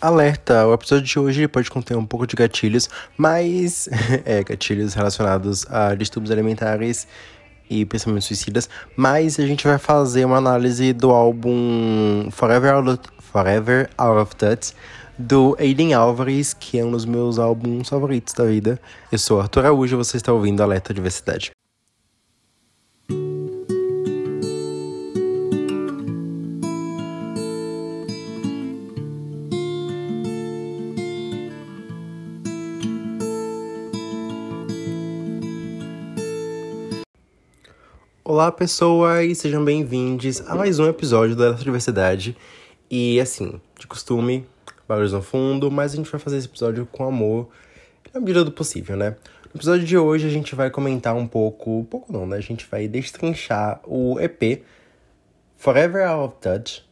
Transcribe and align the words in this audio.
Alerta! 0.00 0.64
O 0.64 0.74
episódio 0.74 1.04
de 1.04 1.18
hoje 1.18 1.48
pode 1.48 1.68
conter 1.68 1.96
um 1.96 2.06
pouco 2.06 2.24
de 2.24 2.36
gatilhos, 2.36 2.88
mas. 3.16 3.88
é, 4.24 4.44
gatilhos 4.44 4.94
relacionados 4.94 5.66
a 5.68 5.92
distúrbios 5.96 6.30
alimentares 6.30 7.08
e 7.68 7.84
pensamentos 7.84 8.26
suicidas. 8.26 8.70
Mas 8.94 9.40
a 9.40 9.46
gente 9.46 9.66
vai 9.66 9.76
fazer 9.76 10.24
uma 10.24 10.36
análise 10.36 10.92
do 10.92 11.10
álbum 11.10 12.28
Forever 12.30 12.74
Out 12.74 12.90
of, 12.90 13.00
Forever 13.18 13.90
Out 13.98 14.20
of 14.20 14.36
Touch 14.36 14.72
do 15.18 15.56
Aiden 15.58 15.94
Álvares, 15.94 16.54
que 16.54 16.78
é 16.78 16.84
um 16.84 16.92
dos 16.92 17.04
meus 17.04 17.36
álbuns 17.36 17.88
favoritos 17.88 18.32
da 18.34 18.44
vida. 18.44 18.80
Eu 19.10 19.18
sou 19.18 19.40
Arthur 19.40 19.64
Araújo 19.64 19.96
e 19.96 19.98
você 19.98 20.16
está 20.16 20.32
ouvindo 20.32 20.62
Alerta 20.62 20.94
Diversidade. 20.94 21.50
Olá, 38.38 38.52
pessoas, 38.52 39.36
sejam 39.38 39.64
bem-vindos 39.64 40.42
a 40.42 40.54
mais 40.54 40.78
um 40.78 40.86
episódio 40.86 41.34
da 41.34 41.46
Alerta 41.46 41.64
Diversidade. 41.64 42.36
E 42.88 43.18
assim, 43.18 43.60
de 43.76 43.84
costume, 43.84 44.46
barulhos 44.86 45.12
no 45.12 45.20
fundo, 45.20 45.72
mas 45.72 45.92
a 45.92 45.96
gente 45.96 46.08
vai 46.08 46.20
fazer 46.20 46.36
esse 46.36 46.46
episódio 46.46 46.86
com 46.86 47.02
amor, 47.02 47.48
na 48.14 48.20
medida 48.20 48.44
do 48.44 48.52
possível, 48.52 48.96
né? 48.96 49.16
No 49.52 49.58
episódio 49.58 49.84
de 49.84 49.98
hoje 49.98 50.28
a 50.28 50.30
gente 50.30 50.54
vai 50.54 50.70
comentar 50.70 51.16
um 51.16 51.26
pouco, 51.26 51.84
pouco 51.90 52.12
não, 52.12 52.28
né? 52.28 52.36
A 52.36 52.40
gente 52.40 52.64
vai 52.70 52.86
destrinchar 52.86 53.80
o 53.84 54.20
EP 54.20 54.62
Forever 55.56 56.06
Out 56.06 56.24
of 56.28 56.36
Touch 56.40 56.88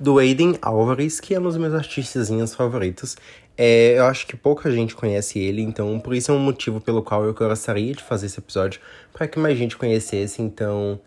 do 0.00 0.18
Aiden 0.18 0.58
Álvares, 0.60 1.20
que 1.20 1.36
é 1.36 1.38
um 1.38 1.44
dos 1.44 1.56
meus 1.56 1.72
artistas 1.72 2.28
favoritos. 2.52 3.16
É, 3.56 3.98
eu 3.98 4.06
acho 4.06 4.26
que 4.26 4.36
pouca 4.36 4.70
gente 4.70 4.96
conhece 4.96 5.38
ele, 5.38 5.62
então 5.62 6.00
por 6.00 6.14
isso 6.14 6.32
é 6.32 6.34
um 6.34 6.40
motivo 6.40 6.80
pelo 6.80 7.02
qual 7.02 7.24
eu 7.24 7.32
gostaria 7.32 7.94
de 7.94 8.02
fazer 8.02 8.26
esse 8.26 8.40
episódio, 8.40 8.80
para 9.12 9.28
que 9.28 9.38
mais 9.38 9.56
gente 9.56 9.76
conhecesse. 9.76 10.42
Então 10.42 11.00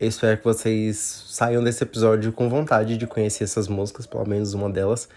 eu 0.00 0.08
espero 0.08 0.36
que 0.36 0.44
vocês 0.44 0.96
saiam 1.28 1.62
desse 1.62 1.84
episódio 1.84 2.32
com 2.32 2.48
vontade 2.48 2.96
de 2.96 3.06
conhecer 3.06 3.44
essas 3.44 3.68
músicas, 3.68 4.06
pelo 4.06 4.26
menos 4.28 4.52
uma 4.52 4.68
delas. 4.68 5.08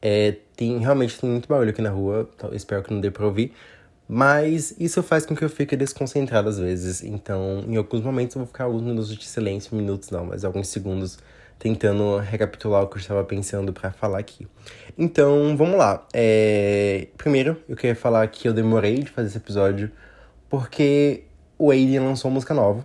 É, 0.00 0.36
tem 0.56 0.78
Realmente 0.78 1.20
tem 1.20 1.30
muito 1.30 1.48
barulho 1.48 1.70
aqui 1.70 1.80
na 1.80 1.90
rua, 1.90 2.28
então 2.36 2.52
espero 2.52 2.82
que 2.82 2.92
não 2.92 3.00
dê 3.00 3.10
pra 3.10 3.24
ouvir. 3.24 3.52
Mas 4.08 4.74
isso 4.80 5.02
faz 5.02 5.24
com 5.24 5.34
que 5.36 5.44
eu 5.44 5.48
fique 5.48 5.76
desconcentrado 5.76 6.48
às 6.48 6.58
vezes. 6.58 7.02
Então, 7.04 7.64
em 7.68 7.76
alguns 7.76 8.02
momentos 8.02 8.34
eu 8.36 8.40
vou 8.40 8.46
ficar 8.46 8.64
alguns 8.64 8.82
minutos 8.82 9.16
de 9.16 9.24
silêncio, 9.24 9.76
minutos 9.76 10.10
não, 10.10 10.26
mas 10.26 10.44
alguns 10.44 10.68
segundos 10.68 11.18
tentando 11.62 12.18
recapitular 12.18 12.82
o 12.82 12.88
que 12.88 12.96
eu 12.96 13.00
estava 13.00 13.22
pensando 13.22 13.72
para 13.72 13.92
falar 13.92 14.18
aqui. 14.18 14.48
Então, 14.98 15.56
vamos 15.56 15.78
lá. 15.78 16.04
É... 16.12 17.06
Primeiro, 17.16 17.56
eu 17.68 17.76
queria 17.76 17.94
falar 17.94 18.26
que 18.26 18.48
eu 18.48 18.52
demorei 18.52 18.96
de 18.96 19.10
fazer 19.10 19.28
esse 19.28 19.36
episódio 19.36 19.88
porque 20.50 21.22
o 21.56 21.70
Aiden 21.70 22.00
lançou 22.00 22.32
música 22.32 22.52
nova 22.52 22.84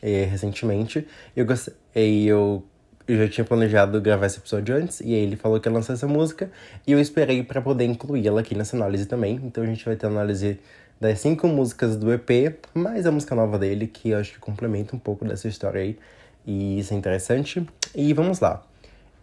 é, 0.00 0.24
recentemente. 0.24 1.06
Eu 1.36 1.46
e 1.94 2.26
eu, 2.26 2.64
eu 3.06 3.18
já 3.18 3.28
tinha 3.28 3.44
planejado 3.44 4.00
gravar 4.00 4.24
esse 4.24 4.38
episódio 4.38 4.74
antes, 4.74 5.00
e 5.00 5.12
aí 5.12 5.20
ele 5.20 5.36
falou 5.36 5.60
que 5.60 5.68
ia 5.68 5.72
lançar 5.72 5.92
essa 5.92 6.08
música, 6.08 6.50
e 6.86 6.92
eu 6.92 6.98
esperei 6.98 7.42
para 7.42 7.60
poder 7.60 7.84
incluí-la 7.84 8.40
aqui 8.40 8.54
nessa 8.54 8.74
análise 8.74 9.04
também. 9.04 9.38
Então 9.44 9.62
a 9.62 9.66
gente 9.66 9.84
vai 9.84 9.96
ter 9.96 10.06
análise 10.06 10.58
das 10.98 11.20
cinco 11.20 11.46
músicas 11.46 11.94
do 11.94 12.10
EP, 12.10 12.56
mais 12.72 13.04
a 13.04 13.12
música 13.12 13.34
nova 13.34 13.58
dele, 13.58 13.86
que 13.86 14.08
eu 14.08 14.18
acho 14.18 14.32
que 14.32 14.38
complementa 14.38 14.96
um 14.96 14.98
pouco 14.98 15.26
dessa 15.26 15.46
história 15.46 15.82
aí. 15.82 15.98
E 16.46 16.78
isso 16.78 16.94
é 16.94 16.96
interessante. 16.96 17.66
E 17.94 18.12
vamos 18.12 18.40
lá. 18.40 18.62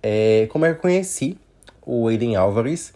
É, 0.01 0.47
como 0.51 0.65
é 0.65 0.71
eu 0.71 0.75
conheci 0.75 1.37
o 1.85 2.07
Aiden 2.07 2.35
Álvares? 2.35 2.93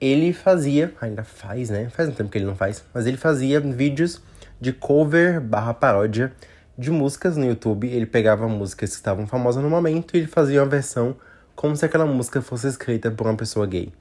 Ele 0.00 0.32
fazia, 0.32 0.94
ainda 1.00 1.24
faz, 1.24 1.70
né? 1.70 1.88
Faz 1.90 2.08
um 2.08 2.12
tempo 2.12 2.30
que 2.30 2.38
ele 2.38 2.46
não 2.46 2.54
faz, 2.54 2.84
mas 2.94 3.06
ele 3.06 3.16
fazia 3.16 3.60
vídeos 3.60 4.22
de 4.60 4.72
cover 4.72 5.40
barra 5.40 5.74
paródia 5.74 6.32
de 6.76 6.90
músicas 6.90 7.36
no 7.36 7.44
YouTube. 7.44 7.88
Ele 7.88 8.06
pegava 8.06 8.48
músicas 8.48 8.90
que 8.90 8.96
estavam 8.96 9.26
famosas 9.26 9.62
no 9.62 9.68
momento 9.68 10.14
e 10.14 10.20
ele 10.20 10.28
fazia 10.28 10.62
uma 10.62 10.68
versão 10.68 11.16
como 11.56 11.76
se 11.76 11.84
aquela 11.84 12.06
música 12.06 12.40
fosse 12.40 12.68
escrita 12.68 13.10
por 13.10 13.26
uma 13.26 13.36
pessoa 13.36 13.66
gay. 13.66 13.92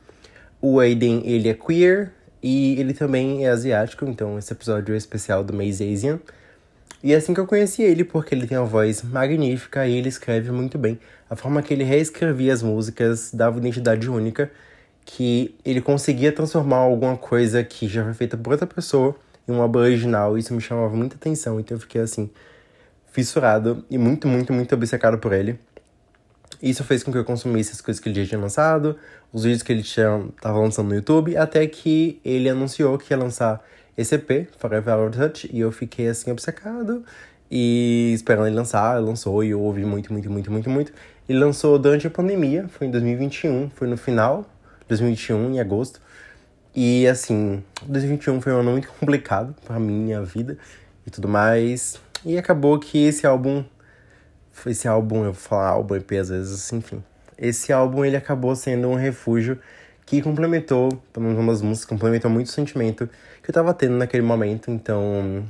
O 0.62 0.80
Aiden, 0.80 1.24
ele 1.26 1.50
é 1.50 1.56
queer 1.56 2.14
e 2.42 2.80
ele 2.80 2.94
também 2.94 3.46
é 3.46 3.50
asiático, 3.50 4.06
então 4.06 4.38
esse 4.38 4.54
episódio 4.54 4.94
é 4.94 4.98
especial 4.98 5.44
do 5.44 5.54
mês 5.54 5.82
Asian. 5.82 6.20
E 7.04 7.14
é 7.14 7.16
assim 7.16 7.34
que 7.34 7.40
eu 7.40 7.46
conheci 7.46 7.84
ele, 7.84 8.04
porque 8.04 8.34
ele 8.34 8.48
tem 8.48 8.58
uma 8.58 8.66
voz 8.66 9.04
magnífica 9.04 9.88
e 9.88 9.96
ele 9.96 10.10
escreve 10.10 10.52
muito 10.52 10.78
bem. 10.78 11.00
A 11.30 11.36
forma 11.36 11.62
que 11.62 11.74
ele 11.74 11.84
reescrevia 11.84 12.52
as 12.54 12.64
músicas 12.64 13.32
dava 13.32 13.60
identidade 13.60 14.10
única, 14.10 14.52
que 15.06 15.56
ele 15.64 15.80
conseguia 15.80 16.32
transformar 16.32 16.78
alguma 16.78 17.16
coisa 17.16 17.64
que 17.64 17.88
já 17.88 18.04
foi 18.04 18.14
feita 18.14 18.36
por 18.36 18.52
outra 18.52 18.68
pessoa 18.68 19.16
em 19.48 19.52
uma 19.52 19.64
obra 19.64 19.82
original. 19.82 20.38
Isso 20.38 20.54
me 20.54 20.62
chamava 20.62 20.96
muita 20.96 21.16
atenção, 21.16 21.60
então 21.60 21.78
eu 21.78 21.82
fiquei 21.82 22.02
assim, 22.02 22.30
fissurado 23.12 23.86
e 23.90 23.98
muito, 23.98 24.28
muito, 24.28 24.52
muito 24.52 24.74
obcecado 24.74 25.18
por 25.18 25.34
ele. 25.34 25.60
Isso 26.62 26.84
fez 26.84 27.04
com 27.04 27.12
que 27.12 27.18
eu 27.18 27.26
consumisse 27.26 27.72
as 27.72 27.82
coisas 27.82 28.02
que 28.02 28.10
ele 28.10 28.24
já 28.24 28.30
tinha 28.30 28.42
lançado, 28.42 28.98
os 29.32 29.44
vídeos 29.44 29.62
que 29.62 29.72
ele 29.72 29.84
tinha, 29.84 30.28
tava 30.42 30.60
lançando 30.60 30.90
no 30.90 30.96
YouTube, 30.96 31.38
até 31.38 31.66
que 31.68 32.20
ele 32.26 32.50
anunciou 32.50 32.98
que 32.98 33.14
ia 33.14 33.18
lançar 33.18 33.64
esse 33.98 34.16
EP, 34.16 34.48
Forever 34.58 34.94
Out 34.94 35.18
Touch, 35.18 35.50
e 35.52 35.60
eu 35.60 35.72
fiquei 35.72 36.08
assim 36.08 36.32
obcecado 36.32 37.04
e 37.50 38.12
esperando 38.14 38.48
ele 38.48 38.56
lançar, 38.56 39.02
lançou 39.02 39.44
e 39.44 39.50
eu 39.50 39.62
ouvi 39.62 39.84
muito, 39.86 40.12
muito, 40.14 40.30
muito, 40.30 40.52
muito, 40.52 40.70
muito. 40.70 40.94
Ele 41.28 41.40
lançou 41.40 41.80
durante 41.80 42.06
a 42.06 42.10
pandemia, 42.10 42.68
foi 42.68 42.88
em 42.88 42.92
2021, 42.92 43.70
foi 43.72 43.88
no 43.88 43.98
final 43.98 44.44
de 44.82 44.90
2021, 44.90 45.54
em 45.54 45.60
agosto. 45.60 46.00
E 46.76 47.08
assim, 47.08 47.64
2021 47.88 48.40
foi 48.40 48.54
um 48.54 48.60
ano 48.60 48.72
muito 48.72 48.88
complicado 49.00 49.56
para 49.66 49.80
minha 49.80 50.22
vida 50.22 50.58
e 51.06 51.10
tudo 51.10 51.28
mais. 51.28 52.00
E 52.24 52.38
acabou 52.38 52.78
que 52.80 53.04
esse 53.04 53.26
álbum, 53.26 53.64
esse 54.66 54.88
álbum, 54.88 55.20
eu 55.20 55.34
vou 55.34 55.42
falar 55.42 55.70
álbum 55.70 55.96
EP 55.96 56.12
às 56.14 56.30
vezes, 56.30 56.72
enfim. 56.72 57.04
Esse 57.38 57.74
álbum 57.74 58.06
ele 58.06 58.16
acabou 58.16 58.56
sendo 58.56 58.90
um 58.90 58.96
refúgio 58.96 59.60
que 60.06 60.22
complementou, 60.22 60.90
pelo 61.12 61.26
menos 61.26 61.40
umas 61.40 61.62
músicas, 61.62 61.90
complementou 61.90 62.32
muito 62.32 62.48
o 62.48 62.52
sentimento 62.52 63.10
que 63.48 63.52
eu 63.52 63.54
tava 63.54 63.74
tendo 63.74 63.96
naquele 63.96 64.24
momento, 64.24 64.70
então. 64.70 65.48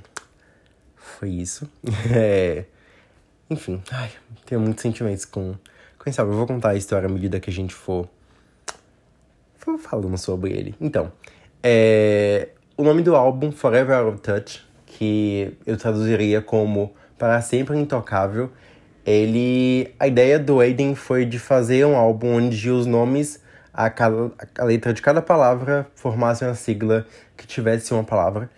Foi 0.95 1.29
isso. 1.29 1.67
é... 2.15 2.65
Enfim, 3.49 3.81
ai, 3.91 4.11
tenho 4.45 4.61
muitos 4.61 4.83
sentimentos 4.83 5.25
com, 5.25 5.55
esse 6.05 6.21
álbum. 6.21 6.33
Eu 6.33 6.37
vou 6.37 6.45
contar 6.45 6.69
a 6.69 6.75
história 6.75 7.09
à 7.09 7.11
medida 7.11 7.39
que 7.39 7.49
a 7.49 7.53
gente 7.53 7.73
for, 7.73 8.07
for 9.55 9.79
falando 9.79 10.15
sobre 10.15 10.51
ele. 10.51 10.75
Então, 10.79 11.11
é... 11.63 12.49
o 12.77 12.83
nome 12.83 13.01
do 13.01 13.15
álbum, 13.15 13.51
Forever 13.51 13.97
Out 13.97 14.13
of 14.13 14.21
Touch, 14.21 14.63
que 14.85 15.57
eu 15.65 15.75
traduziria 15.75 16.39
como 16.39 16.93
Para 17.17 17.41
Sempre 17.41 17.79
Intocável, 17.79 18.51
ele. 19.03 19.91
A 19.99 20.07
ideia 20.07 20.37
do 20.37 20.59
Aiden 20.59 20.93
foi 20.93 21.25
de 21.25 21.39
fazer 21.39 21.83
um 21.83 21.95
álbum 21.95 22.35
onde 22.35 22.69
os 22.69 22.85
nomes 22.85 23.41
a, 23.77 23.93
a 24.57 24.63
letra 24.63 24.91
de 24.91 25.03
cada 25.03 25.21
palavra 25.21 25.87
formasse 25.93 26.43
uma 26.43 26.55
sigla 26.55 27.05
que 27.37 27.45
tivesse 27.45 27.93
uma 27.93 28.03
palavra. 28.03 28.49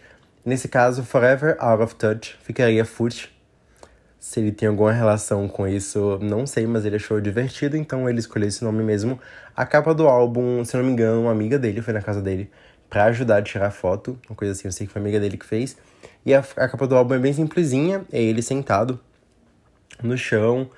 Nesse 0.46 0.70
caso, 0.70 1.04
Forever 1.04 1.58
Out 1.60 1.84
of 1.84 1.96
Touch 1.96 2.40
ficaria 2.42 2.86
Foot. 2.86 3.30
Se 4.18 4.40
ele 4.40 4.54
tem 4.54 4.70
alguma 4.70 4.94
relação 4.94 5.48
com 5.50 5.68
isso, 5.68 6.18
não 6.22 6.48
sei, 6.48 6.66
mas 6.66 6.86
ele 6.86 6.96
achou 6.96 7.20
divertido, 7.20 7.76
então 7.76 8.10
ele 8.10 8.20
escolheu 8.20 8.48
esse 8.48 8.64
nome 8.64 8.82
mesmo. 8.82 9.20
A 9.56 9.66
capa 9.66 9.94
do 9.94 10.08
álbum, 10.08 10.64
se 10.64 10.78
não 10.78 10.84
me 10.86 10.92
engano, 10.92 11.22
uma 11.22 11.32
amiga 11.32 11.60
dele 11.60 11.82
foi 11.82 11.94
na 11.94 12.02
casa 12.02 12.22
dele 12.22 12.50
para 12.90 13.04
ajudar 13.06 13.38
a 13.38 13.42
tirar 13.42 13.72
foto, 13.72 14.18
uma 14.30 14.36
coisa 14.36 14.54
assim, 14.54 14.68
eu 14.68 14.72
sei 14.72 14.88
que 14.88 14.94
foi 14.94 15.02
amiga 15.02 15.20
dele 15.20 15.38
que 15.38 15.46
fez. 15.46 15.78
E 16.26 16.34
a, 16.34 16.40
a 16.40 16.70
capa 16.70 16.88
do 16.88 16.96
álbum 16.96 17.14
é 17.16 17.20
bem 17.20 17.34
simplesinha, 17.34 18.06
é 18.12 18.22
ele 18.22 18.42
sentado 18.42 19.00
no 20.02 20.18
chão, 20.18 20.70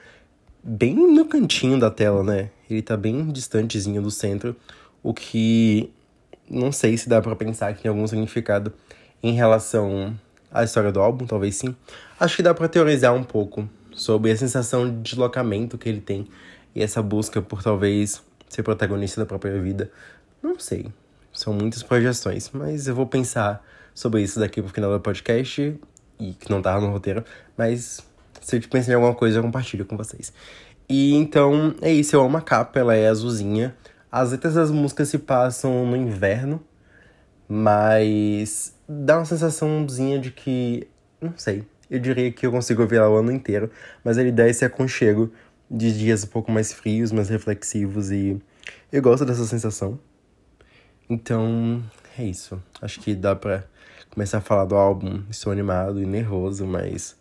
bem 0.64 0.96
no 0.96 1.26
cantinho 1.26 1.80
da 1.80 1.92
tela, 1.92 2.24
né? 2.24 2.50
Ele 2.74 2.82
tá 2.82 2.96
bem 2.96 3.32
distantezinho 3.32 4.02
do 4.02 4.12
centro, 4.12 4.56
o 5.04 5.14
que 5.14 5.92
não 6.50 6.72
sei 6.72 6.98
se 6.98 7.08
dá 7.08 7.22
para 7.22 7.36
pensar 7.36 7.74
que 7.74 7.84
tem 7.84 7.90
algum 7.90 8.06
significado 8.06 8.74
em 9.24 9.34
relação 9.34 10.18
à 10.52 10.64
história 10.64 10.92
do 10.92 11.00
álbum, 11.00 11.26
talvez 11.26 11.56
sim. 11.56 11.76
Acho 12.20 12.36
que 12.36 12.44
dá 12.44 12.54
para 12.54 12.68
teorizar 12.68 13.14
um 13.14 13.24
pouco 13.24 13.68
sobre 13.94 14.32
a 14.32 14.38
sensação 14.38 14.90
de 14.90 14.98
deslocamento 15.02 15.78
que 15.78 15.88
ele 15.88 16.02
tem 16.02 16.28
e 16.76 16.82
essa 16.82 17.02
busca 17.02 17.42
por 17.42 17.62
talvez 17.62 18.22
ser 18.50 18.64
protagonista 18.64 19.22
da 19.22 19.26
própria 19.26 19.60
vida. 19.62 19.92
Não 20.42 20.60
sei. 20.60 20.92
São 21.32 21.54
muitas 21.54 21.84
projeções, 21.84 22.50
mas 22.52 22.88
eu 22.88 22.96
vou 22.96 23.06
pensar 23.06 23.66
sobre 23.94 24.22
isso 24.22 24.40
daqui 24.40 24.62
pro 24.62 24.72
final 24.72 24.92
do 24.92 25.00
podcast 25.00 25.80
e 26.20 26.34
que 26.34 26.50
não 26.50 26.62
tava 26.62 26.82
no 26.82 26.92
roteiro, 26.92 27.24
mas 27.58 28.06
se 28.42 28.58
eu 28.58 28.62
pensar 28.70 28.92
em 28.92 28.96
alguma 28.96 29.16
coisa, 29.16 29.40
eu 29.40 29.44
compartilho 29.44 29.86
com 29.86 29.96
vocês. 29.96 30.34
E 30.92 31.14
então 31.14 31.74
é 31.82 31.90
isso, 31.90 32.14
eu 32.18 32.22
amo 32.22 32.36
a 32.36 32.42
capa, 32.42 32.78
ela 32.78 32.94
é 32.94 33.08
azulzinha. 33.08 33.74
As 34.12 34.32
letras 34.32 34.56
das 34.56 34.70
músicas 34.70 35.08
se 35.08 35.18
passam 35.18 35.86
no 35.86 35.96
inverno, 35.96 36.62
mas 37.48 38.76
dá 38.90 39.20
uma 39.20 39.26
sensaçãozinha 39.26 40.20
de 40.20 40.32
que. 40.32 40.86
Não 41.22 41.34
sei. 41.38 41.64
Eu 41.90 41.98
diria 41.98 42.30
que 42.30 42.46
eu 42.46 42.52
consigo 42.52 42.82
ouvir 42.82 42.98
ela 42.98 43.10
o 43.10 43.16
ano 43.16 43.32
inteiro, 43.32 43.72
mas 44.04 44.18
ele 44.18 44.34
dá 44.34 44.50
esse 44.50 44.66
aconchego 44.66 45.32
de 45.70 45.98
dias 45.98 46.26
um 46.26 46.28
pouco 46.28 46.52
mais 46.52 46.74
frios, 46.74 47.14
mais 47.14 47.30
reflexivos 47.30 48.12
e 48.12 48.42
eu 48.92 49.02
gosto 49.02 49.26
dessa 49.26 49.46
sensação. 49.46 49.98
Então, 51.10 51.82
é 52.18 52.26
isso. 52.26 52.62
Acho 52.82 53.00
que 53.00 53.16
dá 53.16 53.34
pra 53.34 53.64
começar 54.10 54.40
a 54.40 54.42
falar 54.42 54.66
do 54.66 54.76
álbum. 54.76 55.24
Estou 55.30 55.54
animado 55.54 56.02
e 56.02 56.06
nervoso, 56.06 56.68
mas. 56.68 57.18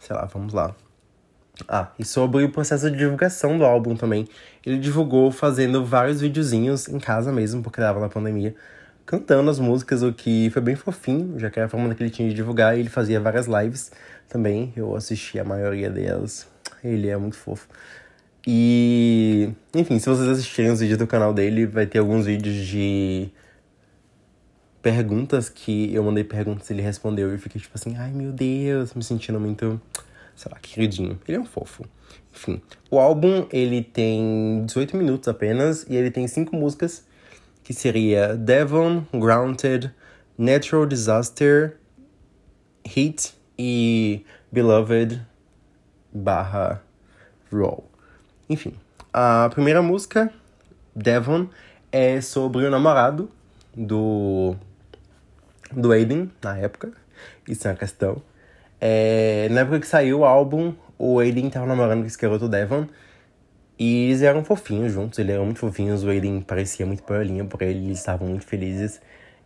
Sei 0.00 0.14
lá, 0.14 0.26
vamos 0.26 0.52
lá. 0.52 0.74
Ah, 1.68 1.88
e 1.98 2.04
sobre 2.04 2.44
o 2.44 2.50
processo 2.50 2.90
de 2.90 2.98
divulgação 2.98 3.56
do 3.56 3.64
álbum 3.64 3.96
também. 3.96 4.28
Ele 4.64 4.78
divulgou 4.78 5.30
fazendo 5.30 5.84
vários 5.84 6.20
videozinhos 6.20 6.88
em 6.88 6.98
casa 6.98 7.32
mesmo, 7.32 7.62
porque 7.62 7.80
dava 7.80 7.98
na 7.98 8.08
pandemia, 8.08 8.54
cantando 9.06 9.50
as 9.50 9.58
músicas, 9.58 10.02
o 10.02 10.12
que 10.12 10.50
foi 10.50 10.60
bem 10.60 10.76
fofinho, 10.76 11.38
já 11.38 11.50
que 11.50 11.58
era 11.58 11.66
a 11.66 11.68
forma 11.68 11.94
que 11.94 12.02
ele 12.02 12.10
tinha 12.10 12.28
de 12.28 12.34
divulgar. 12.34 12.76
E 12.76 12.80
ele 12.80 12.88
fazia 12.90 13.20
várias 13.20 13.46
lives 13.46 13.90
também, 14.28 14.72
eu 14.76 14.94
assisti 14.94 15.38
a 15.38 15.44
maioria 15.44 15.88
delas. 15.88 16.46
Ele 16.84 17.08
é 17.08 17.16
muito 17.16 17.36
fofo. 17.36 17.66
E, 18.46 19.50
enfim, 19.74 19.98
se 19.98 20.08
vocês 20.08 20.28
assistirem 20.28 20.70
os 20.70 20.80
vídeos 20.80 20.98
do 20.98 21.06
canal 21.06 21.34
dele, 21.34 21.66
vai 21.66 21.86
ter 21.86 21.98
alguns 21.98 22.26
vídeos 22.26 22.54
de 22.66 23.28
perguntas 24.80 25.48
que 25.48 25.92
eu 25.92 26.04
mandei 26.04 26.22
perguntas 26.22 26.70
e 26.70 26.72
ele 26.72 26.82
respondeu. 26.82 27.30
E 27.30 27.32
eu 27.32 27.38
fiquei 27.40 27.60
tipo 27.60 27.74
assim, 27.74 27.96
ai 27.96 28.12
meu 28.12 28.30
Deus, 28.30 28.94
me 28.94 29.02
sentindo 29.02 29.40
muito, 29.40 29.80
sei 30.36 30.52
lá, 30.52 30.58
queridinho. 30.60 31.18
Ele 31.26 31.38
é 31.38 31.40
um 31.40 31.46
fofo. 31.46 31.84
Enfim, 32.32 32.60
o 32.90 32.98
álbum 32.98 33.46
ele 33.50 33.82
tem 33.82 34.62
18 34.66 34.96
minutos 34.96 35.26
apenas 35.26 35.84
e 35.88 35.96
ele 35.96 36.10
tem 36.10 36.28
cinco 36.28 36.54
músicas 36.54 37.04
que 37.64 37.72
seria 37.72 38.36
Devon, 38.36 39.04
Grounded, 39.12 39.92
Natural 40.38 40.86
Disaster, 40.86 41.78
Heat 42.84 43.34
e 43.58 44.24
Beloved 44.52 45.20
barra 46.12 46.82
Roll. 47.50 47.90
Enfim, 48.48 48.74
a 49.12 49.48
primeira 49.50 49.82
música, 49.82 50.32
Devon, 50.94 51.48
é 51.90 52.20
sobre 52.20 52.66
o 52.66 52.70
namorado 52.70 53.30
do, 53.74 54.54
do 55.72 55.90
Aiden, 55.90 56.30
na 56.42 56.56
época. 56.58 56.92
Isso 57.48 57.66
é 57.66 57.70
uma 57.70 57.76
questão. 57.76 58.22
É, 58.80 59.48
na 59.50 59.60
época 59.62 59.80
que 59.80 59.86
saiu 59.86 60.20
o 60.20 60.24
álbum, 60.24 60.74
o 60.98 61.18
Aiden 61.18 61.50
tava 61.50 61.66
namorando 61.66 62.00
com 62.00 62.06
esse 62.06 62.18
garoto 62.18 62.48
Devon. 62.48 62.86
E 63.78 64.06
eles 64.06 64.22
eram 64.22 64.42
fofinhos 64.42 64.92
juntos, 64.92 65.18
eles 65.18 65.34
eram 65.34 65.44
muito 65.44 65.60
fofinhos. 65.60 66.02
O 66.02 66.08
Aiden 66.08 66.40
parecia 66.40 66.86
muito 66.86 67.04
boiolinha 67.04 67.44
por 67.44 67.62
ele, 67.62 67.86
eles 67.86 67.98
estavam 67.98 68.28
muito 68.28 68.46
felizes. 68.46 69.00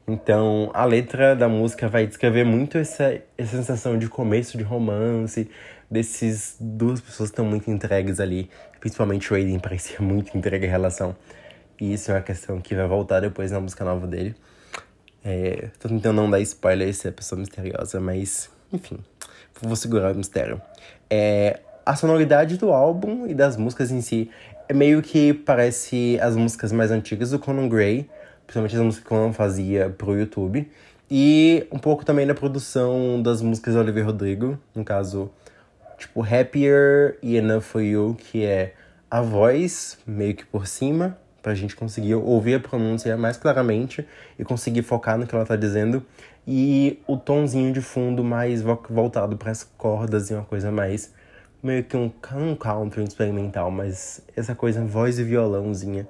Então, 0.07 0.71
a 0.75 0.85
letra 0.85 1.37
da 1.37 1.49
música 1.49 1.89
vai 1.89 2.07
descrever 2.07 2.45
muito 2.45 2.79
essa, 2.79 3.21
essa 3.37 3.57
sensação 3.57 3.99
de 3.99 4.09
começo 4.09 4.57
de 4.59 4.65
romance, 4.65 5.49
desses 5.91 6.57
duas 6.61 7.01
pessoas 7.01 7.31
estão 7.31 7.45
muito 7.45 7.71
entregues 7.71 8.21
ali. 8.21 8.51
Principalmente 8.81 9.33
o 9.33 9.37
Aiden 9.37 9.59
parecia 9.59 9.99
muito 10.03 10.37
entregue 10.37 10.67
à 10.67 10.71
relação. 10.71 11.17
E 11.81 11.93
isso 11.93 12.11
é 12.11 12.15
uma 12.15 12.21
questão 12.23 12.61
que 12.61 12.75
vai 12.75 12.87
voltar 12.87 13.21
depois 13.21 13.51
na 13.51 13.61
música 13.61 13.85
nova 13.85 14.07
dele. 14.07 14.35
É, 15.25 15.69
tô 15.79 15.89
tentando 15.89 16.17
não 16.17 16.31
dar 16.31 16.41
spoiler 16.41 16.93
se 16.95 17.09
é 17.09 17.11
pessoa 17.11 17.39
misteriosa, 17.39 18.01
mas 18.01 18.51
enfim, 18.73 18.99
vou 19.61 19.77
segurar 19.77 20.13
o 20.13 20.17
mistério. 20.17 20.61
É, 21.09 21.61
a 21.85 21.97
sonoridade 21.97 22.57
do 22.57 22.71
álbum 22.73 23.27
e 23.27 23.35
das 23.35 23.57
músicas 23.57 23.91
em 23.91 24.01
si 24.01 24.31
é 24.69 24.73
meio 24.73 25.03
que 25.03 25.33
parece 25.33 26.19
as 26.21 26.37
músicas 26.37 26.73
mais 26.73 26.91
antigas 26.91 27.31
do 27.31 27.39
Conan 27.39 27.69
Gray 27.69 28.09
principalmente 28.51 28.75
as 28.75 28.83
músicas 28.83 29.07
que 29.07 29.15
eu 29.15 29.33
fazia 29.33 29.91
pro 29.91 30.19
YouTube. 30.19 30.69
E 31.09 31.67
um 31.71 31.79
pouco 31.79 32.05
também 32.05 32.27
da 32.27 32.35
produção 32.35 33.23
das 33.23 33.43
músicas 33.43 33.75
do 33.75 33.81
Oliver 33.81 34.05
Rodrigo, 34.05 34.59
no 34.75 34.85
caso, 34.85 35.31
tipo, 35.97 36.23
Happier 36.23 37.17
e 37.23 37.37
Enough 37.37 37.61
For 37.61 37.83
You, 37.83 38.17
que 38.19 38.45
é 38.45 38.75
a 39.09 39.21
voz 39.23 39.99
meio 40.05 40.35
que 40.35 40.45
por 40.45 40.67
cima, 40.67 41.17
pra 41.41 41.55
gente 41.55 41.77
conseguir 41.77 42.15
ouvir 42.15 42.55
a 42.55 42.61
pronúncia 42.61 43.17
mais 43.17 43.37
claramente 43.37 44.07
e 44.39 44.45
conseguir 44.45 44.83
focar 44.83 45.17
no 45.17 45.27
que 45.27 45.35
ela 45.35 45.47
tá 45.47 45.57
dizendo. 45.57 46.05
E 46.47 47.01
o 47.07 47.17
tonzinho 47.17 47.73
de 47.73 47.81
fundo 47.81 48.25
mais 48.25 48.63
voltado 48.63 49.37
para 49.37 49.51
as 49.51 49.63
cordas 49.63 50.31
e 50.31 50.35
uma 50.35 50.45
coisa 50.45 50.71
mais 50.71 51.13
meio 51.63 51.85
que 51.85 51.97
um, 51.97 52.11
um 52.35 52.57
country 52.57 53.05
experimental, 53.05 53.71
mas 53.71 54.23
essa 54.35 54.55
coisa 54.55 54.83
voz 54.85 55.19
e 55.19 55.25
violãozinha 55.25 56.09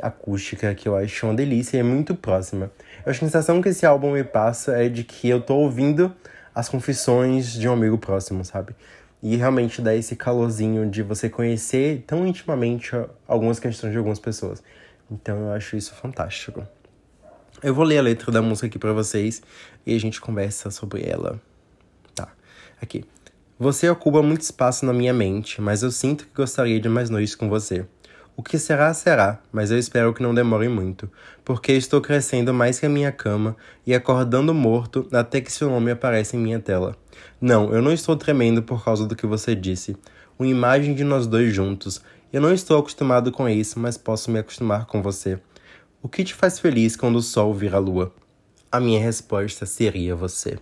acústica 0.00 0.74
que 0.74 0.88
eu 0.88 0.96
acho 0.96 1.26
uma 1.26 1.34
delícia 1.34 1.76
e 1.76 1.80
é 1.80 1.82
muito 1.82 2.14
próxima. 2.14 2.70
Eu 3.04 3.10
acho 3.10 3.18
que 3.18 3.24
a 3.24 3.28
sensação 3.28 3.60
que 3.60 3.68
esse 3.68 3.84
álbum 3.84 4.12
me 4.12 4.24
passa 4.24 4.76
é 4.76 4.88
de 4.88 5.02
que 5.04 5.28
eu 5.28 5.40
tô 5.40 5.56
ouvindo 5.56 6.14
as 6.54 6.68
confissões 6.68 7.52
de 7.52 7.68
um 7.68 7.72
amigo 7.72 7.98
próximo, 7.98 8.44
sabe? 8.44 8.74
E 9.22 9.36
realmente 9.36 9.82
dá 9.82 9.94
esse 9.94 10.14
calorzinho 10.14 10.88
de 10.88 11.02
você 11.02 11.28
conhecer 11.28 12.04
tão 12.06 12.26
intimamente 12.26 12.92
algumas 13.26 13.58
questões 13.58 13.92
de 13.92 13.98
algumas 13.98 14.20
pessoas. 14.20 14.62
Então 15.10 15.38
eu 15.38 15.52
acho 15.52 15.76
isso 15.76 15.94
fantástico. 15.94 16.64
Eu 17.60 17.74
vou 17.74 17.84
ler 17.84 17.98
a 17.98 18.02
letra 18.02 18.30
da 18.30 18.40
música 18.40 18.68
aqui 18.68 18.78
para 18.78 18.92
vocês 18.92 19.42
e 19.84 19.92
a 19.94 19.98
gente 19.98 20.20
conversa 20.20 20.70
sobre 20.70 21.02
ela. 21.02 21.40
Tá. 22.14 22.28
Aqui. 22.80 23.04
Você 23.58 23.90
ocupa 23.90 24.22
muito 24.22 24.42
espaço 24.42 24.86
na 24.86 24.92
minha 24.92 25.12
mente, 25.12 25.60
mas 25.60 25.82
eu 25.82 25.90
sinto 25.90 26.24
que 26.24 26.34
gostaria 26.36 26.78
de 26.78 26.88
mais 26.88 27.10
noites 27.10 27.34
com 27.34 27.48
você. 27.48 27.84
O 28.36 28.44
que 28.44 28.56
será, 28.56 28.94
será, 28.94 29.40
mas 29.50 29.72
eu 29.72 29.78
espero 29.78 30.14
que 30.14 30.22
não 30.22 30.32
demore 30.32 30.68
muito, 30.68 31.10
porque 31.44 31.72
estou 31.72 32.00
crescendo 32.00 32.54
mais 32.54 32.78
que 32.78 32.86
a 32.86 32.88
minha 32.88 33.10
cama 33.10 33.56
e 33.84 33.92
acordando 33.92 34.54
morto 34.54 35.08
até 35.12 35.40
que 35.40 35.50
seu 35.50 35.68
nome 35.68 35.90
aparece 35.90 36.36
em 36.36 36.40
minha 36.40 36.60
tela. 36.60 36.96
Não, 37.40 37.74
eu 37.74 37.82
não 37.82 37.92
estou 37.92 38.14
tremendo 38.14 38.62
por 38.62 38.84
causa 38.84 39.04
do 39.04 39.16
que 39.16 39.26
você 39.26 39.56
disse. 39.56 39.96
Uma 40.38 40.46
imagem 40.46 40.94
de 40.94 41.02
nós 41.02 41.26
dois 41.26 41.52
juntos. 41.52 42.00
Eu 42.32 42.40
não 42.40 42.54
estou 42.54 42.78
acostumado 42.78 43.32
com 43.32 43.48
isso, 43.48 43.80
mas 43.80 43.98
posso 43.98 44.30
me 44.30 44.38
acostumar 44.38 44.86
com 44.86 45.02
você. 45.02 45.40
O 46.00 46.08
que 46.08 46.22
te 46.22 46.32
faz 46.32 46.60
feliz 46.60 46.94
quando 46.94 47.16
o 47.16 47.22
sol 47.22 47.52
vira 47.52 47.76
a 47.76 47.80
lua? 47.80 48.14
A 48.70 48.78
minha 48.78 49.00
resposta 49.00 49.66
seria 49.66 50.14
você. 50.14 50.56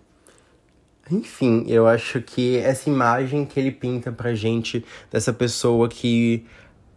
Enfim, 1.11 1.65
eu 1.69 1.87
acho 1.87 2.23
que 2.23 2.57
essa 2.57 2.89
imagem 2.89 3.45
que 3.45 3.61
ele 3.61 3.71
pinta 3.71 4.11
pra 4.11 4.35
gente 4.35 4.83
dessa 5.11 5.35
pessoa 5.35 5.89
que 5.91 6.47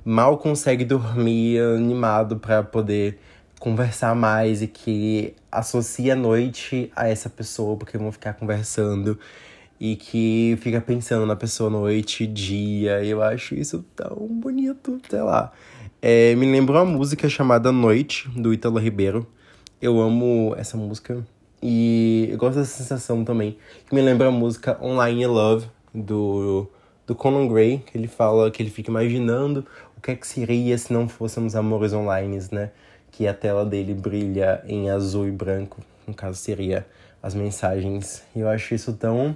mal 0.06 0.38
consegue 0.38 0.86
dormir 0.86 1.60
animado 1.60 2.38
para 2.38 2.64
poder 2.64 3.20
conversar 3.60 4.16
mais 4.16 4.62
e 4.62 4.68
que 4.68 5.36
associa 5.52 6.14
a 6.14 6.16
noite 6.16 6.90
a 6.96 7.10
essa 7.10 7.30
pessoa 7.30 7.76
porque 7.76 7.98
vão 7.98 8.10
ficar 8.10 8.34
conversando 8.36 9.20
e 9.78 9.98
que 9.98 10.58
fica 10.62 10.80
pensando 10.80 11.26
na 11.26 11.36
pessoa 11.36 11.70
noite 11.70 12.26
dia. 12.26 13.04
Eu 13.04 13.22
acho 13.22 13.54
isso 13.54 13.86
tão 13.98 14.16
bonito, 14.28 14.98
sei 15.10 15.22
lá. 15.22 15.52
É, 16.01 16.34
me 16.36 16.50
lembra 16.50 16.81
uma 16.81 16.86
música 16.86 17.28
chamada 17.28 17.74
Noite, 17.74 18.30
do 18.30 18.54
Ítalo 18.54 18.80
Ribeiro. 18.80 19.28
Eu 19.81 20.00
amo 20.00 20.56
essa 20.57 20.78
música. 20.78 21.26
E 21.62 22.30
eu 22.31 22.38
gosto 22.38 22.57
dessa 22.59 22.78
sensação 22.78 23.26
também. 23.26 23.57
Que 23.85 23.94
me 23.94 24.02
lembra 24.02 24.30
a 24.30 24.31
música 24.31 24.78
Online 24.81 25.28
Love, 25.28 25.68
do, 25.94 26.69
do 27.06 27.14
Conan 27.14 27.50
Gray, 27.50 27.80
que 27.80 27.97
ele 27.97 28.07
fala 28.07 28.50
que 28.50 28.64
ele 28.64 28.69
fica 28.69 28.90
imaginando 28.90 29.66
o 29.97 30.00
que 30.00 30.12
é 30.12 30.16
que 30.16 30.26
seria 30.26 30.78
se 30.78 30.94
não 30.94 31.09
fôssemos 31.09 31.54
amores 31.54 31.92
online, 31.92 32.40
né? 32.50 32.71
Que 33.12 33.28
a 33.28 33.33
tela 33.33 33.66
dele 33.66 33.94
brilha 33.94 34.64
em 34.66 34.90
azul 34.90 35.28
e 35.28 35.31
branco, 35.31 35.81
no 36.07 36.14
caso 36.14 36.38
seria 36.38 36.88
as 37.21 37.35
mensagens. 37.35 38.24
E 38.33 38.40
eu 38.40 38.47
acho 38.47 38.74
isso 38.74 38.94
tão 38.94 39.35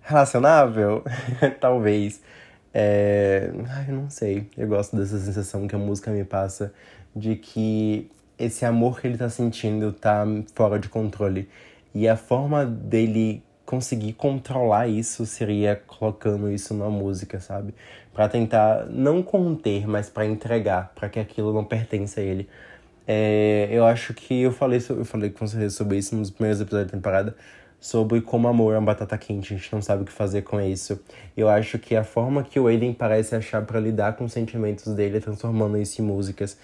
relacionável, 0.00 1.04
talvez. 1.60 2.22
É... 2.72 3.50
Ai, 3.68 3.86
eu 3.88 3.94
não 3.94 4.10
sei. 4.10 4.48
Eu 4.56 4.68
gosto 4.68 4.96
dessa 4.96 5.18
sensação 5.18 5.66
que 5.66 5.74
a 5.74 5.78
música 5.78 6.10
me 6.10 6.24
passa 6.24 6.72
de 7.14 7.36
que 7.36 8.10
esse 8.38 8.64
amor 8.64 9.00
que 9.00 9.06
ele 9.06 9.18
tá 9.18 9.28
sentindo 9.28 9.92
tá 9.92 10.24
fora 10.54 10.78
de 10.78 10.88
controle. 10.88 11.48
E 11.94 12.08
a 12.08 12.16
forma 12.16 12.64
dele 12.64 13.42
conseguir 13.66 14.14
controlar 14.14 14.88
isso 14.88 15.24
seria 15.26 15.80
colocando 15.86 16.50
isso 16.50 16.74
na 16.74 16.88
música, 16.88 17.38
sabe? 17.38 17.74
Para 18.12 18.28
tentar 18.28 18.86
não 18.86 19.22
conter, 19.22 19.86
mas 19.86 20.08
para 20.08 20.26
entregar, 20.26 20.92
para 20.94 21.08
que 21.08 21.20
aquilo 21.20 21.52
não 21.52 21.64
pertença 21.64 22.20
a 22.20 22.22
ele. 22.22 22.48
É, 23.06 23.68
eu 23.70 23.84
acho 23.84 24.14
que 24.14 24.42
eu 24.42 24.52
falei, 24.52 24.80
eu 24.88 25.04
falei 25.04 25.30
com 25.30 25.46
vocês 25.46 25.74
sobre 25.74 25.98
isso 25.98 26.14
nos 26.16 26.30
primeiros 26.30 26.60
episódios 26.60 26.90
da 26.90 26.96
temporada, 26.96 27.36
sobre 27.80 28.20
como 28.20 28.46
amor 28.46 28.74
é 28.74 28.78
uma 28.78 28.86
batata 28.86 29.16
quente, 29.16 29.54
a 29.54 29.56
gente 29.56 29.72
não 29.72 29.80
sabe 29.80 30.02
o 30.02 30.04
que 30.04 30.12
fazer 30.12 30.42
com 30.42 30.60
isso. 30.60 31.00
Eu 31.34 31.48
acho 31.48 31.78
que 31.78 31.96
a 31.96 32.04
forma 32.04 32.42
que 32.44 32.60
o 32.60 32.66
Aiden 32.66 32.92
parece 32.92 33.34
achar 33.34 33.64
para 33.64 33.80
lidar 33.80 34.16
com 34.16 34.24
os 34.24 34.32
sentimentos 34.32 34.94
dele 34.94 35.16
é 35.16 35.20
transformando 35.20 35.78
isso 35.78 36.02
em 36.02 36.04
músicas. 36.04 36.58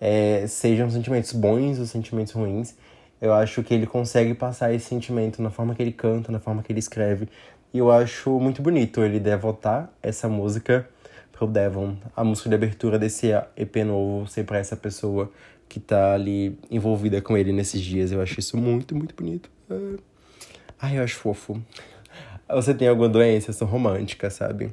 É, 0.00 0.46
sejam 0.48 0.90
sentimentos 0.90 1.32
bons 1.32 1.78
ou 1.78 1.86
sentimentos 1.86 2.32
ruins, 2.32 2.74
eu 3.20 3.32
acho 3.32 3.62
que 3.62 3.74
ele 3.74 3.86
consegue 3.86 4.34
passar 4.34 4.72
esse 4.72 4.86
sentimento 4.86 5.40
na 5.42 5.50
forma 5.50 5.74
que 5.74 5.82
ele 5.82 5.92
canta, 5.92 6.30
na 6.32 6.40
forma 6.40 6.62
que 6.62 6.72
ele 6.72 6.80
escreve. 6.80 7.28
E 7.72 7.78
eu 7.78 7.90
acho 7.90 8.38
muito 8.40 8.62
bonito 8.62 9.02
ele 9.02 9.20
devotar 9.20 9.90
essa 10.02 10.28
música 10.28 10.88
pro 11.32 11.46
Devon, 11.46 11.96
a 12.16 12.24
música 12.24 12.48
de 12.48 12.54
abertura 12.56 12.98
desse 12.98 13.28
EP 13.56 13.76
novo, 13.84 14.26
ser 14.26 14.44
pra 14.44 14.58
essa 14.58 14.76
pessoa 14.76 15.30
que 15.68 15.78
tá 15.78 16.14
ali 16.14 16.58
envolvida 16.70 17.20
com 17.20 17.36
ele 17.36 17.52
nesses 17.52 17.80
dias. 17.80 18.10
Eu 18.10 18.20
acho 18.20 18.40
isso 18.40 18.56
muito, 18.56 18.94
muito 18.96 19.14
bonito. 19.14 19.50
Ai, 20.80 20.98
eu 20.98 21.02
acho 21.02 21.16
fofo. 21.16 21.60
Você 22.48 22.72
tem 22.72 22.86
alguma 22.86 23.08
doença? 23.08 23.50
Eu 23.50 23.54
sou 23.54 23.66
romântica, 23.66 24.30
sabe? 24.30 24.72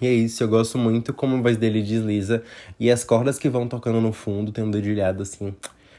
E 0.00 0.06
é 0.06 0.12
isso, 0.12 0.42
eu 0.42 0.48
gosto 0.48 0.78
muito 0.78 1.12
como 1.12 1.36
a 1.36 1.40
voz 1.40 1.56
dele 1.56 1.82
desliza. 1.82 2.42
E 2.78 2.90
as 2.90 3.02
cordas 3.02 3.38
que 3.38 3.48
vão 3.48 3.66
tocando 3.66 4.00
no 4.00 4.12
fundo 4.12 4.52
tem 4.52 4.62
um 4.62 4.70
dedilhado 4.70 5.22
assim, 5.22 5.54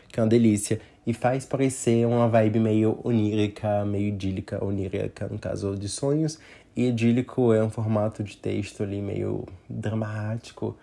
que 0.07 0.19
é 0.19 0.23
uma 0.23 0.29
delícia. 0.29 0.79
E 1.05 1.13
faz 1.13 1.45
parecer 1.45 2.05
uma 2.07 2.29
vibe 2.29 2.59
meio 2.59 2.97
onírica, 3.03 3.83
meio 3.83 4.07
idílica, 4.07 4.63
onírica, 4.63 5.27
no 5.27 5.37
caso 5.37 5.75
de 5.75 5.89
sonhos. 5.89 6.39
E 6.75 6.87
idílico 6.87 7.53
é 7.53 7.61
um 7.61 7.69
formato 7.69 8.23
de 8.23 8.37
texto 8.37 8.83
ali 8.83 9.01
meio 9.01 9.45
dramático, 9.69 10.77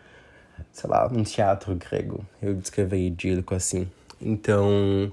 sei 0.70 0.90
lá, 0.90 1.08
um 1.10 1.22
teatro 1.22 1.74
grego. 1.74 2.24
Eu 2.40 2.54
descrevi 2.54 3.06
idílico 3.06 3.54
assim. 3.54 3.88
Então, 4.20 5.10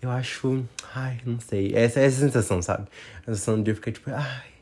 eu 0.00 0.10
acho. 0.10 0.64
Ai, 0.94 1.20
não 1.24 1.40
sei. 1.40 1.72
Essa, 1.74 2.00
essa 2.00 2.20
sensação, 2.20 2.60
sabe? 2.62 2.86
A 3.22 3.32
sensação 3.32 3.62
de 3.62 3.74
ficar 3.74 3.92
tipo, 3.92 4.10
ai. 4.10 4.56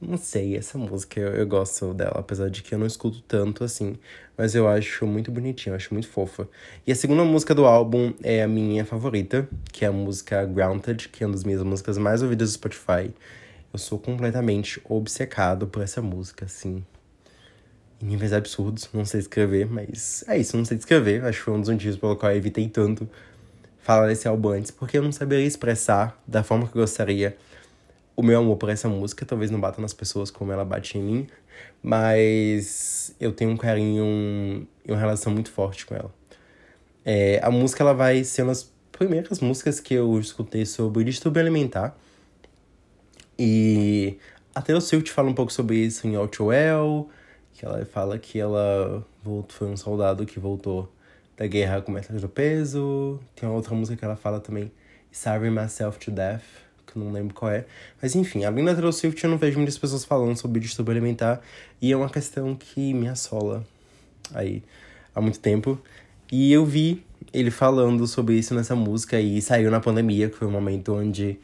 Não 0.00 0.16
sei, 0.16 0.56
essa 0.56 0.78
música 0.78 1.18
eu, 1.20 1.32
eu 1.34 1.46
gosto 1.46 1.92
dela, 1.94 2.16
apesar 2.18 2.48
de 2.50 2.62
que 2.62 2.74
eu 2.74 2.78
não 2.78 2.86
escuto 2.86 3.20
tanto 3.22 3.64
assim. 3.64 3.96
Mas 4.36 4.54
eu 4.54 4.68
acho 4.68 5.06
muito 5.06 5.30
bonitinha, 5.30 5.72
eu 5.72 5.76
acho 5.76 5.92
muito 5.92 6.08
fofa. 6.08 6.48
E 6.86 6.92
a 6.92 6.94
segunda 6.94 7.24
música 7.24 7.54
do 7.54 7.64
álbum 7.64 8.12
é 8.22 8.42
a 8.42 8.48
minha 8.48 8.84
favorita, 8.84 9.48
que 9.72 9.84
é 9.84 9.88
a 9.88 9.92
música 9.92 10.44
Grounded, 10.44 11.08
que 11.08 11.24
é 11.24 11.26
uma 11.26 11.34
das 11.34 11.44
minhas 11.44 11.62
músicas 11.62 11.98
mais 11.98 12.22
ouvidas 12.22 12.50
do 12.50 12.54
Spotify. 12.54 13.12
Eu 13.72 13.78
sou 13.78 13.98
completamente 13.98 14.80
obcecado 14.84 15.66
por 15.66 15.82
essa 15.82 16.00
música, 16.00 16.44
assim. 16.44 16.84
Em 18.00 18.06
níveis 18.06 18.32
absurdos, 18.32 18.88
não 18.92 19.04
sei 19.04 19.20
escrever, 19.20 19.66
mas 19.66 20.24
é 20.28 20.38
isso, 20.38 20.56
não 20.56 20.64
sei 20.64 20.78
escrever. 20.78 21.24
Acho 21.24 21.38
que 21.38 21.44
foi 21.44 21.54
um 21.54 21.60
dos 21.60 21.70
motivos 21.70 21.96
pelo 21.96 22.16
qual 22.16 22.30
eu 22.30 22.38
evitei 22.38 22.68
tanto 22.68 23.08
falar 23.88 24.06
desse 24.06 24.28
álbum 24.28 24.50
antes, 24.50 24.70
porque 24.70 24.98
eu 24.98 25.02
não 25.02 25.10
saberia 25.10 25.46
expressar 25.46 26.20
da 26.26 26.42
forma 26.42 26.68
que 26.68 26.76
eu 26.76 26.82
gostaria 26.82 27.34
o 28.14 28.22
meu 28.22 28.38
amor 28.38 28.58
por 28.58 28.68
essa 28.68 28.86
música. 28.86 29.24
Talvez 29.24 29.50
não 29.50 29.58
bata 29.58 29.80
nas 29.80 29.94
pessoas 29.94 30.30
como 30.30 30.52
ela 30.52 30.62
bate 30.62 30.98
em 30.98 31.02
mim, 31.02 31.26
mas 31.82 33.16
eu 33.18 33.32
tenho 33.32 33.50
um 33.50 33.56
carinho 33.56 34.68
e 34.84 34.92
uma 34.92 34.98
relação 34.98 35.32
muito 35.32 35.50
forte 35.50 35.86
com 35.86 35.94
ela. 35.94 36.12
É, 37.02 37.40
a 37.42 37.50
música 37.50 37.82
ela 37.82 37.94
vai 37.94 38.24
ser 38.24 38.42
uma 38.42 38.48
das 38.48 38.70
primeiras 38.92 39.40
músicas 39.40 39.80
que 39.80 39.94
eu 39.94 40.20
escutei 40.20 40.66
sobre 40.66 41.02
distúrbio 41.02 41.40
alimentar 41.40 41.96
e 43.38 44.18
a 44.54 44.60
Taylor 44.60 44.82
Swift 44.82 45.10
fala 45.10 45.30
um 45.30 45.34
pouco 45.34 45.50
sobre 45.50 45.76
isso 45.76 46.06
em 46.06 46.26
Too 46.26 46.48
Well, 46.48 47.08
que 47.54 47.64
ela 47.64 47.82
fala 47.86 48.18
que 48.18 48.38
ela 48.38 49.02
voltou, 49.24 49.56
foi 49.56 49.68
um 49.68 49.78
soldado 49.78 50.26
que 50.26 50.38
voltou 50.38 50.92
da 51.38 51.46
guerra 51.46 51.80
com 51.80 51.92
metade 51.92 52.20
do 52.20 52.28
peso. 52.28 53.20
Tem 53.36 53.48
outra 53.48 53.74
música 53.74 53.96
que 53.96 54.04
ela 54.04 54.16
fala 54.16 54.40
também, 54.40 54.70
Starving 55.12 55.50
Myself 55.50 55.98
to 56.00 56.10
Death, 56.10 56.42
que 56.84 56.98
eu 56.98 57.04
não 57.04 57.12
lembro 57.12 57.32
qual 57.32 57.52
é. 57.52 57.64
Mas 58.02 58.16
enfim, 58.16 58.44
além 58.44 58.64
da 58.64 58.74
Taylor 58.74 58.92
Swift, 58.92 59.22
eu 59.22 59.30
não 59.30 59.38
vejo 59.38 59.56
muitas 59.56 59.78
pessoas 59.78 60.04
falando 60.04 60.36
sobre 60.36 60.60
distúrbio 60.60 60.90
alimentar. 60.90 61.40
E 61.80 61.92
é 61.92 61.96
uma 61.96 62.10
questão 62.10 62.56
que 62.56 62.92
me 62.92 63.08
assola 63.08 63.64
aí 64.34 64.64
há 65.14 65.20
muito 65.20 65.38
tempo. 65.38 65.80
E 66.30 66.52
eu 66.52 66.66
vi 66.66 67.04
ele 67.32 67.50
falando 67.50 68.06
sobre 68.06 68.34
isso 68.34 68.54
nessa 68.54 68.74
música 68.74 69.20
e 69.20 69.40
saiu 69.40 69.70
na 69.70 69.80
pandemia, 69.80 70.28
que 70.28 70.36
foi 70.36 70.48
um 70.48 70.50
momento 70.50 70.94
onde 70.94 71.38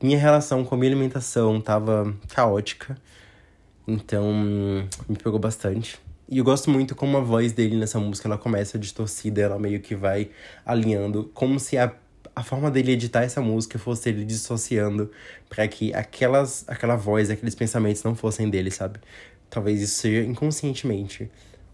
minha 0.00 0.18
relação 0.18 0.64
com 0.64 0.74
a 0.74 0.78
minha 0.78 0.92
alimentação 0.92 1.60
tava 1.60 2.14
caótica. 2.28 2.96
Então, 3.86 4.32
me 5.08 5.16
pegou 5.16 5.38
bastante. 5.38 5.98
E 6.30 6.38
eu 6.38 6.44
gosto 6.44 6.70
muito 6.70 6.94
como 6.94 7.16
a 7.16 7.20
voz 7.20 7.52
dele 7.52 7.76
nessa 7.76 7.98
música, 7.98 8.28
ela 8.28 8.38
começa 8.38 8.78
distorcida, 8.78 9.40
ela 9.40 9.58
meio 9.58 9.80
que 9.80 9.96
vai 9.96 10.30
alinhando, 10.64 11.28
como 11.34 11.58
se 11.58 11.76
a, 11.76 11.92
a 12.36 12.44
forma 12.44 12.70
dele 12.70 12.92
editar 12.92 13.24
essa 13.24 13.40
música 13.40 13.80
fosse 13.80 14.10
ele 14.10 14.24
dissociando 14.24 15.10
para 15.48 15.66
que 15.66 15.92
aquelas, 15.92 16.64
aquela 16.68 16.94
voz, 16.94 17.30
aqueles 17.30 17.56
pensamentos 17.56 18.04
não 18.04 18.14
fossem 18.14 18.48
dele, 18.48 18.70
sabe? 18.70 19.00
Talvez 19.50 19.82
isso 19.82 19.96
seja 20.02 20.24
inconscientemente, 20.24 21.28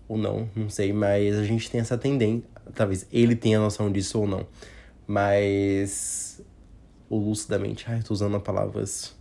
ou 0.09 0.17
não, 0.17 0.49
não 0.57 0.71
sei, 0.71 0.91
mas 0.91 1.37
a 1.37 1.45
gente 1.45 1.71
tem 1.71 1.83
essa 1.83 1.99
tendência, 1.99 2.49
talvez 2.75 3.07
ele 3.13 3.37
tenha 3.37 3.61
noção 3.61 3.93
disso 3.93 4.21
ou 4.21 4.27
não, 4.27 4.47
mas 5.07 6.41
ou 7.11 7.21
lucidamente. 7.29 7.85
Ai, 7.89 8.03
tô 8.03 8.15
usando 8.15 8.41
palavras 8.41 9.15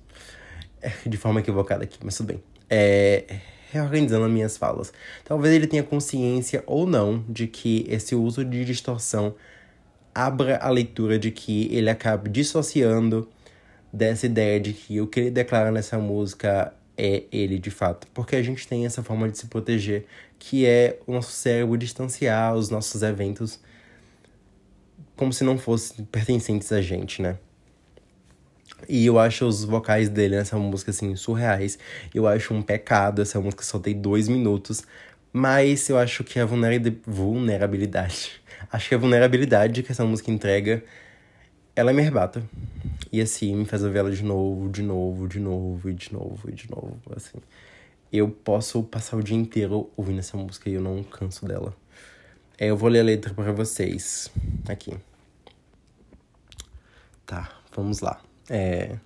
é, 0.82 0.94
de 1.06 1.18
forma 1.18 1.42
equivocada 1.42 1.84
aqui, 1.84 2.00
mas 2.01 2.15
tudo 2.15 2.27
bem. 2.27 2.44
É, 2.70 3.42
reorganizando 3.75 4.25
as 4.25 4.32
minhas 4.32 4.58
falas. 4.58 4.91
Talvez 5.24 5.53
ele 5.53 5.67
tenha 5.67 5.84
consciência 5.84 6.63
ou 6.65 6.88
não 6.88 7.24
de 7.29 7.48
que 7.48 7.86
esse 7.89 8.15
uso 8.15 8.44
de 8.44 8.65
distorção 8.65 9.36
abra 10.13 10.58
a 10.58 10.70
leitura 10.70 11.20
de 11.20 11.32
que 11.32 11.67
ele 11.75 11.89
acabe 11.89 12.29
dissociando 12.29 13.27
dessa 13.91 14.25
ideia 14.25 14.60
de 14.60 14.74
que 14.74 15.00
o 15.01 15.08
que 15.08 15.20
ele 15.20 15.32
declara 15.32 15.72
nessa 15.72 15.98
música 15.98 16.74
é 16.98 17.24
ele 17.32 17.60
de 17.60 17.70
fato. 17.70 18.08
Porque 18.13 18.36
a 18.36 18.44
gente 18.44 18.67
tem 18.67 18.86
essa 18.86 19.03
forma 19.03 19.29
de 19.29 19.38
se 19.38 19.48
proteger, 19.48 20.05
que 20.39 20.65
é 20.65 21.00
o 21.05 21.13
nosso 21.13 21.32
cérebro 21.32 21.77
distanciar 21.77 22.55
os 22.55 22.70
nossos 22.70 23.01
eventos 23.01 23.60
como 25.15 25.32
se 25.32 25.44
não 25.44 25.58
fossem 25.58 26.03
pertencentes 26.05 26.72
a 26.72 26.82
gente, 26.82 27.22
né? 27.22 27.38
E 28.88 29.06
eu 29.06 29.20
acho 29.20 29.46
os 29.46 29.63
vocais 29.63 30.10
dele 30.10 30.36
nessa 30.36 30.58
música, 30.58 30.92
assim, 30.92 31.15
surreais. 31.15 31.77
Eu 32.13 32.27
acho 32.27 32.54
um 32.54 32.62
pecado 32.62 33.22
essa 33.22 33.39
música 33.39 33.63
só 33.63 33.80
tem 33.80 34.00
dois 34.00 34.27
minutos. 34.27 34.84
Mas 35.34 35.89
eu 35.89 35.98
acho 35.98 36.24
que 36.24 36.39
a 36.39 36.46
vulnerabilidade. 36.46 38.42
Acho 38.72 38.89
que 38.89 38.96
a 38.96 38.98
vulnerabilidade 38.98 39.84
que 39.84 39.92
essa 39.92 40.04
música 40.04 40.32
entrega, 40.32 40.84
ela 41.75 41.94
me 41.94 42.01
arrebata. 42.01 42.44
E 43.12 43.22
assim, 43.22 43.56
me 43.56 43.65
faz 43.65 43.84
ouvir 43.84 44.00
ela 44.00 44.12
de 44.12 44.24
novo, 44.24 44.70
de 44.70 44.82
novo, 44.82 45.27
de 45.27 45.39
novo, 45.39 45.89
e 45.89 45.94
de 45.94 46.12
novo, 46.12 46.50
e 46.50 46.54
de 46.54 46.70
novo, 46.72 47.00
assim. 47.15 47.38
Eu 48.12 48.30
posso 48.30 48.82
passar 48.84 49.18
o 49.18 49.24
dia 49.24 49.38
inteiro 49.38 49.89
ouvindo 49.96 50.20
essa 50.20 50.38
música 50.38 50.70
e 50.70 50.74
eu 50.74 50.82
não 50.82 51.04
canso 51.04 51.46
dela. 51.46 51.75
É, 52.58 52.68
eu 52.68 52.77
vou 52.77 52.89
ler 52.89 53.01
a 53.01 53.04
letra 53.04 53.34
para 53.34 53.51
vocês. 53.51 54.32
Aqui. 54.68 54.96
Tá, 57.25 57.51
vamos 57.75 58.00
lá. 58.00 58.25
É. 58.50 58.98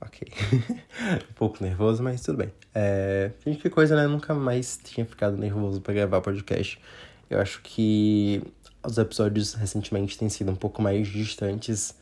Ok. 0.00 0.28
um 1.30 1.32
pouco 1.34 1.62
nervoso, 1.62 2.02
mas 2.02 2.20
tudo 2.22 2.38
bem. 2.38 2.52
É... 2.74 3.30
Gente, 3.44 3.60
que 3.60 3.70
coisa, 3.70 3.96
né? 3.96 4.06
nunca 4.06 4.34
mais 4.34 4.78
tinha 4.82 5.04
ficado 5.06 5.36
nervoso 5.36 5.80
para 5.80 5.94
gravar 5.94 6.20
podcast. 6.20 6.80
Eu 7.28 7.40
acho 7.40 7.60
que 7.62 8.42
os 8.84 8.98
episódios 8.98 9.54
recentemente 9.54 10.18
têm 10.18 10.28
sido 10.28 10.50
um 10.50 10.56
pouco 10.56 10.82
mais 10.82 11.08
distantes 11.08 11.94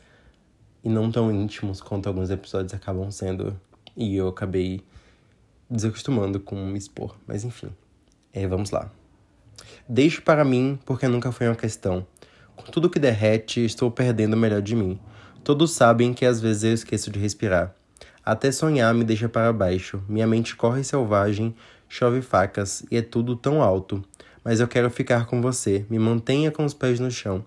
e 0.83 0.89
não 0.89 1.11
tão 1.11 1.31
íntimos 1.31 1.79
quanto 1.79 2.07
alguns 2.07 2.29
episódios 2.29 2.73
acabam 2.73 3.09
sendo. 3.09 3.59
E 3.95 4.15
eu 4.15 4.27
acabei 4.27 4.81
desacostumando 5.69 6.39
com 6.39 6.55
me 6.55 6.77
expor. 6.77 7.15
Mas 7.25 7.43
enfim, 7.43 7.69
é, 8.33 8.45
vamos 8.47 8.71
lá. 8.71 8.91
Deixe 9.87 10.19
para 10.19 10.43
mim 10.43 10.77
porque 10.85 11.07
nunca 11.07 11.31
foi 11.31 11.47
uma 11.47 11.55
questão. 11.55 12.05
Com 12.55 12.63
tudo 12.63 12.89
que 12.89 12.99
derrete, 12.99 13.63
estou 13.63 13.89
perdendo 13.89 14.33
o 14.33 14.37
melhor 14.37 14.61
de 14.61 14.75
mim. 14.75 14.99
Todos 15.43 15.71
sabem 15.71 16.13
que 16.13 16.25
às 16.25 16.39
vezes 16.39 16.63
eu 16.63 16.73
esqueço 16.73 17.11
de 17.11 17.19
respirar. 17.19 17.75
Até 18.25 18.49
sonhar 18.49 18.93
me 18.93 19.03
deixa 19.03 19.27
para 19.27 19.51
baixo. 19.51 20.01
Minha 20.07 20.25
mente 20.25 20.55
corre 20.55 20.81
selvagem, 20.85 21.53
chove 21.89 22.21
facas 22.21 22.85
e 22.89 22.95
é 22.95 23.01
tudo 23.01 23.35
tão 23.35 23.61
alto. 23.61 24.01
Mas 24.41 24.61
eu 24.61 24.67
quero 24.69 24.89
ficar 24.89 25.25
com 25.25 25.41
você. 25.41 25.85
Me 25.89 25.99
mantenha 25.99 26.49
com 26.49 26.63
os 26.63 26.73
pés 26.73 26.97
no 27.01 27.11
chão. 27.11 27.43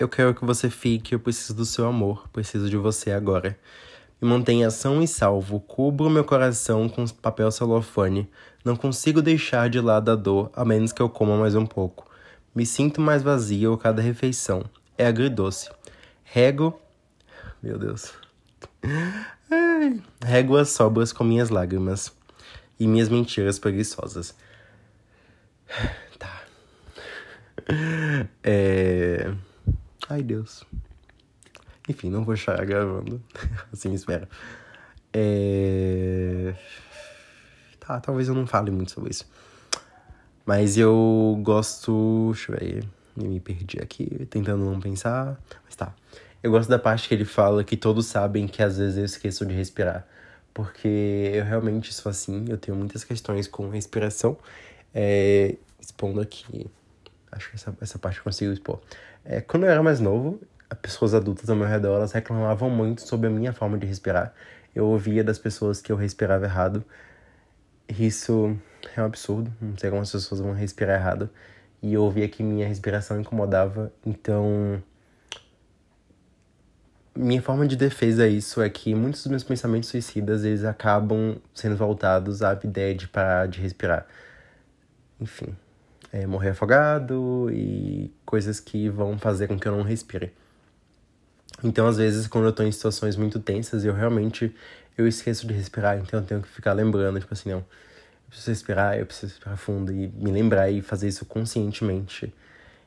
Eu 0.00 0.08
quero 0.08 0.34
que 0.34 0.44
você 0.44 0.68
fique, 0.68 1.14
eu 1.14 1.20
preciso 1.20 1.54
do 1.54 1.64
seu 1.64 1.86
amor, 1.86 2.28
preciso 2.32 2.68
de 2.68 2.76
você 2.76 3.12
agora. 3.12 3.56
Me 4.20 4.28
mantenha 4.28 4.68
são 4.68 5.00
e 5.00 5.06
salvo, 5.06 5.60
cubro 5.60 6.10
meu 6.10 6.24
coração 6.24 6.88
com 6.88 7.06
papel 7.06 7.52
celofane. 7.52 8.28
Não 8.64 8.74
consigo 8.74 9.22
deixar 9.22 9.70
de 9.70 9.80
lado 9.80 10.10
a 10.10 10.16
dor, 10.16 10.50
a 10.54 10.64
menos 10.64 10.92
que 10.92 11.00
eu 11.00 11.08
coma 11.08 11.36
mais 11.36 11.54
um 11.54 11.66
pouco. 11.66 12.10
Me 12.52 12.66
sinto 12.66 13.00
mais 13.00 13.22
vazio 13.22 13.74
a 13.74 13.78
cada 13.78 14.02
refeição. 14.02 14.64
É 14.98 15.06
agridoce. 15.06 15.70
Rego 16.24 16.81
meu 17.62 17.78
Deus. 17.78 18.12
Ai. 19.50 20.02
Réguas 20.22 20.70
sobras 20.70 21.12
com 21.12 21.24
minhas 21.24 21.50
lágrimas 21.50 22.12
e 22.78 22.86
minhas 22.86 23.08
mentiras 23.08 23.58
preguiçosas. 23.58 24.34
Tá. 26.18 26.42
É... 28.42 29.32
Ai, 30.08 30.22
Deus. 30.22 30.64
Enfim, 31.88 32.10
não 32.10 32.24
vou 32.24 32.36
chorar 32.36 32.64
gravando. 32.64 33.22
assim 33.72 33.92
espera. 33.92 34.28
É... 35.12 36.54
Tá, 37.78 38.00
talvez 38.00 38.28
eu 38.28 38.34
não 38.34 38.46
fale 38.46 38.70
muito 38.70 38.92
sobre 38.92 39.10
isso. 39.10 39.28
Mas 40.44 40.76
eu 40.76 41.38
gosto. 41.42 42.30
Deixa 42.32 42.52
eu 42.52 42.58
ver. 42.58 42.84
Eu 43.16 43.28
me 43.28 43.40
perdi 43.40 43.78
aqui, 43.80 44.26
tentando 44.26 44.64
não 44.64 44.80
pensar. 44.80 45.38
Mas 45.64 45.76
tá. 45.76 45.94
Eu 46.42 46.50
gosto 46.50 46.68
da 46.68 46.78
parte 46.78 47.08
que 47.08 47.14
ele 47.14 47.24
fala 47.24 47.62
que 47.62 47.76
todos 47.76 48.06
sabem 48.06 48.48
que 48.48 48.62
às 48.62 48.76
vezes 48.78 48.96
eu 48.98 49.04
esqueço 49.04 49.46
de 49.46 49.54
respirar. 49.54 50.06
Porque 50.52 51.30
eu 51.34 51.44
realmente 51.44 51.94
sou 51.94 52.10
assim, 52.10 52.44
eu 52.48 52.58
tenho 52.58 52.76
muitas 52.76 53.04
questões 53.04 53.46
com 53.46 53.68
respiração. 53.68 54.36
É, 54.94 55.56
expondo 55.80 56.20
aqui. 56.20 56.68
Acho 57.30 57.50
que 57.50 57.56
essa, 57.56 57.74
essa 57.80 57.98
parte 57.98 58.18
eu 58.18 58.24
consigo 58.24 58.52
expor. 58.52 58.80
É, 59.24 59.40
quando 59.40 59.64
eu 59.64 59.70
era 59.70 59.82
mais 59.82 60.00
novo, 60.00 60.40
as 60.68 60.78
pessoas 60.78 61.14
adultas 61.14 61.48
ao 61.48 61.56
meu 61.56 61.66
redor 61.66 61.96
elas 61.96 62.12
reclamavam 62.12 62.68
muito 62.68 63.02
sobre 63.02 63.28
a 63.28 63.30
minha 63.30 63.52
forma 63.52 63.78
de 63.78 63.86
respirar. 63.86 64.34
Eu 64.74 64.86
ouvia 64.86 65.22
das 65.22 65.38
pessoas 65.38 65.80
que 65.80 65.92
eu 65.92 65.96
respirava 65.96 66.44
errado. 66.44 66.84
Isso 67.88 68.56
é 68.96 69.00
um 69.00 69.04
absurdo. 69.04 69.52
Não 69.60 69.76
sei 69.78 69.90
como 69.90 70.02
as 70.02 70.10
pessoas 70.10 70.40
vão 70.40 70.52
respirar 70.52 70.98
errado. 71.00 71.30
E 71.82 71.94
eu 71.94 72.02
ouvia 72.02 72.28
que 72.28 72.42
minha 72.42 72.66
respiração 72.66 73.20
incomodava, 73.20 73.92
então. 74.04 74.82
Minha 77.14 77.42
forma 77.42 77.66
de 77.66 77.76
defesa 77.76 78.24
a 78.24 78.28
isso 78.28 78.62
é 78.62 78.70
que 78.70 78.94
muitos 78.94 79.22
dos 79.22 79.30
meus 79.30 79.44
pensamentos 79.44 79.90
suicidas 79.90 80.44
eles 80.44 80.64
acabam 80.64 81.36
sendo 81.54 81.76
voltados 81.76 82.42
à 82.42 82.58
ideia 82.64 82.94
de 82.94 83.06
parar 83.06 83.46
de 83.46 83.60
respirar. 83.60 84.06
Enfim, 85.20 85.54
é 86.10 86.26
morrer 86.26 86.50
afogado 86.50 87.50
e 87.52 88.10
coisas 88.24 88.58
que 88.58 88.88
vão 88.88 89.18
fazer 89.18 89.46
com 89.46 89.58
que 89.58 89.68
eu 89.68 89.76
não 89.76 89.82
respire. 89.82 90.32
Então, 91.62 91.86
às 91.86 91.98
vezes, 91.98 92.26
quando 92.26 92.46
eu 92.46 92.52
tô 92.52 92.62
em 92.62 92.72
situações 92.72 93.14
muito 93.14 93.38
tensas, 93.38 93.84
eu 93.84 93.94
realmente 93.94 94.54
eu 94.96 95.06
esqueço 95.06 95.46
de 95.46 95.54
respirar, 95.54 95.98
então 95.98 96.20
eu 96.20 96.26
tenho 96.26 96.42
que 96.42 96.48
ficar 96.48 96.72
lembrando, 96.72 97.20
tipo 97.20 97.32
assim, 97.32 97.50
não, 97.50 97.58
eu 97.58 97.64
preciso 98.28 98.50
respirar, 98.50 98.98
eu 98.98 99.06
preciso 99.06 99.32
respirar 99.32 99.56
fundo 99.56 99.92
e 99.92 100.08
me 100.08 100.30
lembrar 100.30 100.70
e 100.70 100.80
fazer 100.82 101.08
isso 101.08 101.24
conscientemente. 101.24 102.32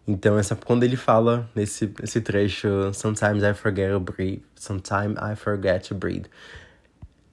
Então, 0.08 0.38
essa, 0.38 0.56
quando 0.56 0.84
ele 0.84 0.96
fala 0.96 1.50
nesse, 1.56 1.92
nesse 2.00 2.22
trecho, 2.22 2.94
Sometimes 2.94 3.44
I 3.44 3.54
forget 3.54 3.92
to 3.92 4.00
breathe, 4.00 4.44
sometimes 4.56 5.18
I 5.18 5.36
forget 5.36 5.88
to 5.88 5.96
breathe. 5.96 6.28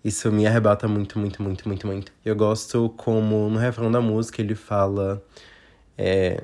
Isso 0.05 0.33
me 0.33 0.47
arrebata 0.47 0.89
muito, 0.89 1.19
muito, 1.19 1.43
muito, 1.43 1.69
muito, 1.69 1.87
muito. 1.87 2.13
Eu 2.25 2.35
gosto 2.35 2.89
como 2.97 3.49
no 3.49 3.59
refrão 3.59 3.91
da 3.91 4.01
música 4.01 4.41
ele 4.41 4.55
fala. 4.55 5.23
É, 5.97 6.43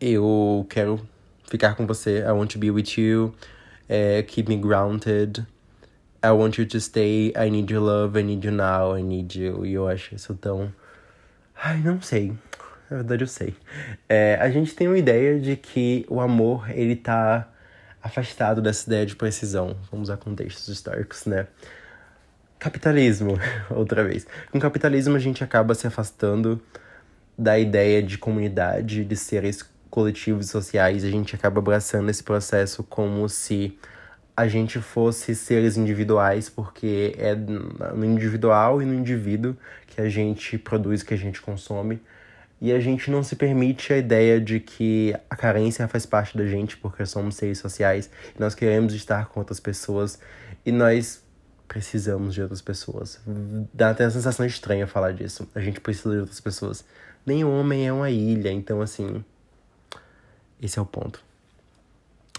eu 0.00 0.66
quero 0.68 1.00
ficar 1.48 1.74
com 1.74 1.86
você, 1.86 2.18
I 2.18 2.32
want 2.32 2.52
to 2.52 2.58
be 2.58 2.70
with 2.70 2.98
you, 2.98 3.32
é, 3.88 4.22
keep 4.22 4.48
me 4.48 4.56
grounded, 4.56 5.46
I 6.24 6.30
want 6.30 6.58
you 6.58 6.66
to 6.66 6.80
stay, 6.80 7.32
I 7.36 7.50
need 7.50 7.72
your 7.72 7.82
love, 7.82 8.18
I 8.18 8.22
need 8.22 8.46
you 8.46 8.52
now, 8.52 8.96
I 8.96 9.02
need 9.02 9.38
you. 9.38 9.64
E 9.64 9.74
eu 9.74 9.88
acho 9.88 10.14
isso 10.14 10.34
tão. 10.34 10.72
Ai, 11.54 11.80
não 11.80 12.02
sei. 12.02 12.32
Na 12.92 12.98
verdade, 12.98 13.24
eu 13.24 13.26
sei. 13.26 13.54
É, 14.06 14.36
a 14.38 14.50
gente 14.50 14.74
tem 14.74 14.86
uma 14.86 14.98
ideia 14.98 15.40
de 15.40 15.56
que 15.56 16.04
o 16.10 16.20
amor, 16.20 16.70
ele 16.70 16.94
tá 16.94 17.48
afastado 18.02 18.60
dessa 18.60 18.86
ideia 18.86 19.06
de 19.06 19.16
precisão. 19.16 19.74
Vamos 19.90 20.10
usar 20.10 20.18
contextos 20.18 20.68
históricos, 20.68 21.24
né? 21.24 21.46
Capitalismo, 22.58 23.38
outra 23.74 24.04
vez. 24.04 24.26
Com 24.50 24.60
capitalismo, 24.60 25.16
a 25.16 25.18
gente 25.18 25.42
acaba 25.42 25.74
se 25.74 25.86
afastando 25.86 26.60
da 27.36 27.58
ideia 27.58 28.02
de 28.02 28.18
comunidade, 28.18 29.06
de 29.06 29.16
seres 29.16 29.64
coletivos 29.88 30.50
sociais. 30.50 31.02
A 31.02 31.10
gente 31.10 31.34
acaba 31.34 31.60
abraçando 31.60 32.10
esse 32.10 32.22
processo 32.22 32.84
como 32.84 33.26
se 33.26 33.78
a 34.36 34.46
gente 34.46 34.78
fosse 34.80 35.34
seres 35.34 35.78
individuais, 35.78 36.50
porque 36.50 37.14
é 37.16 37.34
no 37.34 38.04
individual 38.04 38.82
e 38.82 38.84
no 38.84 38.92
indivíduo 38.92 39.56
que 39.86 39.98
a 39.98 40.10
gente 40.10 40.58
produz, 40.58 41.02
que 41.02 41.14
a 41.14 41.18
gente 41.18 41.40
consome. 41.40 41.98
E 42.62 42.70
a 42.72 42.78
gente 42.78 43.10
não 43.10 43.24
se 43.24 43.34
permite 43.34 43.92
a 43.92 43.98
ideia 43.98 44.40
de 44.40 44.60
que 44.60 45.12
a 45.28 45.34
carência 45.34 45.88
faz 45.88 46.06
parte 46.06 46.38
da 46.38 46.46
gente, 46.46 46.76
porque 46.76 47.04
somos 47.04 47.34
seres 47.34 47.58
sociais, 47.58 48.08
e 48.36 48.40
nós 48.40 48.54
queremos 48.54 48.94
estar 48.94 49.26
com 49.26 49.40
outras 49.40 49.58
pessoas, 49.58 50.20
e 50.64 50.70
nós 50.70 51.24
precisamos 51.66 52.32
de 52.32 52.40
outras 52.40 52.62
pessoas. 52.62 53.20
Dá 53.74 53.90
até 53.90 54.04
a 54.04 54.10
sensação 54.12 54.46
estranha 54.46 54.86
falar 54.86 55.12
disso. 55.12 55.48
A 55.56 55.60
gente 55.60 55.80
precisa 55.80 56.14
de 56.14 56.20
outras 56.20 56.38
pessoas. 56.38 56.84
Nem 57.26 57.42
homem 57.42 57.88
é 57.88 57.92
uma 57.92 58.10
ilha, 58.10 58.52
então 58.52 58.80
assim. 58.80 59.24
Esse 60.62 60.78
é 60.78 60.82
o 60.82 60.86
ponto. 60.86 61.20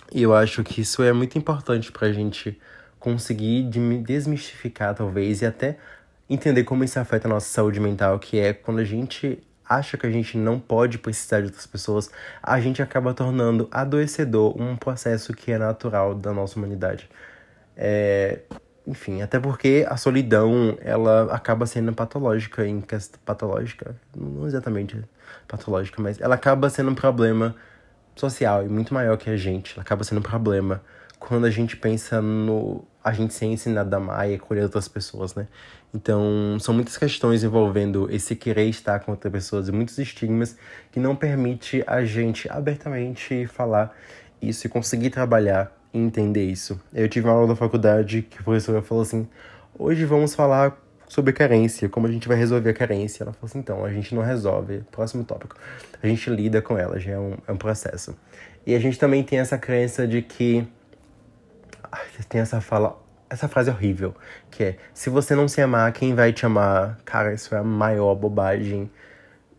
E 0.10 0.22
eu 0.22 0.34
acho 0.34 0.64
que 0.64 0.80
isso 0.80 1.04
é 1.04 1.12
muito 1.12 1.38
importante 1.38 1.92
pra 1.92 2.14
gente 2.14 2.58
conseguir 2.98 3.64
desmistificar, 4.02 4.96
talvez, 4.96 5.42
e 5.42 5.46
até 5.46 5.78
entender 6.30 6.64
como 6.64 6.86
isso 6.86 6.98
afeta 6.98 7.28
a 7.28 7.30
nossa 7.30 7.50
saúde 7.50 7.82
mental, 7.82 8.18
que 8.20 8.40
é 8.40 8.54
quando 8.54 8.80
a 8.80 8.86
gente 8.86 9.44
acha 9.68 9.98
que 9.98 10.06
a 10.06 10.10
gente 10.10 10.38
não 10.38 10.60
pode 10.60 10.98
precisar 10.98 11.40
de 11.40 11.48
outras 11.48 11.66
pessoas, 11.66 12.12
a 12.42 12.60
gente 12.60 12.82
acaba 12.82 13.14
tornando 13.14 13.68
adoecedor 13.72 14.60
um 14.62 14.76
processo 14.76 15.34
que 15.34 15.52
é 15.52 15.58
natural 15.58 16.16
da 16.16 16.34
nossa 16.34 16.58
humanidade. 16.58 17.10
É, 17.76 18.40
enfim, 18.86 19.22
até 19.22 19.40
porque 19.40 19.86
a 19.90 19.96
solidão, 19.96 20.78
ela 20.82 21.34
acaba 21.34 21.66
sendo 21.66 21.94
patológica 21.94 22.68
em 22.68 22.84
patológica, 23.26 23.96
não 24.16 24.46
exatamente 24.46 25.02
patológica, 25.48 26.02
mas 26.02 26.20
ela 26.20 26.36
acaba 26.36 26.70
sendo 26.70 26.92
um 26.92 26.96
problema 26.96 27.56
social 28.16 28.66
e 28.66 28.70
muito 28.70 28.94
maior 28.94 29.18
que 29.18 29.30
a 29.30 29.38
gente. 29.38 29.74
Ela 29.74 29.84
acaba 29.84 30.04
sendo 30.04 30.20
um 30.20 30.24
problema 30.24 30.82
quando 31.20 31.46
a 31.46 31.50
gente 31.50 31.78
pensa 31.78 32.22
no 32.22 32.86
a 33.04 33.12
gente 33.12 33.34
ser 33.34 33.46
ensinado 33.46 33.94
a 33.94 33.98
amar 33.98 34.30
e 34.30 34.36
acolher 34.36 34.64
outras 34.64 34.88
pessoas, 34.88 35.36
né? 35.36 35.48
Então, 35.94 36.58
são 36.60 36.74
muitas 36.74 36.98
questões 36.98 37.44
envolvendo 37.44 38.10
esse 38.12 38.36
querer 38.36 38.68
estar 38.68 39.00
com 39.00 39.12
outras 39.12 39.32
pessoas 39.32 39.68
e 39.68 39.72
muitos 39.72 39.98
estigmas 40.00 40.58
que 40.92 41.00
não 41.00 41.16
permite 41.16 41.84
a 41.86 42.04
gente 42.04 42.50
abertamente 42.50 43.46
falar 43.48 43.96
isso 44.42 44.66
e 44.66 44.70
conseguir 44.70 45.12
trabalhar 45.12 45.72
e 45.94 46.00
entender 46.00 46.46
isso. 46.46 46.82
Eu 46.94 47.08
tive 47.08 47.28
uma 47.28 47.36
aula 47.36 47.48
da 47.48 47.56
faculdade 47.56 48.24
que 48.24 48.40
a 48.40 48.44
professora 48.44 48.82
falou 48.82 49.04
assim: 49.04 49.28
"Hoje 49.78 50.04
vamos 50.04 50.34
falar 50.34 50.84
sobre 51.14 51.32
carência, 51.32 51.88
como 51.88 52.08
a 52.08 52.12
gente 52.12 52.28
vai 52.28 52.36
resolver 52.36 52.72
a 52.72 52.74
carência. 52.74 53.24
Ela 53.24 53.34
falou 53.34 53.46
assim, 53.48 53.60
então, 53.60 53.86
a 53.86 53.92
gente 53.92 54.16
não 54.16 54.24
resolve, 54.24 54.84
próximo 54.92 55.24
tópico. 55.24 55.56
A 56.02 56.08
gente 56.08 56.28
lida 56.32 56.60
com 56.60 56.76
ela, 56.76 57.00
já 57.00 57.12
é 57.12 57.20
um, 57.20 57.38
é 57.48 57.52
um 57.52 57.58
processo. 57.58 58.18
E 58.66 58.74
a 58.74 58.80
gente 58.80 58.98
também 58.98 59.24
tem 59.24 59.38
essa 59.38 59.56
crença 59.56 60.08
de 60.08 60.24
que. 60.24 60.68
Ai, 61.92 62.08
tem 62.28 62.42
essa 62.42 62.60
fala. 62.60 63.00
Essa 63.34 63.48
frase 63.48 63.72
horrível, 63.72 64.14
que 64.52 64.64
é: 64.64 64.78
se 64.94 65.10
você 65.10 65.34
não 65.34 65.48
se 65.48 65.60
amar, 65.60 65.92
quem 65.92 66.14
vai 66.14 66.32
te 66.32 66.46
amar? 66.46 67.00
Cara, 67.04 67.34
isso 67.34 67.56
é 67.56 67.58
a 67.58 67.64
maior 67.64 68.14
bobagem 68.14 68.92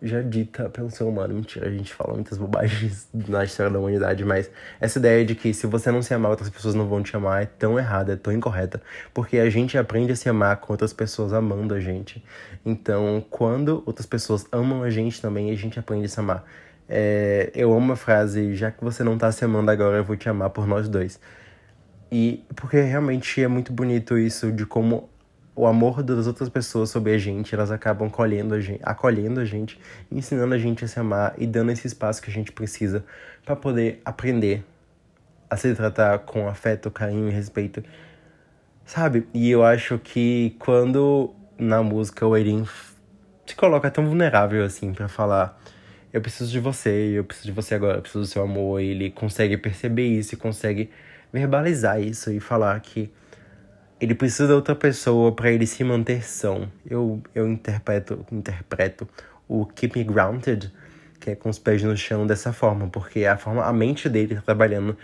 já 0.01 0.23
dita 0.23 0.69
pelo 0.69 0.89
ser 0.93 1.03
humano. 1.03 1.35
Mentira, 1.35 1.67
a 1.67 1.71
gente 1.73 1.93
fala 1.93 2.15
muitas 2.15 2.39
bobagens 2.39 3.09
na 3.29 3.43
história 3.43 3.73
da 3.73 3.81
humanidade, 3.81 4.25
mas 4.25 4.49
essa 4.81 5.01
ideia 5.01 5.25
de 5.25 5.35
que 5.35 5.53
se 5.53 5.67
você 5.67 5.91
não 5.91 6.03
se 6.03 6.15
amar, 6.15 6.31
outras 6.31 6.49
pessoas 6.49 6.77
não 6.77 6.87
vão 6.87 7.03
te 7.03 7.17
amar 7.17 7.43
é 7.43 7.47
tão 7.47 7.77
errada, 7.77 8.13
é 8.13 8.17
tão 8.17 8.33
incorreta. 8.33 8.81
Porque 9.13 9.39
a 9.39 9.51
gente 9.51 9.77
aprende 9.77 10.13
a 10.13 10.17
se 10.17 10.29
amar 10.29 10.59
com 10.59 10.73
outras 10.73 10.93
pessoas 10.93 11.33
amando 11.33 11.75
a 11.75 11.81
gente. 11.81 12.25
Então, 12.65 13.25
quando 13.29 13.83
outras 13.85 14.07
pessoas 14.07 14.47
amam 14.53 14.85
a 14.85 14.91
gente 14.91 15.21
também, 15.21 15.51
a 15.51 15.57
gente 15.57 15.81
aprende 15.81 16.05
a 16.05 16.09
se 16.09 16.21
amar. 16.21 16.45
É, 16.89 17.51
eu 17.57 17.75
amo 17.75 17.95
a 17.95 17.97
frase, 17.97 18.55
já 18.55 18.71
que 18.71 18.85
você 18.85 19.03
não 19.03 19.19
tá 19.19 19.33
se 19.33 19.45
amando 19.45 19.69
agora, 19.69 19.97
eu 19.97 20.05
vou 20.05 20.17
te 20.17 20.29
amar 20.29 20.51
por 20.51 20.65
nós 20.65 20.89
dois. 20.89 21.19
E 22.15 22.45
porque 22.55 22.81
realmente 22.81 23.43
é 23.43 23.49
muito 23.49 23.73
bonito 23.73 24.17
isso 24.17 24.53
de 24.53 24.65
como 24.65 25.11
o 25.53 25.67
amor 25.67 26.01
das 26.01 26.29
outras 26.29 26.49
pessoas 26.49 26.89
sobre 26.89 27.13
a 27.13 27.19
gente, 27.19 27.53
elas 27.53 27.73
acabam 27.73 28.09
colhendo 28.09 28.55
a 28.55 28.61
gente, 28.61 28.79
acolhendo 28.85 29.41
a 29.41 29.45
gente, 29.45 29.81
ensinando 30.13 30.55
a 30.55 30.59
gente 30.59 30.85
a 30.85 30.87
se 30.87 31.01
amar 31.01 31.35
e 31.37 31.45
dando 31.45 31.73
esse 31.73 31.89
espaço 31.89 32.23
que 32.23 32.31
a 32.31 32.33
gente 32.33 32.53
precisa 32.53 33.05
para 33.45 33.57
poder 33.57 34.01
aprender 34.05 34.65
a 35.51 35.57
se 35.57 35.75
tratar 35.75 36.21
com 36.21 36.47
afeto, 36.47 36.89
carinho 36.89 37.29
e 37.29 37.33
respeito. 37.33 37.83
Sabe? 38.85 39.27
E 39.35 39.51
eu 39.51 39.65
acho 39.65 39.99
que 39.99 40.55
quando 40.61 41.35
na 41.59 41.83
música 41.83 42.25
o 42.25 42.37
Erin 42.37 42.65
se 43.45 43.57
coloca 43.57 43.91
tão 43.91 44.07
vulnerável 44.07 44.65
assim 44.65 44.93
para 44.93 45.09
falar 45.09 45.61
eu 46.13 46.21
preciso 46.21 46.49
de 46.53 46.61
você, 46.61 47.19
eu 47.19 47.25
preciso 47.25 47.47
de 47.49 47.53
você 47.53 47.75
agora, 47.75 47.99
eu 47.99 48.03
preciso 48.03 48.23
do 48.23 48.27
seu 48.29 48.41
amor, 48.45 48.81
ele 48.81 49.11
consegue 49.11 49.57
perceber 49.57 50.07
isso 50.07 50.35
e 50.35 50.37
consegue 50.37 50.89
verbalizar 51.35 52.01
isso 52.01 52.31
e 52.31 52.39
falar 52.39 52.79
que 52.79 53.11
ele 54.01 54.15
precisa 54.15 54.47
de 54.47 54.53
outra 54.53 54.75
pessoa 54.77 55.33
para 55.33 55.51
ele 55.51 55.67
se 55.67 55.83
manter 55.83 56.23
são. 56.23 56.71
Eu, 56.89 57.21
eu 57.35 57.49
interpreto, 57.49 58.25
interpreto 58.31 59.09
o 59.49 59.67
Keep 59.67 59.99
Me 59.99 60.05
Grounded, 60.05 60.73
que 61.19 61.31
é 61.31 61.35
com 61.35 61.49
os 61.49 61.59
pés 61.59 61.83
no 61.83 61.97
chão 61.97 62.25
dessa 62.25 62.53
forma, 62.53 62.87
porque 62.87 63.25
a 63.25 63.37
forma 63.37 63.65
a 63.65 63.73
mente 63.73 64.09
dele 64.09 64.37
tá 64.37 64.43
trabalhando 64.43 64.97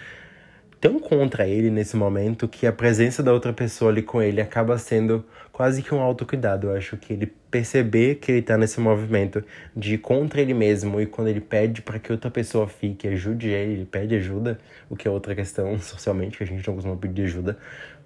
tão 0.80 0.98
contra 0.98 1.46
ele 1.46 1.70
nesse 1.70 1.96
momento 1.96 2.48
que 2.48 2.66
a 2.66 2.72
presença 2.72 3.22
da 3.22 3.32
outra 3.32 3.52
pessoa 3.52 3.90
ali 3.90 4.02
com 4.02 4.22
ele 4.22 4.40
acaba 4.40 4.78
sendo 4.78 5.24
quase 5.52 5.82
que 5.82 5.94
um 5.94 6.00
autocuidado. 6.00 6.68
Eu 6.68 6.76
acho 6.76 6.96
que 6.96 7.12
ele 7.12 7.26
perceber 7.50 8.14
que 8.14 8.32
ele 8.32 8.42
tá 8.42 8.56
nesse 8.56 8.80
movimento 8.80 9.44
de 9.76 9.94
ir 9.94 9.98
contra 9.98 10.40
ele 10.40 10.54
mesmo 10.54 10.98
e 11.00 11.04
quando 11.04 11.28
ele 11.28 11.40
pede 11.40 11.82
para 11.82 11.98
que 11.98 12.10
outra 12.10 12.30
pessoa 12.30 12.66
fique, 12.66 13.06
ajude 13.06 13.48
ele, 13.48 13.72
ele 13.74 13.84
pede 13.84 14.14
ajuda, 14.14 14.58
o 14.88 14.96
que 14.96 15.06
é 15.06 15.10
outra 15.10 15.34
questão 15.34 15.78
socialmente 15.82 16.38
que 16.38 16.44
a 16.44 16.46
gente 16.46 16.66
não 16.66 16.74
costuma 16.74 16.96
pedir 16.96 17.24
ajuda, 17.24 17.58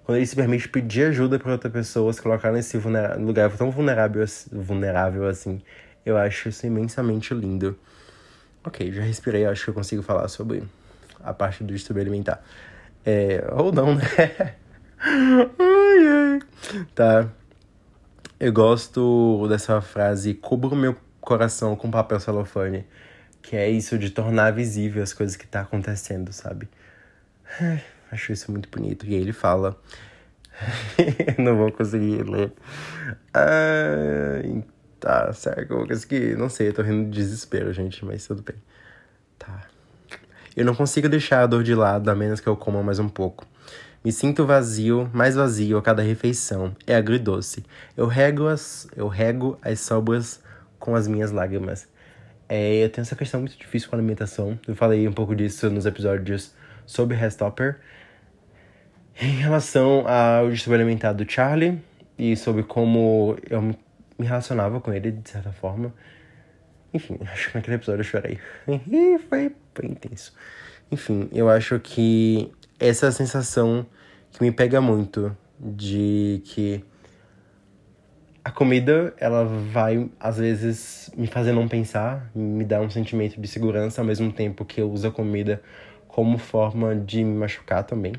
quando 0.03 0.17
ele 0.17 0.25
se 0.25 0.35
permite 0.35 0.67
pedir 0.67 1.07
ajuda 1.07 1.39
para 1.39 1.53
outra 1.53 1.69
pessoa, 1.69 2.11
se 2.11 2.21
colocar 2.21 2.51
nesse 2.51 2.77
lugar 3.17 3.49
tão 3.51 3.71
vulnerável, 3.71 4.23
vulnerável 4.51 5.27
assim, 5.27 5.61
eu 6.05 6.17
acho 6.17 6.49
isso 6.49 6.67
imensamente 6.67 7.33
lindo. 7.33 7.77
Ok, 8.63 8.91
já 8.91 9.01
respirei, 9.01 9.45
acho 9.45 9.63
que 9.63 9.69
eu 9.69 9.73
consigo 9.73 10.03
falar 10.03 10.27
sobre 10.27 10.61
a 11.25 11.33
parte 11.33 11.63
do 11.63 11.73
distúrbio 11.73 12.01
alimentar. 12.01 12.43
É, 13.05 13.45
ou 13.51 13.71
não, 13.71 13.95
né? 13.95 14.03
ai, 14.99 16.07
ai. 16.07 16.39
Tá. 16.93 17.29
Eu 18.39 18.51
gosto 18.51 19.47
dessa 19.47 19.81
frase, 19.81 20.33
cubra 20.33 20.69
o 20.69 20.75
meu 20.75 20.95
coração 21.21 21.75
com 21.75 21.89
papel 21.89 22.19
celofane. 22.19 22.85
Que 23.41 23.55
é 23.55 23.69
isso 23.69 23.97
de 23.97 24.09
tornar 24.09 24.51
visível 24.51 25.03
as 25.03 25.13
coisas 25.13 25.35
que 25.35 25.45
tá 25.45 25.61
acontecendo, 25.61 26.33
sabe? 26.33 26.67
Acho 28.11 28.31
isso 28.31 28.51
muito 28.51 28.69
bonito. 28.69 29.05
E 29.05 29.13
ele 29.13 29.33
fala. 29.33 29.79
Não 31.37 31.55
vou 31.57 31.71
conseguir 31.71 32.23
ler. 32.23 32.53
Ah, 33.33 34.41
Tá. 35.05 35.31
Coisa 35.67 36.07
que, 36.07 36.35
não 36.35 36.49
sei, 36.49 36.69
eu 36.69 36.73
tô 36.73 36.81
rindo 36.81 37.11
de 37.11 37.17
desespero, 37.17 37.71
gente, 37.71 38.03
mas 38.03 38.25
tudo 38.25 38.41
bem. 38.41 38.55
Tá. 39.37 39.67
Eu 40.55 40.63
não 40.63 40.73
consigo 40.73 41.09
deixar 41.09 41.43
a 41.43 41.47
dor 41.47 41.63
de 41.63 41.75
lado, 41.75 42.09
a 42.09 42.15
menos 42.15 42.39
que 42.39 42.47
eu 42.47 42.55
coma 42.55 42.81
mais 42.81 42.97
um 42.97 43.09
pouco. 43.09 43.45
Me 44.05 44.11
sinto 44.11 44.45
vazio, 44.45 45.09
mais 45.13 45.35
vazio 45.35 45.77
a 45.77 45.81
cada 45.81 46.01
refeição. 46.01 46.75
É 46.87 46.95
agridoce. 46.95 47.65
Eu 47.97 48.07
rego 48.07 48.47
as, 48.47 48.87
eu 48.95 49.07
rego 49.07 49.57
as 49.61 49.81
sobras 49.81 50.41
com 50.79 50.95
as 50.95 51.07
minhas 51.07 51.31
lágrimas. 51.31 51.87
É, 52.47 52.85
eu 52.85 52.89
tenho 52.89 53.03
essa 53.03 53.15
questão 53.15 53.39
muito 53.41 53.57
difícil 53.57 53.89
com 53.89 53.95
a 53.95 53.99
alimentação. 53.99 54.57
Eu 54.67 54.75
falei 54.75 55.07
um 55.07 55.11
pouco 55.11 55.35
disso 55.35 55.69
nos 55.69 55.85
episódios 55.85 56.53
sobre 56.85 57.17
Restopper. 57.17 57.79
Em 59.19 59.37
relação 59.37 60.05
ao 60.07 60.49
distúrbio 60.49 60.81
alimentar 60.81 61.11
do 61.13 61.29
Charlie 61.29 61.81
e 62.17 62.37
sobre 62.37 62.63
como 62.63 63.35
eu 63.49 63.61
me 63.61 63.75
relacionava 64.25 64.79
com 64.79 64.93
ele 64.93 65.11
de 65.11 65.29
certa 65.29 65.51
forma. 65.51 65.91
Enfim, 66.95 67.19
acho 67.31 67.49
que 67.49 67.57
naquele 67.57 67.75
episódio 67.75 67.99
eu 67.99 68.05
chorei. 68.05 68.39
Foi, 69.29 69.51
foi 69.73 69.85
intenso. 69.85 70.33
Enfim, 70.89 71.29
eu 71.33 71.49
acho 71.49 71.77
que 71.79 72.49
essa 72.79 73.11
sensação 73.11 73.85
que 74.31 74.41
me 74.41 74.51
pega 74.51 74.79
muito 74.79 75.35
de 75.59 76.41
que 76.45 76.83
a 78.43 78.51
comida, 78.51 79.13
ela 79.17 79.43
vai, 79.43 80.09
às 80.19 80.37
vezes, 80.37 81.11
me 81.17 81.27
fazer 81.27 81.51
não 81.51 81.67
pensar, 81.67 82.29
me 82.33 82.63
dar 82.63 82.79
um 82.79 82.89
sentimento 82.89 83.41
de 83.41 83.47
segurança, 83.47 84.01
ao 84.01 84.05
mesmo 84.05 84.31
tempo 84.31 84.63
que 84.63 84.79
eu 84.79 84.89
uso 84.89 85.07
a 85.07 85.11
comida 85.11 85.61
como 86.07 86.37
forma 86.37 86.95
de 86.95 87.23
me 87.23 87.35
machucar 87.35 87.83
também, 87.83 88.13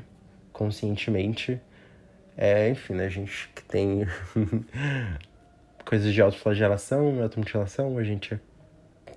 conscientemente. 0.51 1.59
É, 2.35 2.69
enfim, 2.69 2.93
né, 2.93 3.05
a 3.05 3.09
gente 3.09 3.49
que 3.55 3.63
tem 3.63 4.05
coisas 5.85 6.13
de 6.13 6.21
autoflagelação, 6.21 7.23
automutilação, 7.23 7.97
a 7.97 8.03
gente 8.03 8.37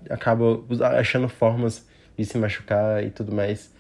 acaba 0.09 0.63
achando 0.99 1.29
formas 1.29 1.87
de 2.17 2.25
se 2.25 2.39
machucar 2.39 3.05
e 3.05 3.11
tudo 3.11 3.35
mais. 3.35 3.73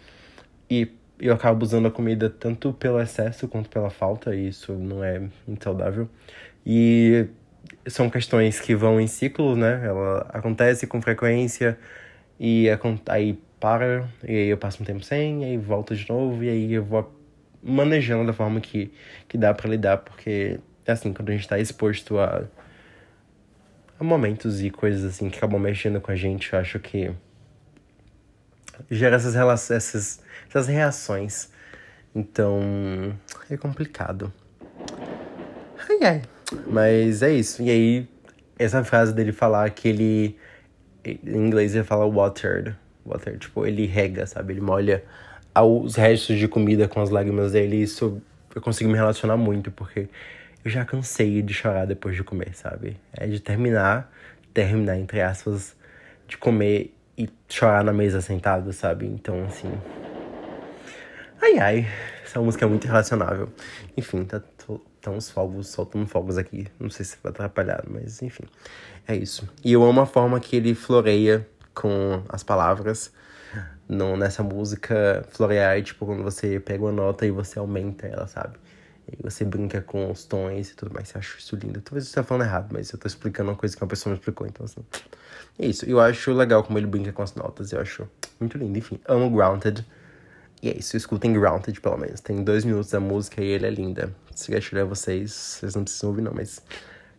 E 0.68 0.90
eu 1.18 1.34
acabo 1.34 1.62
usando 1.64 1.88
a 1.88 1.90
comida 1.90 2.30
tanto 2.30 2.72
pelo 2.72 3.00
excesso 3.00 3.46
quanto 3.48 3.68
pela 3.68 3.90
falta, 3.90 4.34
e 4.34 4.48
isso 4.48 4.72
não 4.72 5.04
é 5.04 5.20
muito 5.46 5.62
saudável. 5.62 6.08
E 6.64 7.26
são 7.86 8.08
questões 8.10 8.60
que 8.60 8.74
vão 8.74 9.00
em 9.00 9.06
ciclos, 9.06 9.56
né? 9.56 9.82
Ela 9.84 10.26
acontece 10.32 10.86
com 10.86 11.00
frequência 11.00 11.78
e 12.38 12.66
aí 13.08 13.38
para, 13.60 14.08
e 14.26 14.34
aí 14.34 14.48
eu 14.48 14.56
passo 14.56 14.82
um 14.82 14.86
tempo 14.86 15.04
sem, 15.04 15.42
e 15.42 15.44
aí 15.44 15.56
volta 15.58 15.94
de 15.94 16.08
novo, 16.08 16.42
e 16.42 16.48
aí 16.48 16.72
eu 16.72 16.82
vou 16.82 17.14
manejando 17.62 18.26
da 18.26 18.32
forma 18.32 18.58
que, 18.60 18.90
que 19.28 19.36
dá 19.36 19.52
para 19.52 19.68
lidar, 19.68 19.98
porque 19.98 20.58
é 20.86 20.92
assim, 20.92 21.12
quando 21.12 21.28
a 21.28 21.32
gente 21.32 21.46
tá 21.46 21.58
exposto 21.58 22.18
a 22.18 22.44
momentos 24.06 24.62
e 24.62 24.70
coisas 24.70 25.04
assim 25.04 25.28
que 25.28 25.38
acabam 25.38 25.60
mexendo 25.60 26.00
com 26.00 26.10
a 26.10 26.16
gente, 26.16 26.52
eu 26.52 26.58
acho 26.58 26.78
que 26.78 27.10
gera 28.90 29.16
essas 29.16 29.34
essas, 29.70 30.22
essas 30.48 30.66
reações. 30.66 31.50
Então, 32.14 33.14
é 33.48 33.56
complicado. 33.56 34.32
Ai, 35.88 35.98
ai. 36.02 36.22
Mas 36.66 37.22
é 37.22 37.32
isso. 37.32 37.62
E 37.62 37.70
aí, 37.70 38.08
essa 38.58 38.82
frase 38.84 39.14
dele 39.14 39.32
falar 39.32 39.70
que 39.70 39.88
ele. 39.88 40.36
Em 41.04 41.36
inglês 41.36 41.74
ele 41.74 41.84
fala 41.84 42.08
watered. 42.08 42.76
Water, 43.04 43.38
tipo, 43.38 43.66
ele 43.66 43.86
rega, 43.86 44.26
sabe? 44.26 44.52
Ele 44.52 44.60
molha 44.60 45.02
os 45.54 45.94
restos 45.96 46.38
de 46.38 46.46
comida 46.46 46.86
com 46.88 47.00
as 47.00 47.10
lágrimas 47.10 47.52
dele. 47.52 47.76
Isso 47.76 48.20
eu 48.54 48.60
consigo 48.60 48.90
me 48.90 48.96
relacionar 48.96 49.36
muito, 49.36 49.70
porque 49.70 50.08
eu 50.64 50.70
já 50.70 50.84
cansei 50.84 51.42
de 51.42 51.54
chorar 51.54 51.86
depois 51.86 52.16
de 52.16 52.24
comer, 52.24 52.54
sabe? 52.54 52.96
É 53.12 53.26
de 53.26 53.40
terminar, 53.40 54.12
terminar, 54.52 54.98
entre 54.98 55.20
aspas, 55.20 55.76
de 56.26 56.36
comer 56.36 56.94
e 57.16 57.28
chorar 57.48 57.84
na 57.84 57.92
mesa 57.92 58.20
sentado, 58.20 58.72
sabe? 58.72 59.06
Então, 59.06 59.44
assim. 59.44 59.72
Ai 61.42 61.58
ai, 61.58 61.86
essa 62.22 62.40
música 62.40 62.64
é 62.64 62.68
muito 62.68 62.86
relacionável. 62.86 63.48
Enfim, 63.96 64.24
tá, 64.24 64.42
Estão 65.00 65.16
os 65.16 65.30
fogos, 65.30 65.68
soltando 65.68 66.06
fogos 66.06 66.36
aqui. 66.36 66.66
Não 66.78 66.90
sei 66.90 67.06
se 67.06 67.16
vai 67.22 67.32
atrapalhar, 67.32 67.82
mas 67.88 68.20
enfim. 68.20 68.44
É 69.08 69.16
isso. 69.16 69.48
E 69.64 69.72
eu 69.72 69.82
amo 69.82 70.02
a 70.02 70.06
forma 70.06 70.38
que 70.38 70.54
ele 70.54 70.74
floreia 70.74 71.48
com 71.72 72.22
as 72.28 72.42
palavras. 72.42 73.10
Nessa 73.88 74.42
música, 74.42 75.24
florear 75.30 75.78
é 75.78 75.82
tipo 75.82 76.04
quando 76.04 76.22
você 76.22 76.60
pega 76.60 76.84
uma 76.84 76.92
nota 76.92 77.24
e 77.24 77.30
você 77.30 77.58
aumenta 77.58 78.06
ela, 78.06 78.26
sabe? 78.26 78.58
E 79.18 79.22
você 79.22 79.44
brinca 79.44 79.80
com 79.80 80.10
os 80.10 80.24
tons 80.24 80.70
e 80.70 80.76
tudo 80.76 80.92
mais. 80.92 81.12
Eu 81.12 81.18
acho 81.18 81.38
isso 81.38 81.56
lindo. 81.56 81.80
Talvez 81.80 82.04
eu 82.04 82.08
esteja 82.08 82.24
falando 82.24 82.44
errado, 82.44 82.68
mas 82.72 82.90
eu 82.92 82.98
tô 82.98 83.06
explicando 83.06 83.50
uma 83.50 83.56
coisa 83.56 83.76
que 83.76 83.82
uma 83.82 83.88
pessoa 83.88 84.12
me 84.12 84.18
explicou, 84.18 84.46
então 84.46 84.64
assim. 84.64 84.80
É 85.58 85.66
isso. 85.66 85.84
Eu 85.84 86.00
acho 86.00 86.32
legal 86.32 86.62
como 86.62 86.78
ele 86.78 86.86
brinca 86.86 87.12
com 87.12 87.22
as 87.22 87.34
notas. 87.34 87.72
Eu 87.72 87.80
acho 87.80 88.08
muito 88.38 88.56
lindo. 88.56 88.78
Enfim, 88.78 89.00
amo 89.06 89.30
Grounded. 89.30 89.84
E 90.62 90.68
é 90.68 90.76
isso, 90.76 90.96
escutem 90.96 91.32
Grounded 91.32 91.80
pelo 91.80 91.96
menos. 91.96 92.20
Tem 92.20 92.44
dois 92.44 92.64
minutos 92.64 92.90
da 92.90 93.00
música 93.00 93.42
e 93.42 93.48
ele 93.48 93.66
é 93.66 93.70
linda. 93.70 94.14
Se 94.34 94.50
gatilhar 94.50 94.86
vocês, 94.86 95.32
vocês 95.32 95.74
não 95.74 95.84
precisam 95.84 96.10
ouvir 96.10 96.22
não, 96.22 96.32
mas... 96.34 96.62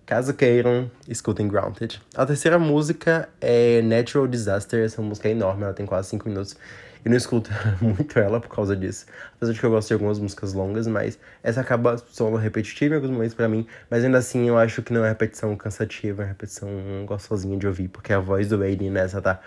Caso 0.05 0.33
queiram, 0.33 0.91
escutem 1.07 1.47
Grounded. 1.47 2.01
A 2.15 2.25
terceira 2.25 2.59
música 2.59 3.29
é 3.39 3.81
Natural 3.81 4.27
Disaster. 4.27 4.83
Essa 4.83 5.01
música 5.01 5.29
é 5.29 5.31
enorme, 5.31 5.63
ela 5.63 5.73
tem 5.73 5.85
quase 5.85 6.09
cinco 6.09 6.27
minutos. 6.27 6.55
Eu 7.03 7.09
não 7.09 7.17
escuto 7.17 7.49
muito 7.81 8.19
ela 8.19 8.39
por 8.39 8.49
causa 8.49 8.75
disso. 8.75 9.05
Apesar 9.35 9.53
de 9.53 9.59
que 9.59 9.65
eu 9.65 9.71
gosto 9.71 9.87
de 9.87 9.93
algumas 9.95 10.19
músicas 10.19 10.53
longas, 10.53 10.85
mas 10.85 11.17
essa 11.41 11.61
acaba 11.61 11.97
sendo 11.97 12.35
repetitiva 12.35 12.93
em 12.93 12.97
alguns 12.97 13.11
momentos 13.11 13.33
para 13.33 13.49
mim. 13.49 13.65
Mas 13.89 14.03
ainda 14.03 14.19
assim, 14.19 14.47
eu 14.47 14.57
acho 14.57 14.83
que 14.83 14.93
não 14.93 15.03
é 15.03 15.09
repetição 15.09 15.55
cansativa, 15.55 16.23
é 16.23 16.27
repetição 16.27 16.69
gostosinha 17.05 17.57
de 17.57 17.65
ouvir, 17.65 17.87
porque 17.87 18.13
a 18.13 18.19
voz 18.19 18.49
do 18.49 18.61
Aiden 18.61 18.91
nessa 18.91 19.21
tá 19.21 19.39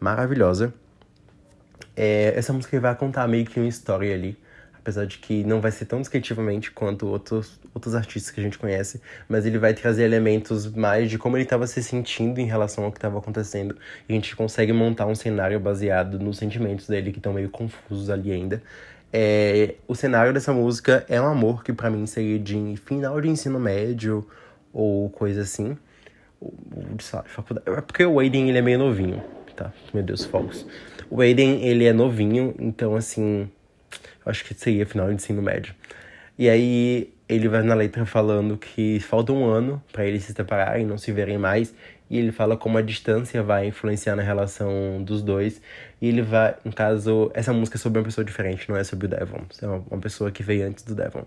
maravilhosa. 0.00 0.74
É, 1.96 2.32
essa 2.36 2.52
música 2.52 2.78
vai 2.80 2.94
contar 2.96 3.26
meio 3.28 3.44
que 3.46 3.60
uma 3.60 3.68
história 3.68 4.12
ali. 4.14 4.36
Apesar 4.88 5.04
de 5.04 5.18
que 5.18 5.44
não 5.44 5.60
vai 5.60 5.70
ser 5.70 5.84
tão 5.84 6.00
descritivamente 6.00 6.70
quanto 6.70 7.06
outros, 7.08 7.60
outros 7.74 7.94
artistas 7.94 8.30
que 8.32 8.40
a 8.40 8.42
gente 8.42 8.56
conhece, 8.56 9.02
mas 9.28 9.44
ele 9.44 9.58
vai 9.58 9.74
trazer 9.74 10.02
elementos 10.02 10.64
mais 10.74 11.10
de 11.10 11.18
como 11.18 11.36
ele 11.36 11.44
estava 11.44 11.66
se 11.66 11.82
sentindo 11.82 12.40
em 12.40 12.46
relação 12.46 12.84
ao 12.84 12.90
que 12.90 12.96
estava 12.96 13.18
acontecendo. 13.18 13.76
E 14.08 14.12
a 14.12 14.14
gente 14.14 14.34
consegue 14.34 14.72
montar 14.72 15.04
um 15.04 15.14
cenário 15.14 15.60
baseado 15.60 16.18
nos 16.18 16.38
sentimentos 16.38 16.86
dele 16.88 17.12
que 17.12 17.18
estão 17.18 17.34
meio 17.34 17.50
confusos 17.50 18.08
ali 18.08 18.32
ainda. 18.32 18.62
É, 19.12 19.74
o 19.86 19.94
cenário 19.94 20.32
dessa 20.32 20.54
música 20.54 21.04
é 21.06 21.20
um 21.20 21.26
amor 21.26 21.62
que 21.62 21.74
para 21.74 21.90
mim 21.90 22.06
seria 22.06 22.38
de 22.38 22.74
final 22.86 23.20
de 23.20 23.28
ensino 23.28 23.60
médio 23.60 24.26
ou 24.72 25.10
coisa 25.10 25.42
assim. 25.42 25.76
Ou, 26.40 26.54
de 26.96 27.04
faculdade. 27.04 27.68
É 27.68 27.80
porque 27.82 28.06
o 28.06 28.18
Aiden 28.18 28.48
ele 28.48 28.56
é 28.56 28.62
meio 28.62 28.78
novinho, 28.78 29.22
tá? 29.54 29.70
Meu 29.92 30.02
Deus, 30.02 30.24
fogos. 30.24 30.64
O 31.10 31.20
Aiden, 31.20 31.62
ele 31.62 31.84
é 31.84 31.92
novinho, 31.92 32.54
então, 32.58 32.94
assim, 32.94 33.50
acho 34.28 34.44
que 34.44 34.54
seria 34.54 34.86
final 34.86 35.08
de 35.08 35.14
ensino 35.14 35.42
médio. 35.42 35.74
E 36.38 36.48
aí, 36.48 37.12
ele 37.28 37.48
vai 37.48 37.62
na 37.62 37.74
letra 37.74 38.06
falando 38.06 38.56
que 38.56 39.00
falta 39.00 39.32
um 39.32 39.44
ano 39.44 39.82
para 39.92 40.06
eles 40.06 40.24
se 40.24 40.32
separarem, 40.32 40.86
não 40.86 40.96
se 40.96 41.12
verem 41.12 41.36
mais. 41.36 41.74
E 42.10 42.16
ele 42.16 42.32
fala 42.32 42.56
como 42.56 42.78
a 42.78 42.82
distância 42.82 43.42
vai 43.42 43.66
influenciar 43.66 44.16
na 44.16 44.22
relação 44.22 45.02
dos 45.02 45.22
dois. 45.22 45.60
E 46.00 46.08
ele 46.08 46.22
vai, 46.22 46.54
no 46.64 46.72
caso, 46.72 47.30
essa 47.34 47.52
música 47.52 47.76
é 47.76 47.80
sobre 47.80 47.98
uma 47.98 48.04
pessoa 48.04 48.24
diferente, 48.24 48.68
não 48.68 48.76
é 48.76 48.84
sobre 48.84 49.06
o 49.06 49.08
Devon. 49.08 49.42
É 49.60 49.66
uma 49.66 50.00
pessoa 50.00 50.30
que 50.30 50.42
veio 50.42 50.66
antes 50.66 50.84
do 50.84 50.94
Devon. 50.94 51.24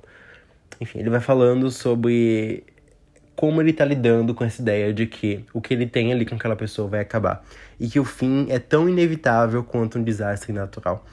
Enfim, 0.80 1.00
ele 1.00 1.10
vai 1.10 1.20
falando 1.20 1.70
sobre 1.70 2.64
como 3.36 3.62
ele 3.62 3.74
tá 3.74 3.86
lidando 3.86 4.34
com 4.34 4.44
essa 4.44 4.62
ideia 4.62 4.92
de 4.94 5.06
que 5.06 5.46
o 5.54 5.62
que 5.62 5.74
ele 5.74 5.86
tem 5.86 6.12
ali 6.12 6.26
com 6.26 6.36
aquela 6.36 6.56
pessoa 6.56 6.88
vai 6.88 7.02
acabar. 7.02 7.44
E 7.80 7.88
que 7.88 8.00
o 8.00 8.06
fim 8.06 8.48
é 8.50 8.58
tão 8.58 8.90
inevitável 8.90 9.64
quanto 9.64 10.00
um 10.00 10.04
desastre 10.04 10.52
natural. 10.52 11.06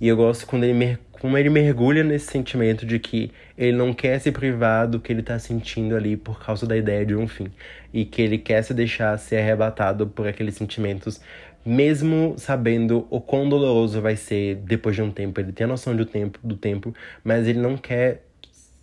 E 0.00 0.08
eu 0.08 0.16
gosto 0.16 0.46
quando 0.46 0.64
ele, 0.64 0.98
como 1.24 1.38
ele 1.38 1.48
mergulha 1.48 2.04
nesse 2.04 2.26
sentimento 2.26 2.84
de 2.84 2.98
que 2.98 3.32
ele 3.56 3.74
não 3.74 3.94
quer 3.94 4.18
se 4.18 4.30
privar 4.30 4.86
do 4.86 5.00
que 5.00 5.10
ele 5.10 5.22
tá 5.22 5.38
sentindo 5.38 5.96
ali 5.96 6.18
por 6.18 6.38
causa 6.38 6.66
da 6.66 6.76
ideia 6.76 7.06
de 7.06 7.16
um 7.16 7.26
fim. 7.26 7.50
E 7.94 8.04
que 8.04 8.20
ele 8.20 8.36
quer 8.36 8.62
se 8.62 8.74
deixar 8.74 9.18
ser 9.18 9.38
arrebatado 9.38 10.06
por 10.06 10.28
aqueles 10.28 10.54
sentimentos, 10.54 11.22
mesmo 11.64 12.34
sabendo 12.36 13.06
o 13.08 13.22
quão 13.22 13.48
doloroso 13.48 14.02
vai 14.02 14.16
ser 14.16 14.56
depois 14.56 14.96
de 14.96 15.00
um 15.00 15.10
tempo. 15.10 15.40
Ele 15.40 15.50
tem 15.50 15.64
a 15.64 15.68
noção 15.68 15.96
do 15.96 16.04
tempo, 16.04 16.38
do 16.44 16.58
tempo, 16.58 16.94
mas 17.24 17.48
ele 17.48 17.58
não 17.58 17.78
quer 17.78 18.26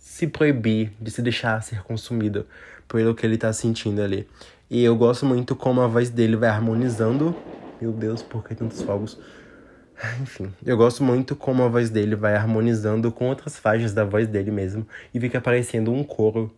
se 0.00 0.26
proibir 0.26 0.90
de 1.00 1.12
se 1.12 1.22
deixar 1.22 1.62
ser 1.62 1.84
consumido 1.84 2.44
pelo 2.88 3.14
que 3.14 3.24
ele 3.24 3.38
tá 3.38 3.52
sentindo 3.52 4.02
ali. 4.02 4.26
E 4.68 4.82
eu 4.82 4.96
gosto 4.96 5.24
muito 5.24 5.54
como 5.54 5.80
a 5.80 5.86
voz 5.86 6.10
dele 6.10 6.34
vai 6.34 6.48
harmonizando. 6.48 7.36
Meu 7.80 7.92
Deus, 7.92 8.20
por 8.20 8.42
que 8.42 8.52
tantos 8.52 8.82
fogos? 8.82 9.16
Enfim, 10.20 10.52
eu 10.64 10.76
gosto 10.76 11.02
muito 11.02 11.36
como 11.36 11.62
a 11.62 11.68
voz 11.68 11.90
dele 11.90 12.16
vai 12.16 12.34
harmonizando 12.34 13.10
com 13.12 13.28
outras 13.28 13.58
faixas 13.58 13.92
da 13.94 14.04
voz 14.04 14.26
dele 14.26 14.50
mesmo 14.50 14.86
e 15.14 15.20
fica 15.20 15.40
parecendo 15.40 15.92
um 15.92 16.02
coro, 16.02 16.52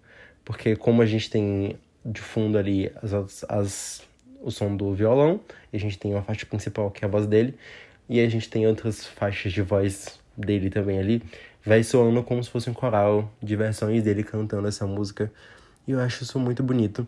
porque 0.44 0.76
como 0.76 1.02
a 1.02 1.07
gente 1.07 1.30
tem 1.30 1.76
de 2.04 2.20
fundo 2.20 2.59
ali 2.59 2.90
as, 3.02 3.44
as, 3.48 4.02
o 4.42 4.50
som 4.50 4.74
do 4.76 4.94
violão, 4.94 5.40
e 5.72 5.76
a 5.76 5.80
gente 5.80 5.98
tem 5.98 6.12
uma 6.12 6.22
faixa 6.22 6.46
principal 6.46 6.90
que 6.90 7.04
é 7.04 7.09
a 7.09 7.11
voz 7.11 7.26
dele, 7.26 7.54
e 8.09 8.20
a 8.20 8.28
gente 8.28 8.48
tem 8.48 8.66
outras 8.66 9.07
faixas 9.07 9.52
de 9.52 9.62
voz 9.62 10.18
dele 10.37 10.70
também 10.70 10.98
ali, 10.98 11.22
vai 11.64 11.83
soando 11.83 12.22
como 12.22 12.42
se 12.42 12.50
fosse 12.50 12.68
um 12.68 12.74
coral 12.74 13.30
de 13.42 13.57
versões 13.57 14.02
dele 14.02 14.22
cantando 14.22 14.68
essa 14.68 14.87
música. 14.87 15.33
E 15.87 15.92
eu 15.92 16.00
acho 16.00 16.22
isso 16.22 16.38
muito 16.38 16.62
bonito. 16.62 17.07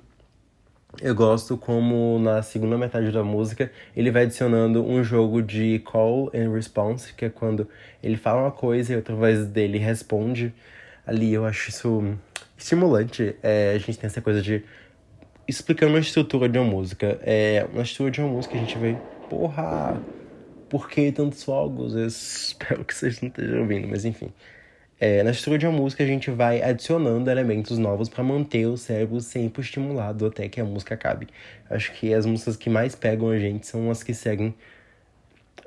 Eu 1.00 1.14
gosto 1.14 1.58
como 1.58 2.18
na 2.18 2.42
segunda 2.42 2.78
metade 2.78 3.12
da 3.12 3.22
música 3.22 3.70
ele 3.94 4.10
vai 4.10 4.22
adicionando 4.22 4.82
um 4.82 5.04
jogo 5.04 5.42
de 5.42 5.78
call 5.80 6.30
and 6.34 6.50
response, 6.52 7.12
que 7.12 7.26
é 7.26 7.30
quando 7.30 7.68
ele 8.02 8.16
fala 8.16 8.42
uma 8.42 8.50
coisa 8.50 8.92
e 8.92 8.96
outra 8.96 9.14
voz 9.14 9.46
dele 9.46 9.78
responde. 9.78 10.54
Ali 11.06 11.34
eu 11.34 11.44
acho 11.44 11.68
isso 11.68 12.16
estimulante. 12.56 13.36
É, 13.42 13.72
a 13.74 13.78
gente 13.78 13.98
tem 13.98 14.08
essa 14.08 14.22
coisa 14.22 14.40
de 14.40 14.64
explicando 15.46 15.92
uma 15.92 16.00
estrutura 16.00 16.48
de 16.48 16.58
uma 16.58 16.68
música. 16.68 17.20
É, 17.22 17.66
uma 17.72 17.82
estrutura 17.82 18.10
de 18.10 18.20
uma 18.22 18.30
música 18.30 18.54
a 18.54 18.58
gente 18.58 18.78
vê, 18.78 18.96
porra, 19.28 20.00
por 20.68 20.88
que 20.88 21.12
tantos 21.12 21.44
fogos? 21.44 21.94
Eu 21.94 22.06
espero 22.08 22.84
que 22.84 22.94
vocês 22.94 23.20
não 23.20 23.28
estejam 23.28 23.60
ouvindo, 23.60 23.86
mas 23.86 24.04
enfim. 24.06 24.32
É, 24.98 25.22
na 25.22 25.30
estrutura 25.30 25.58
de 25.58 25.66
uma 25.66 25.76
música, 25.76 26.02
a 26.02 26.06
gente 26.06 26.30
vai 26.30 26.62
adicionando 26.62 27.30
elementos 27.30 27.76
novos 27.76 28.08
para 28.08 28.24
manter 28.24 28.66
o 28.66 28.78
cérebro 28.78 29.20
sempre 29.20 29.60
estimulado 29.60 30.24
até 30.24 30.48
que 30.48 30.58
a 30.58 30.64
música 30.64 30.94
acabe. 30.94 31.28
Acho 31.68 31.92
que 31.92 32.14
as 32.14 32.24
músicas 32.24 32.56
que 32.56 32.70
mais 32.70 32.94
pegam 32.94 33.28
a 33.28 33.38
gente 33.38 33.66
são 33.66 33.90
as 33.90 34.02
que 34.02 34.14
seguem 34.14 34.54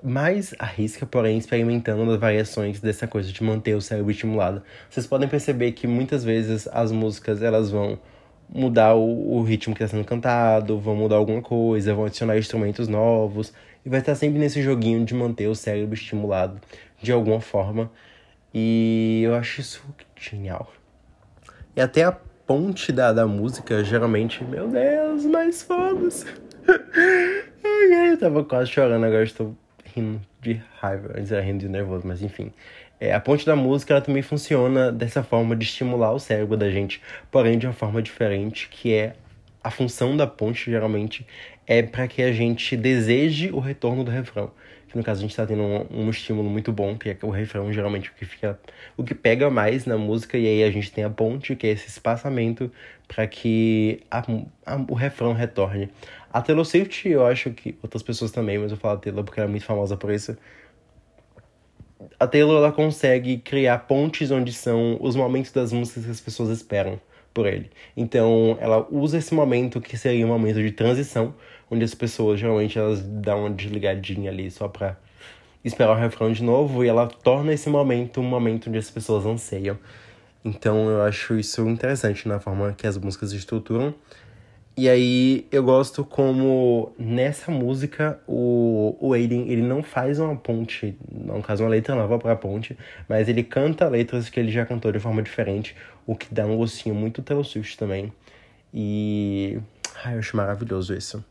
mais 0.02 0.56
a 0.58 0.66
risca, 0.66 1.06
porém 1.06 1.38
experimentando 1.38 2.10
as 2.12 2.20
variações 2.20 2.80
dessa 2.80 3.08
coisa 3.08 3.32
de 3.32 3.44
manter 3.44 3.76
o 3.76 3.82
cérebro 3.82 4.10
estimulado. 4.10 4.64
Vocês 4.90 5.06
podem 5.06 5.28
perceber 5.30 5.74
que 5.74 5.86
muitas 5.86 6.24
vezes 6.24 6.68
as 6.72 6.92
músicas 6.92 7.44
elas 7.44 7.70
vão 7.70 8.00
mudar 8.52 8.96
o, 8.96 9.38
o 9.38 9.44
ritmo 9.44 9.76
que 9.76 9.84
está 9.84 9.96
sendo 9.96 10.08
cantado, 10.08 10.80
vão 10.80 10.96
mudar 10.96 11.18
alguma 11.18 11.42
coisa, 11.42 11.94
vão 11.94 12.06
adicionar 12.06 12.38
instrumentos 12.38 12.88
novos 12.88 13.54
e 13.86 13.90
vai 13.90 14.00
estar 14.00 14.16
sempre 14.16 14.40
nesse 14.40 14.62
joguinho 14.64 15.06
de 15.06 15.14
manter 15.14 15.48
o 15.48 15.56
cérebro 15.56 15.94
estimulado 15.94 16.60
de 17.00 17.12
alguma 17.12 17.40
forma. 17.40 17.92
E 18.54 19.22
eu 19.24 19.36
acho 19.36 19.62
isso 19.62 19.84
genial. 20.16 20.72
E 21.76 21.82
até 21.82 22.04
a 22.04 22.12
ponte 22.12 22.92
da, 22.92 23.14
da 23.14 23.28
música, 23.28 23.84
geralmente, 23.84 24.44
meu 24.44 24.68
Deus, 24.68 25.26
mais 25.26 25.62
fogos. 25.62 26.26
eu 27.64 28.18
tava 28.18 28.44
quase 28.44 28.72
chorando, 28.72 29.06
agora 29.06 29.24
estou 29.24 29.56
rindo 29.86 30.22
de 30.42 30.62
raiva. 30.80 31.14
Antes 31.16 31.32
era 31.32 31.42
rindo 31.42 31.60
de 31.60 31.70
nervoso, 31.70 32.08
mas 32.08 32.22
enfim. 32.22 32.52
É, 33.00 33.14
a 33.14 33.20
ponte 33.20 33.46
da 33.46 33.56
música 33.56 33.94
ela 33.94 34.02
também 34.02 34.22
funciona 34.22 34.92
dessa 34.92 35.24
forma 35.24 35.56
de 35.56 35.64
estimular 35.64 36.12
o 36.12 36.20
cérebro 36.20 36.58
da 36.58 36.70
gente, 36.70 37.02
porém 37.32 37.58
de 37.58 37.66
uma 37.66 37.74
forma 37.74 38.02
diferente, 38.02 38.68
que 38.70 38.94
é 38.94 39.16
a 39.64 39.72
função 39.72 40.18
da 40.18 40.28
ponte 40.28 40.70
geralmente 40.70 41.26
é 41.68 41.84
para 41.84 42.08
que 42.08 42.22
a 42.22 42.32
gente 42.32 42.76
deseje 42.76 43.52
o 43.52 43.60
retorno 43.60 44.04
do 44.04 44.10
refrão 44.10 44.52
que 44.90 44.98
no 44.98 45.04
caso 45.04 45.20
a 45.20 45.22
gente 45.22 45.32
está 45.32 45.46
tendo 45.46 45.62
um, 45.62 45.86
um, 45.92 46.10
estímulo 46.10 46.50
muito 46.50 46.72
bom, 46.72 46.98
que 46.98 47.10
é 47.10 47.18
o 47.22 47.30
refrão 47.30 47.72
geralmente 47.72 48.10
o 48.10 48.14
que 48.14 48.26
fica 48.26 48.60
o 48.98 49.04
que 49.04 49.14
pega 49.14 49.50
mais 49.50 49.86
na 49.86 49.98
música 49.98 50.38
e 50.38 50.48
aí 50.48 50.64
a 50.64 50.72
gente 50.72 50.92
tem 50.92 51.04
a 51.04 51.10
ponte, 51.10 51.56
que 51.56 51.68
é 51.68 51.70
esse 51.72 51.88
espaçamento 51.88 52.72
para 53.08 53.28
que 53.28 54.02
a, 54.10 54.24
a, 54.66 54.76
o 54.88 54.94
refrão 54.94 55.34
retorne. 55.34 55.90
A 56.34 56.42
Taylor 56.42 56.66
Swift, 56.66 57.08
eu 57.08 57.26
acho 57.26 57.52
que 57.52 57.78
outras 57.82 58.04
pessoas 58.04 58.32
também, 58.32 58.58
mas 58.58 58.72
eu 58.72 58.78
falo 58.78 58.96
a 58.96 58.98
Taylor 58.98 59.24
porque 59.24 59.40
ela 59.40 59.48
é 59.48 59.52
muito 59.52 59.66
famosa 59.66 59.96
por 59.96 60.12
isso. 60.12 60.38
A 62.20 62.28
Taylor 62.28 62.58
ela 62.58 62.72
consegue 62.72 63.38
criar 63.38 63.80
pontes 63.80 64.32
onde 64.32 64.54
são 64.54 64.98
os 65.02 65.16
momentos 65.16 65.52
das 65.52 65.72
músicas 65.72 66.06
que 66.06 66.12
as 66.12 66.22
pessoas 66.22 66.50
esperam 66.50 67.00
por 67.34 67.48
ele. 67.48 67.70
Então, 67.96 68.58
ela 68.60 68.88
usa 68.90 69.18
esse 69.18 69.34
momento 69.34 69.80
que 69.82 69.98
seria 69.98 70.26
um 70.26 70.30
momento 70.30 70.62
de 70.62 70.72
transição, 70.72 71.34
onde 71.70 71.84
as 71.84 71.94
pessoas 71.94 72.40
geralmente 72.40 72.78
elas 72.78 73.02
dão 73.02 73.42
uma 73.42 73.50
desligadinha 73.50 74.32
ali 74.32 74.50
só 74.50 74.68
pra 74.68 74.98
esperar 75.64 75.92
o 75.92 75.96
refrão 75.96 76.32
de 76.32 76.44
novo, 76.44 76.84
e 76.84 76.88
ela 76.88 77.08
torna 77.08 77.54
esse 77.54 77.70
momento 77.70 78.22
um 78.22 78.24
momento 78.24 78.70
onde 78.70 78.78
as 78.78 78.90
pessoas 78.90 79.26
anseiam. 79.26 79.78
Então, 80.44 80.90
eu 80.90 81.02
acho 81.04 81.38
isso 81.38 81.68
interessante 81.68 82.28
na 82.28 82.40
forma 82.40 82.74
que 82.74 82.88
as 82.88 82.98
músicas 82.98 83.34
estruturam. 83.34 83.94
E 84.78 84.88
aí 84.88 85.46
eu 85.52 85.62
gosto 85.62 86.06
como 86.06 86.94
nessa 86.98 87.52
música 87.52 88.18
o, 88.26 88.96
o 89.02 89.12
Aiden 89.14 89.50
ele 89.50 89.62
não 89.62 89.84
faz 89.84 90.20
uma 90.20 90.38
ponte, 90.38 90.96
no 91.12 91.42
caso 91.44 91.64
uma 91.64 91.70
letra 91.70 91.94
nova 91.96 92.18
para 92.18 92.34
ponte, 92.38 92.78
mas 93.10 93.28
ele 93.28 93.44
canta 93.44 93.90
letras 93.90 94.30
que 94.30 94.40
ele 94.40 94.50
já 94.50 94.66
cantou 94.66 94.90
de 94.90 95.00
forma 95.00 95.22
diferente, 95.22 95.76
o 96.08 96.16
que 96.16 96.34
dá 96.34 96.46
um 96.46 96.56
gostinho 96.56 96.96
muito 96.96 97.22
Taylor 97.22 97.44
Swift 97.44 97.78
também. 97.78 98.14
E 98.74 99.60
ai, 100.06 100.16
eu 100.16 100.20
acho 100.20 100.38
maravilhoso 100.38 100.94
isso. 100.96 101.22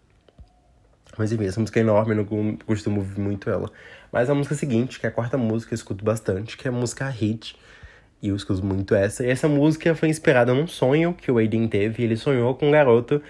Mas 1.18 1.32
enfim, 1.32 1.46
essa 1.46 1.60
música 1.60 1.80
é 1.80 1.82
enorme, 1.82 2.12
eu 2.12 2.16
não 2.16 2.56
costumo 2.56 3.00
ouvir 3.00 3.20
muito 3.20 3.50
ela. 3.50 3.70
Mas 4.12 4.30
a 4.30 4.34
música 4.34 4.54
seguinte, 4.54 5.00
que 5.00 5.06
é 5.06 5.08
a 5.08 5.12
quarta 5.12 5.36
música, 5.36 5.74
eu 5.74 5.76
escuto 5.76 6.04
bastante, 6.04 6.56
que 6.56 6.66
é 6.66 6.70
a 6.70 6.72
música 6.72 7.08
Hit. 7.08 7.56
E 8.22 8.28
eu 8.28 8.36
escuto 8.36 8.64
muito 8.64 8.94
essa. 8.94 9.24
E 9.24 9.30
essa 9.30 9.48
música 9.48 9.94
foi 9.94 10.08
inspirada 10.08 10.52
num 10.52 10.66
sonho 10.66 11.14
que 11.14 11.30
o 11.30 11.38
Aiden 11.38 11.68
teve. 11.68 12.02
Ele 12.02 12.16
sonhou 12.16 12.54
com 12.54 12.68
um 12.68 12.70
garoto 12.72 13.22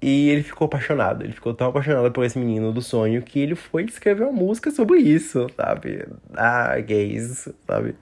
e 0.00 0.30
ele 0.30 0.42
ficou 0.42 0.66
apaixonado. 0.66 1.24
Ele 1.24 1.32
ficou 1.32 1.54
tão 1.54 1.68
apaixonado 1.68 2.10
por 2.12 2.24
esse 2.24 2.38
menino 2.38 2.72
do 2.72 2.82
sonho 2.82 3.22
que 3.22 3.40
ele 3.40 3.54
foi 3.54 3.84
escrever 3.84 4.24
uma 4.24 4.32
música 4.32 4.70
sobre 4.70 4.98
isso, 4.98 5.46
sabe? 5.56 6.06
Ah, 6.34 6.78
gays, 6.78 7.48
sabe? 7.66 7.96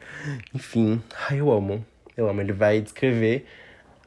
Enfim, 0.55 1.03
ai, 1.29 1.41
eu 1.41 1.51
amo. 1.51 1.85
Eu 2.17 2.29
amo. 2.29 2.41
Ele 2.41 2.53
vai 2.53 2.81
descrever 2.81 3.47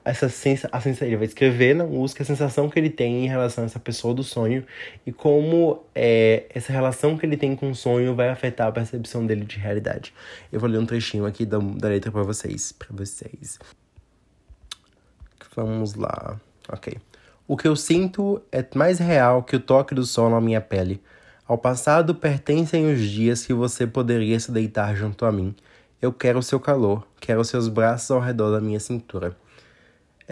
essa 0.05 0.27
sensa, 0.27 0.67
a 0.71 0.81
sensa, 0.81 1.05
ele 1.05 1.15
vai 1.15 1.25
escrever 1.25 1.73
na 1.73 1.85
música 1.85 2.23
a 2.23 2.25
sensação 2.25 2.69
que 2.69 2.77
ele 2.77 2.89
tem 2.89 3.23
em 3.25 3.27
relação 3.27 3.63
a 3.63 3.67
essa 3.67 3.79
pessoa 3.79 4.13
do 4.13 4.23
sonho 4.23 4.65
e 5.05 5.11
como 5.11 5.83
é, 5.95 6.45
essa 6.49 6.73
relação 6.73 7.17
que 7.17 7.25
ele 7.25 7.37
tem 7.37 7.55
com 7.55 7.71
o 7.71 7.75
sonho 7.75 8.13
vai 8.13 8.29
afetar 8.29 8.67
a 8.67 8.71
percepção 8.71 9.25
dele 9.25 9.45
de 9.45 9.57
realidade. 9.57 10.13
Eu 10.51 10.59
vou 10.59 10.69
ler 10.69 10.77
um 10.79 10.85
trechinho 10.85 11.25
aqui 11.25 11.45
da, 11.45 11.57
da 11.57 11.87
letra 11.87 12.11
para 12.11 12.23
vocês, 12.23 12.71
para 12.71 12.89
vocês. 12.91 13.59
Vamos 15.55 15.93
lá. 15.93 16.39
OK. 16.69 16.97
O 17.47 17.55
que 17.55 17.67
eu 17.67 17.75
sinto 17.75 18.41
é 18.51 18.65
mais 18.75 18.99
real 18.99 19.43
que 19.43 19.55
o 19.55 19.59
toque 19.59 19.93
do 19.93 20.05
sol 20.05 20.29
na 20.29 20.41
minha 20.41 20.61
pele. 20.61 21.01
Ao 21.47 21.57
passado 21.57 22.15
pertencem 22.15 22.91
os 22.91 23.01
dias 23.01 23.45
que 23.45 23.53
você 23.53 23.85
poderia 23.85 24.39
se 24.39 24.51
deitar 24.51 24.95
junto 24.95 25.25
a 25.25 25.31
mim. 25.31 25.55
Eu 26.01 26.11
quero 26.11 26.39
o 26.39 26.43
seu 26.43 26.59
calor, 26.59 27.05
quero 27.19 27.43
seus 27.43 27.67
braços 27.67 28.11
ao 28.11 28.19
redor 28.19 28.51
da 28.51 28.59
minha 28.59 28.79
cintura. 28.79 29.35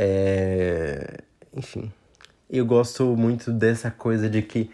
É... 0.04 1.20
Enfim, 1.56 1.92
eu 2.50 2.66
gosto 2.66 3.16
muito 3.16 3.52
dessa 3.52 3.92
coisa 3.92 4.28
de 4.28 4.42
que 4.42 4.72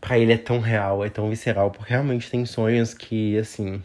para 0.00 0.18
ele 0.18 0.32
é 0.32 0.38
tão 0.38 0.60
real, 0.60 1.04
é 1.04 1.10
tão 1.10 1.28
visceral, 1.28 1.70
porque 1.70 1.90
realmente 1.92 2.30
tem 2.30 2.46
sonhos 2.46 2.94
que, 2.94 3.36
assim, 3.38 3.82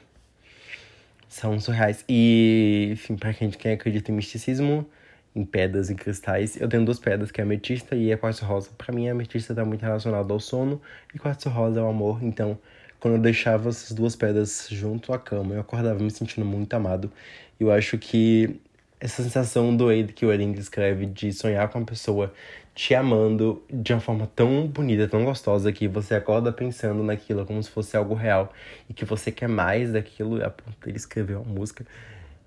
são 1.27 1.59
surreais. 1.59 2.05
E, 2.07 2.89
enfim, 2.93 3.17
pra 3.17 3.33
quem, 3.33 3.51
acredita 3.73 4.11
em 4.11 4.15
misticismo, 4.15 4.89
em 5.35 5.43
pedras 5.45 5.89
e 5.89 5.95
cristais, 5.95 6.59
eu 6.59 6.69
tenho 6.69 6.85
duas 6.85 6.99
pedras, 6.99 7.31
que 7.31 7.41
é 7.41 7.43
ametista 7.43 7.95
e 7.95 8.13
a 8.13 8.17
quartzo 8.17 8.45
rosa. 8.45 8.69
Para 8.77 8.93
mim, 8.95 9.09
a 9.09 9.11
ametista 9.11 9.53
tá 9.53 9.65
muito 9.65 9.81
relacionada 9.81 10.31
ao 10.33 10.39
sono 10.39 10.81
e 11.13 11.19
quartzo 11.19 11.49
rosa 11.49 11.81
é 11.81 11.83
o 11.83 11.87
amor. 11.89 12.23
Então, 12.23 12.57
quando 12.99 13.15
eu 13.15 13.21
deixava 13.21 13.69
essas 13.69 13.91
duas 13.91 14.15
pedras 14.15 14.67
junto 14.71 15.13
à 15.13 15.19
cama, 15.19 15.53
eu 15.55 15.61
acordava 15.61 15.99
me 16.01 16.09
sentindo 16.11 16.45
muito 16.45 16.73
amado. 16.73 17.11
Eu 17.59 17.71
acho 17.71 17.97
que 17.97 18.59
essa 18.99 19.21
sensação 19.23 19.75
do 19.75 19.87
Wade 19.87 20.13
que 20.13 20.25
o 20.25 20.31
Ellen 20.31 20.51
descreve 20.51 21.05
de 21.05 21.31
sonhar 21.31 21.67
com 21.69 21.79
uma 21.79 21.85
pessoa 21.85 22.33
te 22.73 22.93
amando 22.93 23.63
de 23.71 23.93
uma 23.93 23.99
forma 23.99 24.27
tão 24.35 24.67
bonita, 24.67 25.07
tão 25.07 25.25
gostosa, 25.25 25.71
que 25.71 25.87
você 25.87 26.15
acorda 26.15 26.51
pensando 26.51 27.03
naquilo 27.03 27.45
como 27.45 27.61
se 27.61 27.69
fosse 27.69 27.97
algo 27.97 28.13
real 28.13 28.53
e 28.89 28.93
que 28.93 29.03
você 29.03 29.31
quer 29.31 29.49
mais 29.49 29.91
daquilo, 29.91 30.43
a 30.43 30.49
ponto 30.49 30.77
dele 30.85 30.99
uma 31.35 31.43
música. 31.43 31.85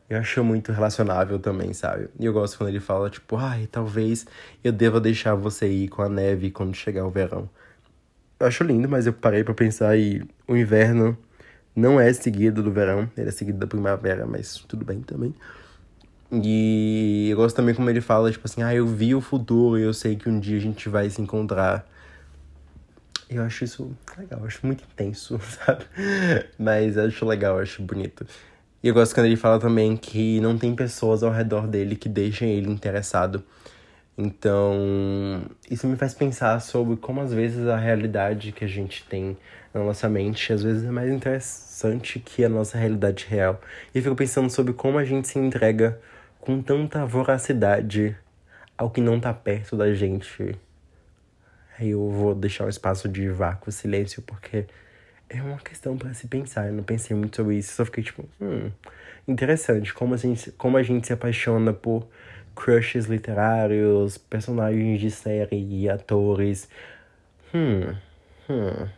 Eu 0.08 0.18
acho 0.18 0.42
muito 0.42 0.72
relacionável 0.72 1.38
também, 1.38 1.72
sabe? 1.72 2.08
E 2.18 2.26
eu 2.26 2.32
gosto 2.32 2.58
quando 2.58 2.70
ele 2.70 2.80
fala, 2.80 3.10
tipo, 3.10 3.36
ai, 3.36 3.68
talvez 3.70 4.26
eu 4.62 4.72
deva 4.72 5.00
deixar 5.00 5.34
você 5.34 5.68
ir 5.68 5.88
com 5.88 6.02
a 6.02 6.08
neve 6.08 6.50
quando 6.50 6.74
chegar 6.74 7.06
o 7.06 7.10
verão. 7.10 7.48
Eu 8.38 8.46
acho 8.46 8.64
lindo, 8.64 8.88
mas 8.88 9.06
eu 9.06 9.12
parei 9.12 9.44
para 9.44 9.54
pensar 9.54 9.96
e 9.96 10.22
o 10.48 10.56
inverno 10.56 11.16
não 11.76 12.00
é 12.00 12.12
seguido 12.12 12.62
do 12.62 12.72
verão, 12.72 13.10
ele 13.16 13.28
é 13.28 13.32
seguido 13.32 13.58
da 13.58 13.66
primavera, 13.66 14.26
mas 14.26 14.56
tudo 14.68 14.84
bem 14.84 15.00
também. 15.00 15.34
E 16.32 17.28
eu 17.30 17.36
gosto 17.36 17.56
também 17.56 17.74
como 17.74 17.90
ele 17.90 18.00
fala, 18.00 18.30
tipo 18.30 18.46
assim, 18.46 18.62
ah, 18.62 18.74
eu 18.74 18.86
vi 18.86 19.14
o 19.14 19.20
futuro 19.20 19.78
e 19.78 19.82
eu 19.82 19.92
sei 19.92 20.14
que 20.14 20.28
um 20.28 20.38
dia 20.38 20.56
a 20.58 20.60
gente 20.60 20.88
vai 20.88 21.10
se 21.10 21.20
encontrar. 21.20 21.84
Eu 23.28 23.42
acho 23.42 23.64
isso 23.64 23.96
legal, 24.16 24.44
acho 24.44 24.64
muito 24.64 24.84
intenso, 24.92 25.40
sabe? 25.42 25.84
Mas 26.58 26.96
acho 26.96 27.24
legal, 27.24 27.58
acho 27.58 27.82
bonito. 27.82 28.24
E 28.82 28.88
eu 28.88 28.94
gosto 28.94 29.14
quando 29.14 29.26
ele 29.26 29.36
fala 29.36 29.58
também 29.58 29.96
que 29.96 30.40
não 30.40 30.56
tem 30.56 30.74
pessoas 30.74 31.22
ao 31.22 31.30
redor 31.32 31.66
dele 31.66 31.96
que 31.96 32.08
deixem 32.08 32.50
ele 32.50 32.70
interessado. 32.70 33.42
Então, 34.16 35.42
isso 35.70 35.86
me 35.86 35.96
faz 35.96 36.14
pensar 36.14 36.60
sobre 36.60 36.96
como 36.96 37.20
às 37.20 37.32
vezes 37.32 37.66
a 37.66 37.76
realidade 37.76 38.52
que 38.52 38.64
a 38.64 38.68
gente 38.68 39.04
tem 39.04 39.36
na 39.72 39.82
nossa 39.82 40.08
mente 40.08 40.52
às 40.52 40.62
vezes 40.62 40.84
é 40.84 40.90
mais 40.90 41.10
interessante 41.10 42.18
que 42.18 42.44
a 42.44 42.48
nossa 42.48 42.78
realidade 42.78 43.26
real. 43.28 43.60
E 43.94 43.98
eu 43.98 44.02
fico 44.02 44.14
pensando 44.16 44.50
sobre 44.50 44.72
como 44.72 44.98
a 44.98 45.04
gente 45.04 45.28
se 45.28 45.38
entrega 45.38 45.98
com 46.40 46.62
tanta 46.62 47.04
voracidade 47.04 48.16
ao 48.76 48.90
que 48.90 49.00
não 49.00 49.20
tá 49.20 49.32
perto 49.32 49.76
da 49.76 49.92
gente. 49.92 50.56
Aí 51.78 51.90
eu 51.90 52.10
vou 52.10 52.34
deixar 52.34 52.64
um 52.64 52.68
espaço 52.68 53.08
de 53.08 53.28
vácuo, 53.28 53.70
silêncio, 53.70 54.22
porque 54.22 54.66
é 55.28 55.40
uma 55.42 55.58
questão 55.58 55.96
para 55.96 56.12
se 56.14 56.26
pensar. 56.26 56.66
Eu 56.66 56.72
não 56.72 56.82
pensei 56.82 57.16
muito 57.16 57.36
sobre 57.36 57.56
isso, 57.56 57.74
só 57.74 57.84
fiquei 57.84 58.04
tipo, 58.04 58.24
hum, 58.40 58.70
interessante 59.28 59.92
como 59.92 60.14
a 60.14 60.16
gente, 60.16 60.50
como 60.52 60.76
a 60.76 60.82
gente 60.82 61.06
se 61.06 61.12
apaixona 61.12 61.72
por 61.72 62.06
crushes 62.54 63.06
literários, 63.06 64.18
personagens 64.18 65.00
de 65.00 65.10
série 65.10 65.88
atores. 65.88 66.68
Hum, 67.54 67.94
hum, 68.48 68.88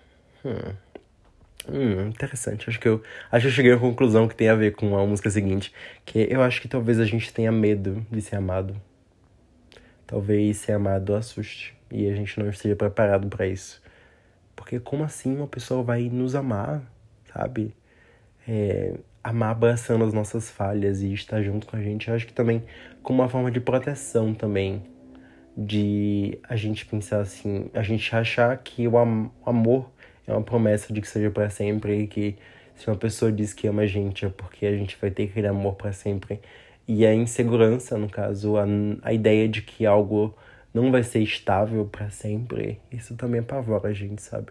hum. 0.45 0.92
Hum, 1.69 2.09
interessante. 2.09 2.69
Acho 2.69 2.81
que 2.81 2.89
eu 2.89 3.03
acho 3.31 3.43
que 3.43 3.49
eu 3.49 3.53
cheguei 3.53 3.73
à 3.73 3.79
conclusão 3.79 4.27
que 4.27 4.35
tem 4.35 4.49
a 4.49 4.55
ver 4.55 4.73
com 4.75 4.97
a 4.99 5.07
música 5.07 5.31
seguinte, 5.31 5.73
que 6.05 6.27
eu 6.31 6.43
acho 6.43 6.61
que 6.61 6.69
talvez 6.69 6.99
a 6.99 7.05
gente 7.05 7.33
tenha 7.33 7.53
medo 7.53 8.05
de 8.11 8.21
ser 8.21 8.37
amado. 8.37 8.77
Talvez 10.07 10.59
ser 10.59 10.73
amado 10.73 11.15
assuste 11.15 11.75
e 11.91 12.09
a 12.09 12.15
gente 12.15 12.39
não 12.39 12.49
esteja 12.51 12.77
preparado 12.77 13.29
para 13.29 13.47
isso. 13.47 13.81
Porque 14.57 14.81
como 14.81 15.05
assim 15.05 15.37
uma 15.37 15.47
pessoa 15.47 15.83
vai 15.83 16.03
nos 16.09 16.35
amar, 16.35 16.83
sabe? 17.33 17.75
É, 18.47 18.95
amar 19.23 19.53
abraçando 19.53 20.05
as 20.05 20.13
nossas 20.13 20.51
falhas 20.51 21.01
e 21.01 21.13
estar 21.13 21.43
junto 21.43 21.67
com 21.67 21.77
a 21.77 21.83
gente. 21.83 22.09
Eu 22.09 22.15
acho 22.15 22.27
que 22.27 22.33
também 22.33 22.65
como 23.03 23.23
uma 23.23 23.29
forma 23.29 23.51
de 23.51 23.61
proteção 23.61 24.35
também. 24.35 24.83
De 25.57 26.39
a 26.49 26.57
gente 26.57 26.87
pensar 26.87 27.21
assim, 27.21 27.71
a 27.75 27.83
gente 27.83 28.15
achar 28.17 28.57
que 28.59 28.89
o 28.89 28.97
am 28.99 29.31
amor 29.45 29.91
é 30.27 30.33
uma 30.33 30.43
promessa 30.43 30.93
de 30.93 31.01
que 31.01 31.09
seja 31.09 31.31
para 31.31 31.51
sempre 31.51 32.03
e 32.03 32.07
que 32.07 32.37
se 32.75 32.89
uma 32.89 32.97
pessoa 32.97 33.31
diz 33.31 33.53
que 33.53 33.67
ama 33.67 33.83
a 33.83 33.87
gente 33.87 34.25
é 34.25 34.29
porque 34.29 34.67
a 34.67 34.77
gente 34.77 34.97
vai 35.01 35.11
ter 35.11 35.25
aquele 35.25 35.47
amor 35.47 35.75
para 35.75 35.93
sempre. 35.93 36.41
E 36.87 37.07
a 37.07 37.15
insegurança, 37.15 37.97
no 37.97 38.09
caso, 38.09 38.57
a, 38.57 38.65
a 39.03 39.13
ideia 39.13 39.49
de 39.49 39.63
que 39.63 39.87
algo 39.87 40.35
não 40.75 40.91
vai 40.91 41.03
ser 41.03 41.21
estável 41.21 41.85
para 41.85 42.11
sempre, 42.11 42.81
isso 42.91 43.15
também 43.15 43.41
apavora 43.41 43.89
a 43.89 43.93
gente, 43.93 44.23
sabe? 44.23 44.47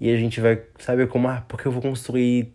E 0.00 0.10
a 0.12 0.16
gente 0.16 0.40
vai, 0.40 0.60
sabe 0.78 1.06
como, 1.06 1.28
ah, 1.28 1.44
porque 1.48 1.66
eu 1.66 1.72
vou 1.72 1.80
construir, 1.80 2.52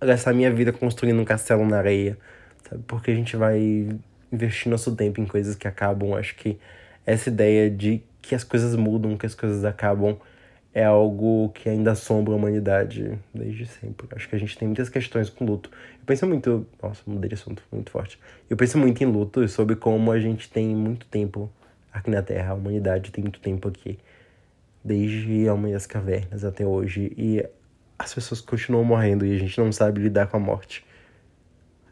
gastar 0.00 0.34
minha 0.34 0.50
vida 0.50 0.72
construindo 0.72 1.20
um 1.20 1.24
castelo 1.24 1.66
na 1.66 1.78
areia, 1.78 2.18
sabe? 2.68 2.82
Porque 2.86 3.10
a 3.10 3.14
gente 3.14 3.36
vai 3.36 3.88
investir 4.30 4.70
nosso 4.70 4.94
tempo 4.94 5.20
em 5.20 5.26
coisas 5.26 5.54
que 5.54 5.66
acabam. 5.66 6.14
Acho 6.14 6.34
que 6.34 6.58
essa 7.06 7.30
ideia 7.30 7.70
de 7.70 8.02
que 8.20 8.34
as 8.34 8.44
coisas 8.44 8.74
mudam, 8.76 9.16
que 9.16 9.26
as 9.26 9.34
coisas 9.34 9.64
acabam, 9.64 10.18
é 10.74 10.84
algo 10.84 11.50
que 11.50 11.68
ainda 11.68 11.92
assombra 11.92 12.34
a 12.34 12.36
humanidade 12.36 13.16
desde 13.32 13.64
sempre. 13.64 14.08
Acho 14.10 14.28
que 14.28 14.34
a 14.34 14.38
gente 14.38 14.58
tem 14.58 14.66
muitas 14.66 14.88
questões 14.88 15.30
com 15.30 15.44
luto. 15.44 15.70
Eu 16.00 16.04
penso 16.04 16.26
muito. 16.26 16.66
Nossa, 16.82 17.00
mudei 17.06 17.28
de 17.28 17.34
assunto 17.34 17.62
muito 17.70 17.92
forte. 17.92 18.18
Eu 18.50 18.56
penso 18.56 18.76
muito 18.76 19.02
em 19.02 19.06
luto 19.06 19.44
e 19.44 19.48
sobre 19.48 19.76
como 19.76 20.10
a 20.10 20.18
gente 20.18 20.50
tem 20.50 20.74
muito 20.74 21.06
tempo 21.06 21.48
aqui 21.92 22.10
na 22.10 22.22
Terra. 22.22 22.50
A 22.50 22.54
humanidade 22.54 23.12
tem 23.12 23.22
muito 23.22 23.38
tempo 23.38 23.68
aqui. 23.68 23.96
Desde 24.82 25.48
a 25.48 25.54
Homem 25.54 25.72
das 25.72 25.86
Cavernas 25.86 26.44
até 26.44 26.66
hoje. 26.66 27.12
E 27.16 27.46
as 27.96 28.12
pessoas 28.12 28.40
continuam 28.40 28.84
morrendo 28.84 29.24
e 29.24 29.32
a 29.32 29.38
gente 29.38 29.56
não 29.60 29.70
sabe 29.70 30.00
lidar 30.00 30.26
com 30.26 30.36
a 30.36 30.40
morte. 30.40 30.84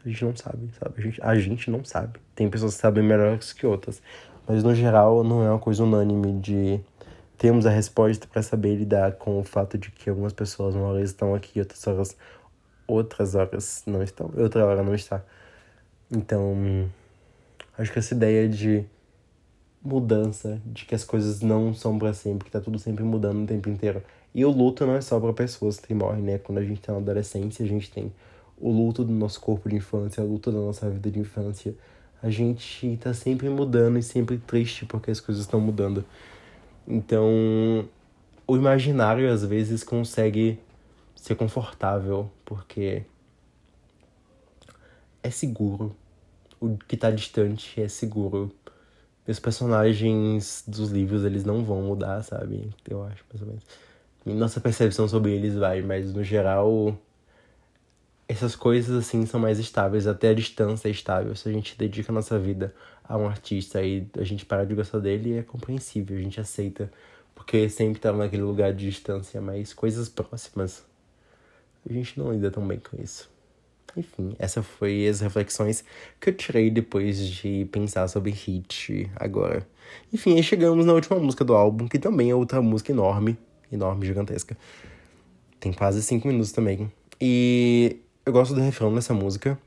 A 0.05 0.09
gente 0.09 0.25
não 0.25 0.35
sabe, 0.35 0.69
sabe? 0.77 0.95
A 0.97 1.01
gente, 1.01 1.21
a 1.23 1.35
gente 1.35 1.71
não 1.71 1.85
sabe. 1.85 2.19
Tem 2.35 2.49
pessoas 2.49 2.75
que 2.75 2.81
sabem 2.81 3.01
melhor 3.01 3.39
que 3.39 3.65
outras. 3.65 4.01
Mas 4.45 4.61
no 4.61 4.75
geral 4.75 5.23
não 5.23 5.41
é 5.41 5.49
uma 5.49 5.59
coisa 5.59 5.85
unânime 5.85 6.37
de 6.41 6.81
temos 7.43 7.65
a 7.65 7.69
resposta 7.69 8.25
para 8.25 8.41
saber 8.41 8.73
lidar 8.73 9.15
com 9.15 9.37
o 9.37 9.43
fato 9.43 9.77
de 9.77 9.91
que 9.91 10.09
algumas 10.09 10.31
pessoas 10.31 10.75
uma 10.75 10.85
hora 10.87 11.01
estão 11.01 11.35
aqui, 11.35 11.59
outras 11.59 11.85
horas, 11.85 12.17
outras 12.87 13.35
horas 13.35 13.83
não 13.85 14.01
estão, 14.01 14.31
outra 14.37 14.65
hora 14.65 14.81
não 14.81 14.95
está. 14.95 15.21
Então, 16.09 16.89
acho 17.77 17.91
que 17.91 17.99
essa 17.99 18.13
ideia 18.13 18.47
de 18.47 18.85
mudança, 19.83 20.61
de 20.65 20.85
que 20.85 20.95
as 20.95 21.03
coisas 21.03 21.41
não 21.41 21.73
são 21.73 21.99
para 21.99 22.13
sempre, 22.13 22.45
que 22.45 22.51
tá 22.51 22.61
tudo 22.61 22.79
sempre 22.79 23.03
mudando 23.03 23.43
o 23.43 23.45
tempo 23.45 23.67
inteiro. 23.67 24.01
E 24.33 24.45
o 24.45 24.49
luto 24.49 24.85
não 24.85 24.95
é 24.95 25.01
só 25.01 25.19
para 25.19 25.33
pessoas 25.33 25.77
que 25.77 25.93
morrem, 25.93 26.23
né? 26.23 26.37
Quando 26.37 26.59
a 26.59 26.63
gente 26.63 26.79
tá 26.79 26.93
na 26.93 26.99
adolescência, 26.99 27.65
a 27.65 27.67
gente 27.67 27.91
tem 27.91 28.09
o 28.57 28.71
luto 28.71 29.03
do 29.03 29.11
nosso 29.11 29.41
corpo 29.41 29.67
de 29.67 29.75
infância, 29.75 30.23
o 30.23 30.27
luto 30.29 30.49
da 30.49 30.59
nossa 30.59 30.89
vida 30.89 31.11
de 31.11 31.19
infância. 31.19 31.75
A 32.21 32.29
gente 32.29 32.95
tá 33.01 33.13
sempre 33.13 33.49
mudando 33.49 33.99
e 33.99 34.01
sempre 34.01 34.37
triste 34.37 34.85
porque 34.85 35.11
as 35.11 35.19
coisas 35.19 35.43
estão 35.43 35.59
mudando. 35.59 36.05
Então, 36.87 37.87
o 38.45 38.55
imaginário 38.55 39.31
às 39.31 39.43
vezes 39.43 39.83
consegue 39.83 40.59
ser 41.15 41.35
confortável, 41.35 42.29
porque 42.43 43.03
é 45.21 45.29
seguro. 45.29 45.95
O 46.59 46.77
que 46.77 46.97
tá 46.97 47.11
distante 47.11 47.81
é 47.81 47.87
seguro. 47.87 48.51
Os 49.25 49.39
personagens 49.39 50.63
dos 50.67 50.91
livros, 50.91 51.23
eles 51.23 51.45
não 51.45 51.63
vão 51.63 51.81
mudar, 51.81 52.21
sabe? 52.23 52.69
Eu 52.89 53.03
acho, 53.03 53.23
mais 53.31 53.41
ou 53.41 53.47
menos. 53.47 53.63
E 54.25 54.33
nossa 54.33 54.59
percepção 54.59 55.07
sobre 55.07 55.31
eles 55.31 55.55
vai, 55.55 55.81
mas 55.81 56.13
no 56.13 56.23
geral 56.23 56.97
essas 58.27 58.55
coisas 58.55 58.95
assim 58.95 59.25
são 59.25 59.39
mais 59.39 59.59
estáveis, 59.59 60.07
até 60.07 60.29
a 60.29 60.33
distância 60.33 60.87
é 60.87 60.91
estável. 60.91 61.35
Se 61.35 61.49
a 61.49 61.51
gente 61.51 61.77
dedica 61.77 62.11
a 62.11 62.15
nossa 62.15 62.39
vida 62.39 62.73
a 63.03 63.17
um 63.17 63.27
artista 63.27 63.81
e 63.83 64.07
a 64.17 64.23
gente 64.23 64.45
para 64.45 64.65
de 64.65 64.73
gostar 64.73 64.99
dele, 64.99 65.37
é 65.37 65.43
compreensível, 65.43 66.17
a 66.17 66.21
gente 66.21 66.39
aceita, 66.39 66.91
porque 67.35 67.67
sempre 67.69 67.97
estava 67.97 68.17
naquele 68.17 68.43
lugar 68.43 68.73
de 68.73 68.89
distância, 68.89 69.41
mas 69.41 69.73
coisas 69.73 70.07
próximas, 70.09 70.83
a 71.87 71.91
gente 71.91 72.17
não 72.17 72.31
lida 72.31 72.49
tão 72.49 72.65
bem 72.65 72.79
com 72.79 73.01
isso. 73.01 73.29
Enfim, 73.95 74.35
essa 74.39 74.63
foi 74.63 75.07
as 75.07 75.19
reflexões 75.19 75.83
que 76.19 76.29
eu 76.29 76.33
tirei 76.33 76.71
depois 76.71 77.27
de 77.27 77.65
pensar 77.71 78.07
sobre 78.07 78.31
Hit 78.31 79.09
agora. 79.15 79.67
Enfim, 80.11 80.35
aí 80.35 80.43
chegamos 80.43 80.85
na 80.85 80.93
última 80.93 81.19
música 81.19 81.45
do 81.45 81.53
álbum, 81.53 81.87
que 81.87 81.99
também 81.99 82.31
é 82.31 82.35
outra 82.35 82.61
música 82.61 82.91
enorme, 82.91 83.37
enorme, 83.71 84.05
gigantesca. 84.05 84.57
Tem 85.59 85.71
quase 85.71 86.01
cinco 86.01 86.27
minutos 86.27 86.51
também. 86.51 86.91
E 87.21 87.97
eu 88.25 88.33
gosto 88.33 88.55
do 88.55 88.61
refrão 88.61 88.93
dessa 88.93 89.13
música. 89.13 89.59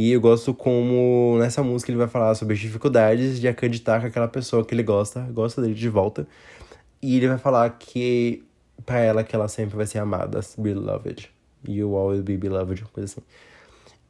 E 0.00 0.12
eu 0.12 0.20
gosto 0.22 0.54
como 0.54 1.36
nessa 1.38 1.62
música 1.62 1.90
ele 1.90 1.98
vai 1.98 2.08
falar 2.08 2.34
sobre 2.34 2.54
as 2.54 2.58
dificuldades 2.58 3.38
de 3.38 3.46
acreditar 3.46 4.00
que 4.00 4.06
aquela 4.06 4.28
pessoa 4.28 4.64
que 4.64 4.74
ele 4.74 4.82
gosta, 4.82 5.20
gosta 5.30 5.60
dele 5.60 5.74
de 5.74 5.88
volta. 5.90 6.26
E 7.02 7.18
ele 7.18 7.28
vai 7.28 7.36
falar 7.36 7.68
que 7.78 8.42
para 8.86 9.00
ela 9.00 9.22
que 9.22 9.36
ela 9.36 9.46
sempre 9.46 9.76
vai 9.76 9.84
ser 9.84 9.98
amada, 9.98 10.40
beloved. 10.56 11.30
You 11.68 11.94
always 11.96 12.22
be 12.22 12.38
beloved, 12.38 12.82
coisa 12.94 13.12
assim. 13.12 13.20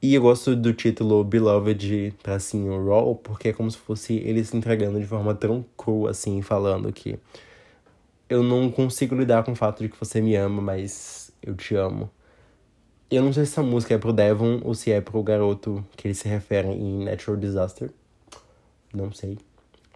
E 0.00 0.14
eu 0.14 0.22
gosto 0.22 0.55
do 0.55 0.72
título 0.72 1.24
Beloved 1.24 2.14
tracinho 2.22 2.87
Raw, 2.87 3.16
porque 3.16 3.48
é 3.48 3.53
como 3.53 3.68
se 3.68 3.79
fosse 3.79 4.14
ele 4.14 4.44
se 4.44 4.57
entregando 4.57 5.00
de 5.00 5.07
forma 5.09 5.35
tão 5.35 5.64
crua, 5.76 6.12
assim, 6.12 6.40
falando 6.40 6.92
que 6.92 7.18
eu 8.29 8.44
não 8.44 8.70
consigo 8.70 9.16
lidar 9.16 9.42
com 9.42 9.50
o 9.50 9.57
fato 9.57 9.83
de 9.83 9.88
que 9.88 9.98
você 9.98 10.20
me 10.20 10.37
ama, 10.37 10.62
mas 10.62 11.33
eu 11.42 11.57
te 11.57 11.74
amo. 11.74 12.09
Eu 13.11 13.25
não 13.25 13.33
sei 13.33 13.44
se 13.44 13.53
essa 13.53 13.62
música 13.62 13.94
é 13.94 13.99
pro 13.99 14.12
Devon 14.12 14.61
ou 14.62 14.73
se 14.73 14.92
é 14.92 15.01
pro 15.01 15.20
garoto 15.20 15.85
que 15.96 16.07
ele 16.07 16.14
se 16.14 16.29
refere 16.29 16.68
em 16.68 17.05
Natural 17.05 17.37
Disaster. 17.37 17.90
Não 18.94 19.11
sei. 19.12 19.37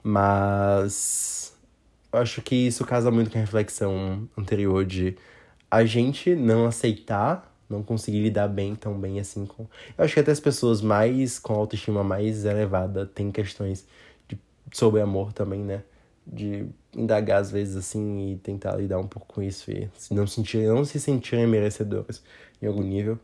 Mas. 0.02 1.56
Eu 2.12 2.18
acho 2.20 2.42
que 2.42 2.54
isso 2.54 2.84
casa 2.84 3.10
muito 3.10 3.30
com 3.30 3.38
a 3.38 3.40
reflexão 3.40 4.28
anterior 4.36 4.84
de 4.84 5.16
a 5.70 5.84
gente 5.84 6.34
não 6.34 6.66
aceitar, 6.66 7.52
não 7.68 7.82
conseguir 7.82 8.20
lidar 8.20 8.48
bem 8.48 8.74
tão 8.74 8.98
bem 8.98 9.20
assim 9.20 9.46
com. 9.46 9.66
Eu 9.96 10.04
acho 10.04 10.14
que 10.14 10.20
até 10.20 10.32
as 10.32 10.40
pessoas 10.40 10.80
mais 10.80 11.38
com 11.38 11.54
autoestima 11.54 12.02
mais 12.02 12.44
elevada 12.44 13.06
têm 13.06 13.30
questões 13.30 13.86
de, 14.28 14.38
sobre 14.72 15.00
amor 15.00 15.32
também, 15.32 15.60
né? 15.60 15.82
De 16.26 16.66
indagar 16.96 17.40
às 17.40 17.50
vezes 17.50 17.76
assim 17.76 18.32
e 18.32 18.36
tentar 18.36 18.76
lidar 18.76 18.98
um 18.98 19.06
pouco 19.06 19.34
com 19.34 19.42
isso 19.42 19.70
e 19.70 19.88
não, 20.10 20.26
sentir, 20.26 20.66
não 20.66 20.84
se 20.84 21.00
sentirem 21.00 21.46
merecedores 21.46 22.22
em 22.64 22.68
algum 22.68 22.82
nível. 22.82 23.18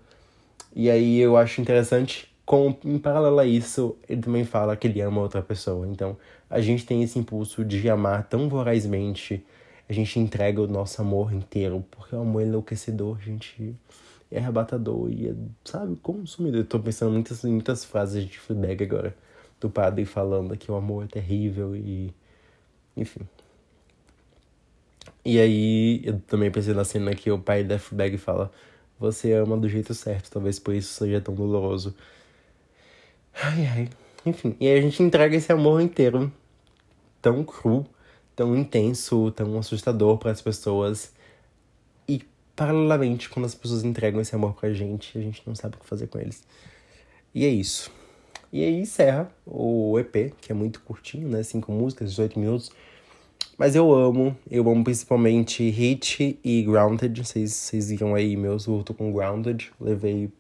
E 0.74 0.90
aí 0.90 1.18
eu 1.18 1.36
acho 1.36 1.60
interessante, 1.60 2.32
com, 2.44 2.76
em 2.84 2.98
paralelo 2.98 3.38
a 3.38 3.46
isso, 3.46 3.96
ele 4.08 4.20
também 4.20 4.44
fala 4.44 4.76
que 4.76 4.86
ele 4.86 5.00
ama 5.00 5.20
outra 5.20 5.42
pessoa. 5.42 5.86
Então 5.86 6.16
a 6.48 6.60
gente 6.60 6.84
tem 6.86 7.02
esse 7.02 7.18
impulso 7.18 7.64
de 7.64 7.88
amar 7.88 8.24
tão 8.24 8.48
vorazmente, 8.48 9.44
a 9.88 9.92
gente 9.92 10.18
entrega 10.18 10.60
o 10.60 10.68
nosso 10.68 11.00
amor 11.02 11.32
inteiro, 11.32 11.84
porque 11.90 12.14
o 12.14 12.20
amor 12.20 12.42
é 12.42 12.46
enlouquecedor, 12.46 13.18
a 13.20 13.24
gente 13.24 13.74
é 14.30 14.38
arrebatador 14.38 15.10
e 15.10 15.28
é, 15.28 15.34
sabe, 15.64 15.96
consumidor. 15.96 16.60
Eu 16.60 16.66
tô 16.66 16.78
pensando 16.78 17.12
muitas, 17.12 17.42
muitas 17.42 17.84
frases 17.84 18.24
de 18.24 18.38
feedback 18.38 18.84
agora, 18.84 19.16
do 19.60 19.68
padre 19.68 20.04
falando 20.04 20.56
que 20.56 20.70
o 20.70 20.76
amor 20.76 21.04
é 21.04 21.08
terrível 21.08 21.74
e. 21.76 22.12
Enfim, 22.96 23.20
e 25.24 25.38
aí, 25.38 26.00
eu 26.04 26.18
também 26.20 26.50
pensei 26.50 26.72
na 26.74 26.84
cena 26.84 27.14
que 27.14 27.30
o 27.30 27.38
pai 27.38 27.62
da 27.64 27.78
Fleabag 27.78 28.16
fala: 28.16 28.50
Você 29.00 29.32
ama 29.32 29.56
do 29.56 29.66
jeito 29.66 29.94
certo, 29.94 30.30
talvez 30.30 30.58
por 30.58 30.74
isso 30.74 30.92
seja 30.92 31.22
tão 31.22 31.34
doloroso. 31.34 31.94
Ai, 33.34 33.66
ai. 33.66 33.88
Enfim, 34.26 34.54
e 34.60 34.68
a 34.68 34.78
gente 34.78 35.02
entrega 35.02 35.34
esse 35.34 35.50
amor 35.50 35.80
inteiro, 35.80 36.30
tão 37.22 37.42
cru, 37.42 37.86
tão 38.36 38.54
intenso, 38.54 39.30
tão 39.30 39.58
assustador 39.58 40.18
para 40.18 40.30
as 40.30 40.42
pessoas. 40.42 41.12
E, 42.06 42.22
paralelamente, 42.54 43.30
quando 43.30 43.46
as 43.46 43.54
pessoas 43.54 43.82
entregam 43.84 44.20
esse 44.20 44.34
amor 44.34 44.52
pra 44.52 44.70
gente, 44.70 45.16
a 45.16 45.22
gente 45.22 45.42
não 45.46 45.54
sabe 45.54 45.76
o 45.76 45.78
que 45.80 45.86
fazer 45.86 46.06
com 46.08 46.18
eles. 46.18 46.44
E 47.34 47.46
é 47.46 47.48
isso. 47.48 47.90
E 48.52 48.62
aí 48.62 48.80
encerra 48.80 49.32
o 49.46 49.98
EP, 49.98 50.34
que 50.42 50.52
é 50.52 50.54
muito 50.54 50.82
curtinho, 50.82 51.26
né? 51.26 51.42
Cinco 51.42 51.72
músicas, 51.72 52.10
18 52.10 52.38
minutos. 52.38 52.70
Mas 53.60 53.76
eu 53.76 53.92
amo, 53.92 54.34
eu 54.50 54.68
amo 54.70 54.82
principalmente 54.82 55.68
Hit 55.68 56.38
e 56.42 56.62
Grounded. 56.62 57.22
Vocês 57.22 57.90
viram 57.90 58.14
aí 58.14 58.36
meu 58.36 58.58
surto 58.58 58.94
com 58.94 59.12
Grounded. 59.12 59.70
Levei 59.78 60.30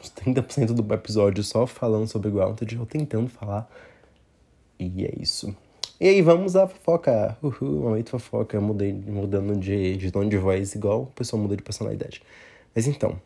uns 0.00 0.10
30% 0.10 0.72
do 0.72 0.94
episódio 0.94 1.44
só 1.44 1.66
falando 1.66 2.08
sobre 2.08 2.30
Grounded, 2.30 2.78
ou 2.78 2.86
tentando 2.86 3.28
falar. 3.28 3.70
E 4.78 5.04
é 5.04 5.12
isso. 5.20 5.54
E 6.00 6.08
aí, 6.08 6.22
vamos 6.22 6.56
à 6.56 6.66
fofoca. 6.66 7.36
Uhul, 7.42 7.82
momento 7.82 8.10
fofoca. 8.10 8.60
Mudei, 8.60 8.92
mudando 8.92 9.56
de, 9.58 9.96
de 9.96 10.10
tom 10.10 10.28
de 10.28 10.36
voz, 10.36 10.74
igual 10.74 11.02
o 11.02 11.06
pessoal 11.06 11.42
muda 11.42 11.56
de 11.56 11.62
personalidade. 11.62 12.22
Mas 12.74 12.86
então, 12.86 13.20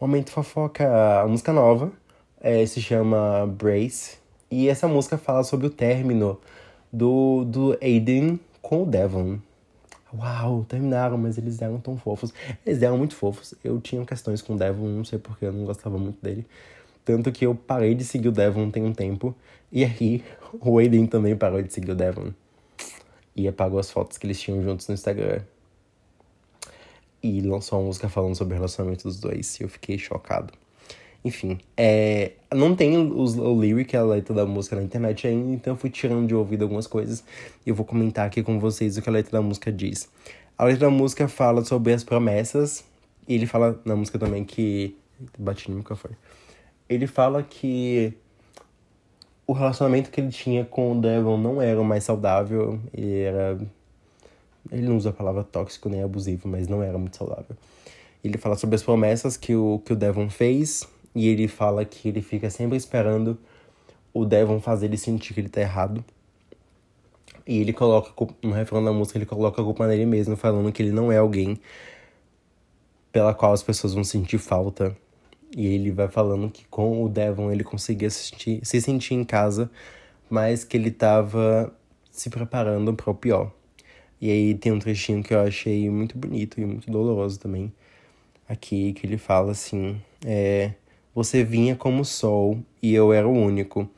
momento 0.00 0.30
fofoca, 0.30 1.22
a 1.22 1.26
música 1.26 1.52
nova 1.52 1.92
é, 2.40 2.66
se 2.66 2.82
chama 2.82 3.46
Brace. 3.46 4.18
E 4.50 4.68
essa 4.68 4.86
música 4.86 5.16
fala 5.16 5.42
sobre 5.42 5.66
o 5.66 5.70
término 5.70 6.38
do, 6.94 7.44
do 7.44 7.78
Aiden 7.82 8.38
com 8.62 8.84
o 8.84 8.86
Devon. 8.86 9.38
Uau, 10.16 10.64
terminaram, 10.68 11.18
mas 11.18 11.36
eles 11.36 11.60
eram 11.60 11.80
tão 11.80 11.96
fofos. 11.96 12.32
Eles 12.64 12.80
eram 12.82 12.96
muito 12.96 13.16
fofos. 13.16 13.52
Eu 13.64 13.80
tinha 13.80 14.04
questões 14.04 14.40
com 14.40 14.54
o 14.54 14.58
Devon, 14.58 14.86
não 14.86 15.04
sei 15.04 15.18
porque 15.18 15.44
eu 15.44 15.52
não 15.52 15.64
gostava 15.64 15.98
muito 15.98 16.22
dele. 16.22 16.46
Tanto 17.04 17.32
que 17.32 17.44
eu 17.44 17.54
parei 17.54 17.94
de 17.94 18.04
seguir 18.04 18.28
o 18.28 18.32
Devon 18.32 18.70
tem 18.70 18.84
um 18.84 18.92
tempo. 18.92 19.34
E 19.72 19.84
aí, 19.84 20.24
o 20.60 20.78
Aiden 20.78 21.06
também 21.06 21.36
parou 21.36 21.60
de 21.60 21.72
seguir 21.72 21.90
o 21.90 21.96
Devon. 21.96 22.32
E 23.34 23.48
apagou 23.48 23.80
as 23.80 23.90
fotos 23.90 24.16
que 24.16 24.26
eles 24.26 24.40
tinham 24.40 24.62
juntos 24.62 24.86
no 24.86 24.94
Instagram. 24.94 25.40
E 27.20 27.40
lançou 27.40 27.80
uma 27.80 27.86
música 27.86 28.08
falando 28.08 28.36
sobre 28.36 28.54
o 28.54 28.56
relacionamento 28.56 29.02
dos 29.02 29.18
dois. 29.18 29.58
E 29.58 29.64
eu 29.64 29.68
fiquei 29.68 29.98
chocado. 29.98 30.52
Enfim, 31.24 31.58
é, 31.74 32.32
não 32.52 32.76
tem 32.76 32.98
os, 32.98 33.34
o 33.36 33.58
lyric, 33.58 33.96
a 33.96 34.02
letra 34.02 34.34
da 34.34 34.44
música 34.44 34.76
na 34.76 34.82
internet 34.82 35.26
ainda, 35.26 35.54
então 35.54 35.72
eu 35.72 35.76
fui 35.76 35.88
tirando 35.88 36.26
de 36.26 36.34
ouvido 36.34 36.62
algumas 36.62 36.86
coisas 36.86 37.24
e 37.64 37.70
eu 37.70 37.74
vou 37.74 37.86
comentar 37.86 38.26
aqui 38.26 38.42
com 38.42 38.60
vocês 38.60 38.98
o 38.98 39.02
que 39.02 39.08
a 39.08 39.12
letra 39.12 39.32
da 39.32 39.42
música 39.42 39.72
diz. 39.72 40.08
A 40.56 40.64
letra 40.64 40.88
da 40.88 40.90
música 40.90 41.26
fala 41.26 41.64
sobre 41.64 41.94
as 41.94 42.04
promessas, 42.04 42.84
e 43.26 43.34
ele 43.34 43.46
fala 43.46 43.80
na 43.84 43.96
música 43.96 44.18
também 44.18 44.44
que. 44.44 44.96
Bati 45.38 45.70
no 45.70 45.78
microfone. 45.78 46.14
Ele 46.88 47.06
fala 47.06 47.42
que 47.42 48.12
o 49.46 49.52
relacionamento 49.52 50.10
que 50.10 50.20
ele 50.20 50.30
tinha 50.30 50.64
com 50.64 50.92
o 50.92 51.00
Devon 51.00 51.38
não 51.38 51.62
era 51.62 51.80
o 51.80 51.84
mais 51.84 52.04
saudável, 52.04 52.78
ele 52.92 53.20
era. 53.20 53.58
Ele 54.70 54.82
não 54.82 54.96
usa 54.96 55.10
a 55.10 55.12
palavra 55.12 55.44
tóxico 55.44 55.88
nem 55.88 56.02
abusivo, 56.02 56.48
mas 56.48 56.68
não 56.68 56.82
era 56.82 56.98
muito 56.98 57.16
saudável. 57.16 57.56
Ele 58.22 58.38
fala 58.38 58.56
sobre 58.56 58.76
as 58.76 58.82
promessas 58.82 59.36
que 59.36 59.54
o, 59.54 59.80
que 59.84 59.92
o 59.92 59.96
Devon 59.96 60.30
fez 60.30 60.88
e 61.14 61.28
ele 61.28 61.46
fala 61.48 61.84
que 61.84 62.08
ele 62.08 62.20
fica 62.20 62.50
sempre 62.50 62.76
esperando 62.76 63.38
o 64.12 64.24
Devon 64.24 64.60
fazer 64.60 64.86
ele 64.86 64.96
sentir 64.96 65.34
que 65.34 65.40
ele 65.40 65.48
tá 65.48 65.60
errado. 65.60 66.04
E 67.46 67.58
ele 67.60 67.72
coloca, 67.72 68.10
no 68.42 68.52
refrão 68.52 68.82
da 68.82 68.92
música, 68.92 69.18
ele 69.18 69.26
coloca 69.26 69.60
a 69.60 69.64
culpa 69.64 69.86
nele 69.86 70.06
mesmo, 70.06 70.36
falando 70.36 70.72
que 70.72 70.82
ele 70.82 70.92
não 70.92 71.12
é 71.12 71.18
alguém 71.18 71.58
pela 73.12 73.34
qual 73.34 73.52
as 73.52 73.62
pessoas 73.62 73.94
vão 73.94 74.02
sentir 74.02 74.38
falta. 74.38 74.96
E 75.56 75.66
ele 75.66 75.90
vai 75.92 76.08
falando 76.08 76.50
que 76.50 76.64
com 76.66 77.04
o 77.04 77.08
Devon 77.08 77.52
ele 77.52 77.62
conseguia 77.62 78.10
se 78.10 78.30
sentir, 78.30 78.60
se 78.64 78.80
sentir 78.80 79.14
em 79.14 79.24
casa, 79.24 79.70
mas 80.28 80.64
que 80.64 80.76
ele 80.76 80.90
tava 80.90 81.72
se 82.10 82.30
preparando 82.30 82.94
para 82.94 83.10
o 83.10 83.14
pior. 83.14 83.52
E 84.20 84.30
aí 84.30 84.54
tem 84.54 84.72
um 84.72 84.78
trechinho 84.78 85.22
que 85.22 85.34
eu 85.34 85.40
achei 85.40 85.88
muito 85.90 86.16
bonito 86.16 86.60
e 86.60 86.64
muito 86.64 86.90
doloroso 86.90 87.38
também. 87.38 87.72
Aqui, 88.48 88.92
que 88.94 89.06
ele 89.06 89.18
fala 89.18 89.52
assim: 89.52 90.00
é, 90.24 90.72
você 91.14 91.44
vinha 91.44 91.76
como 91.76 92.04
sol 92.04 92.58
e 92.82 92.94
eu 92.94 93.12
era 93.12 93.28
o 93.28 93.32
único. 93.32 93.88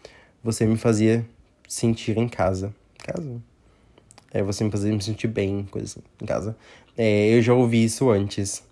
Você 0.45 0.67
me 0.67 0.77
fazia 0.77 1.27
sentir 1.67 2.19
em 2.19 2.29
casa. 2.29 2.75
Casa? 2.99 3.41
É, 4.31 4.43
você 4.43 4.63
me 4.63 4.71
fazia 4.71 4.93
me 4.93 5.03
sentir 5.03 5.29
bem, 5.29 5.65
coisa 5.71 5.87
assim, 5.87 6.01
em 6.21 6.27
casa. 6.27 6.57
É, 6.97 7.35
eu 7.35 7.41
já 7.41 7.55
ouvi 7.55 7.85
isso 7.85 8.11
antes. 8.11 8.63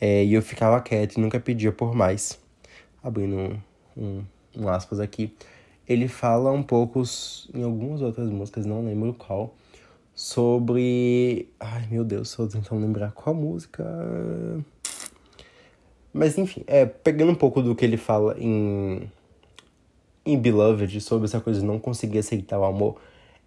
É, 0.00 0.24
e 0.24 0.34
eu 0.34 0.42
ficava 0.42 0.80
quieto 0.80 1.16
e 1.16 1.20
nunca 1.20 1.38
pedia 1.38 1.72
por 1.72 1.94
mais. 1.94 2.38
Abrindo 3.02 3.36
um, 3.36 3.58
um, 3.96 4.24
um 4.56 4.68
aspas 4.68 4.98
aqui. 4.98 5.34
Ele 5.86 6.08
fala 6.08 6.50
um 6.50 6.62
pouco, 6.62 7.02
em 7.54 7.62
algumas 7.62 8.00
outras 8.00 8.30
músicas, 8.30 8.64
não 8.64 8.84
lembro 8.84 9.12
qual, 9.12 9.54
sobre. 10.14 11.48
Ai 11.60 11.86
meu 11.90 12.02
Deus, 12.02 12.30
estou 12.30 12.48
tentando 12.48 12.80
lembrar 12.80 13.12
qual 13.12 13.34
música. 13.34 13.84
Mas 16.14 16.38
enfim, 16.38 16.62
é, 16.68 16.86
pegando 16.86 17.32
um 17.32 17.34
pouco 17.34 17.60
do 17.60 17.74
que 17.74 17.84
ele 17.84 17.96
fala 17.96 18.36
em, 18.38 19.10
em 20.24 20.38
Beloved, 20.38 21.00
sobre 21.00 21.26
essa 21.26 21.40
coisa 21.40 21.58
de 21.58 21.66
não 21.66 21.76
conseguir 21.80 22.18
aceitar 22.18 22.56
o 22.56 22.64
amor, 22.64 23.00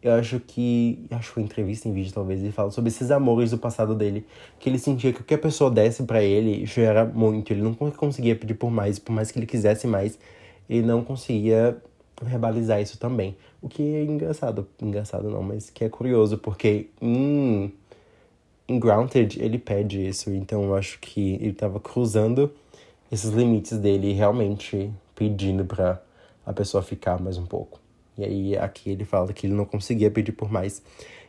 eu 0.04 0.12
acho 0.14 0.38
que. 0.42 1.00
Acho 1.10 1.30
que 1.30 1.34
foi 1.36 1.44
entrevista 1.44 1.88
em 1.88 1.94
vídeo, 1.94 2.14
talvez, 2.14 2.42
ele 2.42 2.52
fala 2.52 2.70
sobre 2.70 2.90
esses 2.90 3.10
amores 3.10 3.52
do 3.52 3.58
passado 3.58 3.96
dele. 3.96 4.26
Que 4.60 4.70
ele 4.70 4.78
sentia 4.78 5.14
que 5.14 5.22
o 5.22 5.24
que 5.24 5.34
a 5.34 5.38
pessoa 5.38 5.72
desse 5.72 6.04
para 6.04 6.22
ele 6.22 6.66
já 6.66 6.82
era 6.82 7.06
muito. 7.06 7.54
Ele 7.54 7.62
não 7.62 7.74
conseguia 7.74 8.36
pedir 8.36 8.56
por 8.56 8.70
mais, 8.70 9.00
por 9.00 9.14
mais 9.14 9.32
que 9.32 9.40
ele 9.40 9.46
quisesse 9.46 9.88
mais, 9.88 10.20
ele 10.70 10.86
não 10.86 11.04
conseguia 11.06 11.82
verbalizar 12.22 12.82
isso 12.82 13.00
também. 13.00 13.38
O 13.62 13.70
que 13.70 13.82
é 13.82 14.04
engraçado. 14.04 14.68
Engraçado 14.82 15.30
não, 15.30 15.42
mas 15.42 15.70
que 15.70 15.86
é 15.86 15.90
curioso, 15.90 16.38
porque 16.38 16.88
em 17.02 17.72
em 18.68 18.80
Grounded 18.80 19.42
ele 19.42 19.58
pede 19.58 20.06
isso, 20.08 20.30
então 20.32 20.64
eu 20.64 20.76
acho 20.76 21.00
que 21.00 21.36
ele 21.36 21.54
tava 21.54 21.80
cruzando 21.80 22.52
esses 23.12 23.32
limites 23.32 23.78
dele 23.78 24.14
realmente 24.14 24.92
pedindo 25.16 25.64
para 25.66 26.02
a 26.46 26.54
pessoa 26.54 26.84
ficar 26.84 27.20
mais 27.22 27.38
um 27.38 27.46
pouco. 27.46 27.80
E 28.18 28.24
aí 28.24 28.58
aqui 28.58 28.90
ele 28.90 29.06
fala 29.06 29.32
que 29.32 29.48
ele 29.48 29.54
não 29.54 29.66
conseguia 29.66 30.12
pedir 30.12 30.32
por 30.32 30.52
mais. 30.52 30.82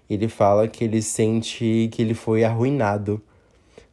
Ele 0.09 0.29
fala 0.29 0.67
que 0.67 0.83
ele 0.83 1.03
sente 1.03 1.89
que 1.93 2.03
ele 2.03 2.15
foi 2.15 2.45
arruinado 2.45 3.23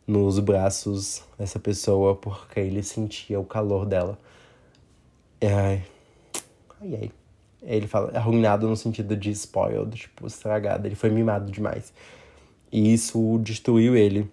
nos 0.07 0.39
braços 0.39 1.23
dessa 1.37 1.59
pessoa 1.59 2.15
porque 2.15 2.59
ele 2.59 2.81
sentia 2.81 3.39
o 3.39 3.45
calor 3.45 3.85
dela. 3.85 4.17
Ai, 5.41 5.83
ai, 6.81 6.99
ai. 7.01 7.11
Ele 7.61 7.87
fala 7.87 8.11
arruinado 8.15 8.67
no 8.67 8.77
sentido 8.77 9.15
de 9.17 9.31
spoiled, 9.31 9.95
tipo, 9.95 10.27
estragado. 10.27 10.87
Ele 10.87 10.95
foi 10.95 11.09
mimado 11.09 11.51
demais. 11.51 11.91
E 12.75 12.93
isso 12.93 13.39
destruiu 13.41 13.95
ele. 13.95 14.29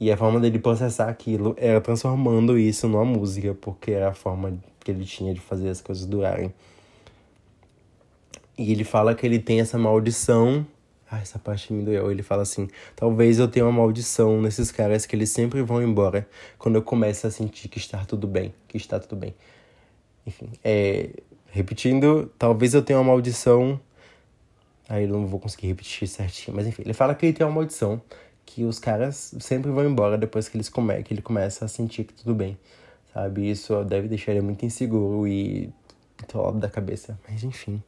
E 0.00 0.10
a 0.10 0.16
forma 0.16 0.40
dele 0.40 0.58
processar 0.58 1.08
aquilo 1.08 1.54
era 1.56 1.80
transformando 1.80 2.58
isso 2.58 2.88
numa 2.88 3.04
música, 3.04 3.54
porque 3.54 3.92
era 3.92 4.08
a 4.08 4.12
forma 4.12 4.58
que 4.80 4.90
ele 4.90 5.04
tinha 5.04 5.32
de 5.32 5.38
fazer 5.38 5.68
as 5.68 5.80
coisas 5.80 6.04
durarem. 6.04 6.52
E 8.58 8.72
ele 8.72 8.82
fala 8.82 9.14
que 9.14 9.24
ele 9.24 9.38
tem 9.38 9.60
essa 9.60 9.78
maldição. 9.78 10.66
Ah, 11.08 11.20
essa 11.20 11.38
parte 11.38 11.72
me 11.72 11.84
doeu. 11.84 12.10
Ele 12.10 12.24
fala 12.24 12.42
assim: 12.42 12.66
talvez 12.96 13.38
eu 13.38 13.46
tenha 13.46 13.64
uma 13.64 13.72
maldição 13.72 14.42
nesses 14.42 14.72
caras 14.72 15.06
que 15.06 15.14
eles 15.14 15.30
sempre 15.30 15.62
vão 15.62 15.80
embora 15.80 16.28
quando 16.58 16.74
eu 16.74 16.82
começo 16.82 17.24
a 17.28 17.30
sentir 17.30 17.68
que 17.68 17.78
está 17.78 18.04
tudo 18.04 18.26
bem. 18.26 18.52
Que 18.66 18.78
está 18.78 18.98
tudo 18.98 19.14
bem. 19.14 19.32
Enfim, 20.26 20.48
é, 20.64 21.10
repetindo, 21.52 22.32
talvez 22.36 22.74
eu 22.74 22.82
tenha 22.82 22.98
uma 22.98 23.12
maldição 23.12 23.78
Aí 24.90 25.04
eu 25.04 25.08
não 25.08 25.24
vou 25.24 25.38
conseguir 25.38 25.68
repetir 25.68 26.08
certinho. 26.08 26.56
Mas 26.56 26.66
enfim, 26.66 26.82
ele 26.84 26.92
fala 26.92 27.14
que 27.14 27.24
ele 27.24 27.32
tem 27.32 27.46
uma 27.46 27.52
maldição. 27.54 28.02
Que 28.44 28.64
os 28.64 28.80
caras 28.80 29.32
sempre 29.38 29.70
vão 29.70 29.88
embora 29.88 30.18
depois 30.18 30.48
que, 30.48 30.56
eles 30.56 30.68
come 30.68 31.00
que 31.04 31.14
ele 31.14 31.22
começa 31.22 31.64
a 31.64 31.68
sentir 31.68 32.02
que 32.02 32.12
tudo 32.12 32.34
bem. 32.34 32.58
Sabe? 33.14 33.48
Isso 33.48 33.84
deve 33.84 34.08
deixar 34.08 34.32
ele 34.32 34.40
muito 34.40 34.66
inseguro 34.66 35.28
e 35.28 35.72
todo 36.26 36.58
da 36.58 36.68
cabeça. 36.68 37.16
Mas 37.28 37.44
enfim. 37.44 37.80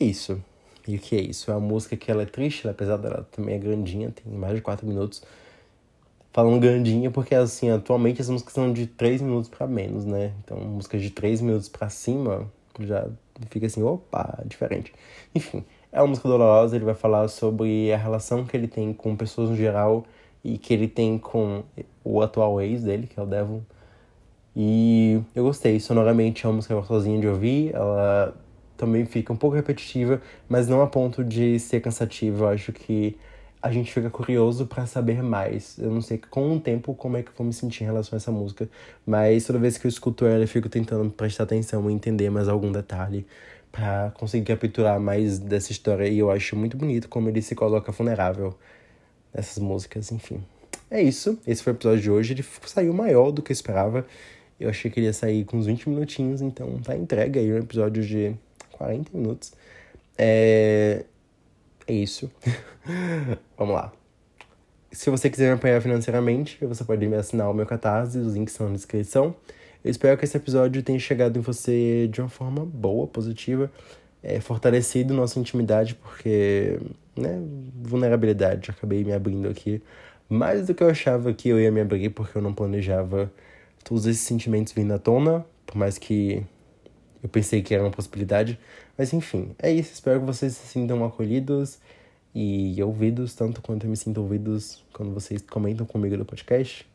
É 0.00 0.04
isso. 0.04 0.42
E 0.88 0.96
o 0.96 0.98
que 0.98 1.14
é 1.14 1.20
isso? 1.20 1.50
É 1.50 1.54
uma 1.54 1.60
música 1.60 1.94
que 1.94 2.10
ela 2.10 2.22
é 2.22 2.26
triste, 2.26 2.66
apesar 2.66 2.96
dela 2.96 3.28
também 3.30 3.56
é 3.56 3.58
grandinha, 3.58 4.10
tem 4.10 4.32
mais 4.32 4.54
de 4.54 4.62
4 4.62 4.86
minutos. 4.86 5.22
Falando 6.32 6.58
grandinha 6.60 7.10
porque, 7.10 7.34
assim, 7.34 7.70
atualmente 7.70 8.22
as 8.22 8.30
músicas 8.30 8.54
são 8.54 8.72
de 8.72 8.86
3 8.86 9.20
minutos 9.20 9.50
para 9.50 9.66
menos, 9.66 10.06
né? 10.06 10.32
Então, 10.42 10.58
músicas 10.58 11.02
de 11.02 11.10
3 11.10 11.42
minutos 11.42 11.68
para 11.68 11.90
cima 11.90 12.50
já 12.80 13.06
fica 13.50 13.66
assim, 13.66 13.82
opa, 13.82 14.42
diferente. 14.46 14.92
Enfim, 15.34 15.64
é 15.92 16.00
uma 16.00 16.08
música 16.08 16.28
dolorosa, 16.28 16.76
ele 16.76 16.84
vai 16.84 16.94
falar 16.94 17.28
sobre 17.28 17.92
a 17.92 17.96
relação 17.96 18.44
que 18.44 18.56
ele 18.56 18.68
tem 18.68 18.92
com 18.92 19.16
pessoas 19.16 19.50
no 19.50 19.56
geral 19.56 20.04
e 20.44 20.58
que 20.58 20.72
ele 20.72 20.88
tem 20.88 21.18
com 21.18 21.62
o 22.04 22.22
atual 22.22 22.60
ex 22.60 22.82
dele, 22.84 23.06
que 23.06 23.18
é 23.18 23.22
o 23.22 23.26
Devon. 23.26 23.62
E 24.54 25.20
eu 25.34 25.44
gostei, 25.44 25.78
sonoramente 25.80 26.46
é 26.46 26.48
uma 26.48 26.56
música 26.56 26.74
gostosinha 26.74 27.20
de 27.20 27.28
ouvir, 27.28 27.74
ela 27.74 28.34
também 28.76 29.04
fica 29.04 29.32
um 29.32 29.36
pouco 29.36 29.56
repetitiva, 29.56 30.20
mas 30.48 30.68
não 30.68 30.80
a 30.82 30.86
ponto 30.86 31.24
de 31.24 31.58
ser 31.58 31.80
cansativa. 31.80 32.44
Eu 32.44 32.48
acho 32.48 32.72
que 32.72 33.16
a 33.66 33.72
gente 33.72 33.92
fica 33.92 34.08
curioso 34.08 34.64
para 34.64 34.86
saber 34.86 35.22
mais. 35.22 35.76
Eu 35.76 35.90
não 35.90 36.00
sei 36.00 36.18
com 36.18 36.56
o 36.56 36.60
tempo 36.60 36.94
como 36.94 37.16
é 37.16 37.22
que 37.22 37.30
eu 37.30 37.34
vou 37.36 37.46
me 37.46 37.52
sentir 37.52 37.82
em 37.82 37.86
relação 37.86 38.16
a 38.16 38.18
essa 38.18 38.30
música, 38.30 38.68
mas 39.04 39.44
toda 39.44 39.58
vez 39.58 39.76
que 39.76 39.86
eu 39.86 39.88
escuto 39.88 40.24
ela, 40.24 40.44
eu 40.44 40.48
fico 40.48 40.68
tentando 40.68 41.10
prestar 41.10 41.42
atenção 41.44 41.90
e 41.90 41.92
entender 41.92 42.30
mais 42.30 42.48
algum 42.48 42.70
detalhe 42.70 43.26
para 43.72 44.12
conseguir 44.14 44.44
capturar 44.44 45.00
mais 45.00 45.40
dessa 45.40 45.72
história. 45.72 46.06
E 46.06 46.18
eu 46.18 46.30
acho 46.30 46.54
muito 46.54 46.76
bonito 46.76 47.08
como 47.08 47.28
ele 47.28 47.42
se 47.42 47.56
coloca 47.56 47.90
vulnerável 47.90 48.56
nessas 49.34 49.58
músicas, 49.58 50.12
enfim. 50.12 50.40
É 50.88 51.02
isso. 51.02 51.36
Esse 51.44 51.64
foi 51.64 51.72
o 51.72 51.76
episódio 51.76 52.00
de 52.00 52.10
hoje. 52.10 52.34
Ele 52.34 52.44
saiu 52.66 52.94
maior 52.94 53.32
do 53.32 53.42
que 53.42 53.50
eu 53.50 53.54
esperava. 53.54 54.06
Eu 54.60 54.70
achei 54.70 54.88
que 54.88 55.00
ele 55.00 55.06
ia 55.06 55.12
sair 55.12 55.44
com 55.44 55.56
uns 55.56 55.66
20 55.66 55.88
minutinhos, 55.88 56.40
então 56.40 56.78
tá 56.84 56.96
entregue 56.96 57.40
aí 57.40 57.52
um 57.52 57.58
episódio 57.58 58.04
de 58.04 58.32
40 58.70 59.10
minutos. 59.12 59.52
É, 60.16 61.04
é 61.86 61.92
isso. 61.94 62.30
Vamos 63.56 63.74
lá. 63.74 63.92
Se 64.90 65.10
você 65.10 65.28
quiser 65.28 65.48
me 65.48 65.54
apoiar 65.54 65.80
financeiramente, 65.80 66.64
você 66.64 66.82
pode 66.84 67.06
me 67.06 67.16
assinar 67.16 67.50
o 67.50 67.54
meu 67.54 67.66
catarse, 67.66 68.18
os 68.18 68.34
links 68.34 68.54
estão 68.54 68.68
na 68.68 68.74
descrição. 68.74 69.34
Eu 69.84 69.90
espero 69.90 70.16
que 70.18 70.24
esse 70.24 70.36
episódio 70.36 70.82
tenha 70.82 70.98
chegado 70.98 71.38
em 71.38 71.42
você 71.42 72.08
de 72.08 72.20
uma 72.20 72.28
forma 72.28 72.64
boa, 72.64 73.06
positiva. 73.06 73.70
é, 74.22 74.40
fortalecido 74.40 75.14
nossa 75.14 75.38
intimidade, 75.38 75.94
porque, 75.94 76.78
né, 77.16 77.40
vulnerabilidade, 77.82 78.70
acabei 78.70 79.04
me 79.04 79.12
abrindo 79.12 79.48
aqui. 79.48 79.80
Mais 80.28 80.66
do 80.66 80.74
que 80.74 80.82
eu 80.82 80.88
achava 80.90 81.32
que 81.32 81.48
eu 81.48 81.60
ia 81.60 81.70
me 81.70 81.80
abrir, 81.80 82.10
porque 82.10 82.36
eu 82.36 82.42
não 82.42 82.52
planejava 82.52 83.30
todos 83.84 84.06
esses 84.06 84.22
sentimentos 84.22 84.72
vindo 84.72 84.92
à 84.92 84.98
tona, 84.98 85.46
por 85.64 85.76
mais 85.76 85.98
que 85.98 86.44
eu 87.22 87.28
pensei 87.28 87.62
que 87.62 87.74
era 87.74 87.84
uma 87.84 87.90
possibilidade. 87.92 88.58
Mas 88.96 89.12
enfim, 89.12 89.50
é 89.58 89.70
isso. 89.70 89.92
Espero 89.92 90.20
que 90.20 90.26
vocês 90.26 90.54
se 90.54 90.66
sintam 90.66 91.04
acolhidos 91.04 91.78
e 92.34 92.82
ouvidos, 92.82 93.34
tanto 93.34 93.62
quanto 93.62 93.84
eu 93.84 93.90
me 93.90 93.96
sinto 93.96 94.20
ouvidos 94.20 94.84
quando 94.92 95.12
vocês 95.12 95.42
comentam 95.42 95.86
comigo 95.86 96.16
no 96.16 96.24
podcast. 96.24 96.86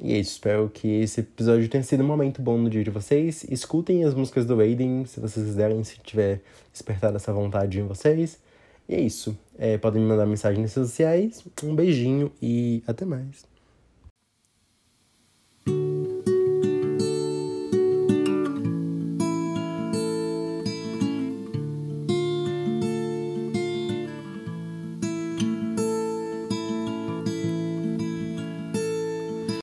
E 0.00 0.12
é 0.12 0.18
isso, 0.18 0.32
espero 0.32 0.70
que 0.72 0.86
esse 1.00 1.20
episódio 1.20 1.68
tenha 1.68 1.82
sido 1.82 2.04
um 2.04 2.06
momento 2.06 2.40
bom 2.40 2.56
no 2.56 2.70
dia 2.70 2.84
de 2.84 2.90
vocês. 2.90 3.44
Escutem 3.44 4.04
as 4.04 4.14
músicas 4.14 4.46
do 4.46 4.60
Aiden, 4.60 5.04
se 5.06 5.18
vocês 5.18 5.44
quiserem, 5.44 5.82
se 5.82 5.98
tiver 5.98 6.40
despertado 6.72 7.16
essa 7.16 7.32
vontade 7.32 7.80
em 7.80 7.86
vocês. 7.86 8.38
E 8.88 8.94
é 8.94 9.00
isso. 9.00 9.36
É, 9.58 9.76
podem 9.76 10.00
me 10.00 10.08
mandar 10.08 10.26
mensagem 10.26 10.62
nas 10.62 10.74
redes 10.74 10.90
sociais. 10.90 11.44
Um 11.64 11.74
beijinho 11.74 12.30
e 12.40 12.82
até 12.86 13.04
mais. 13.04 13.47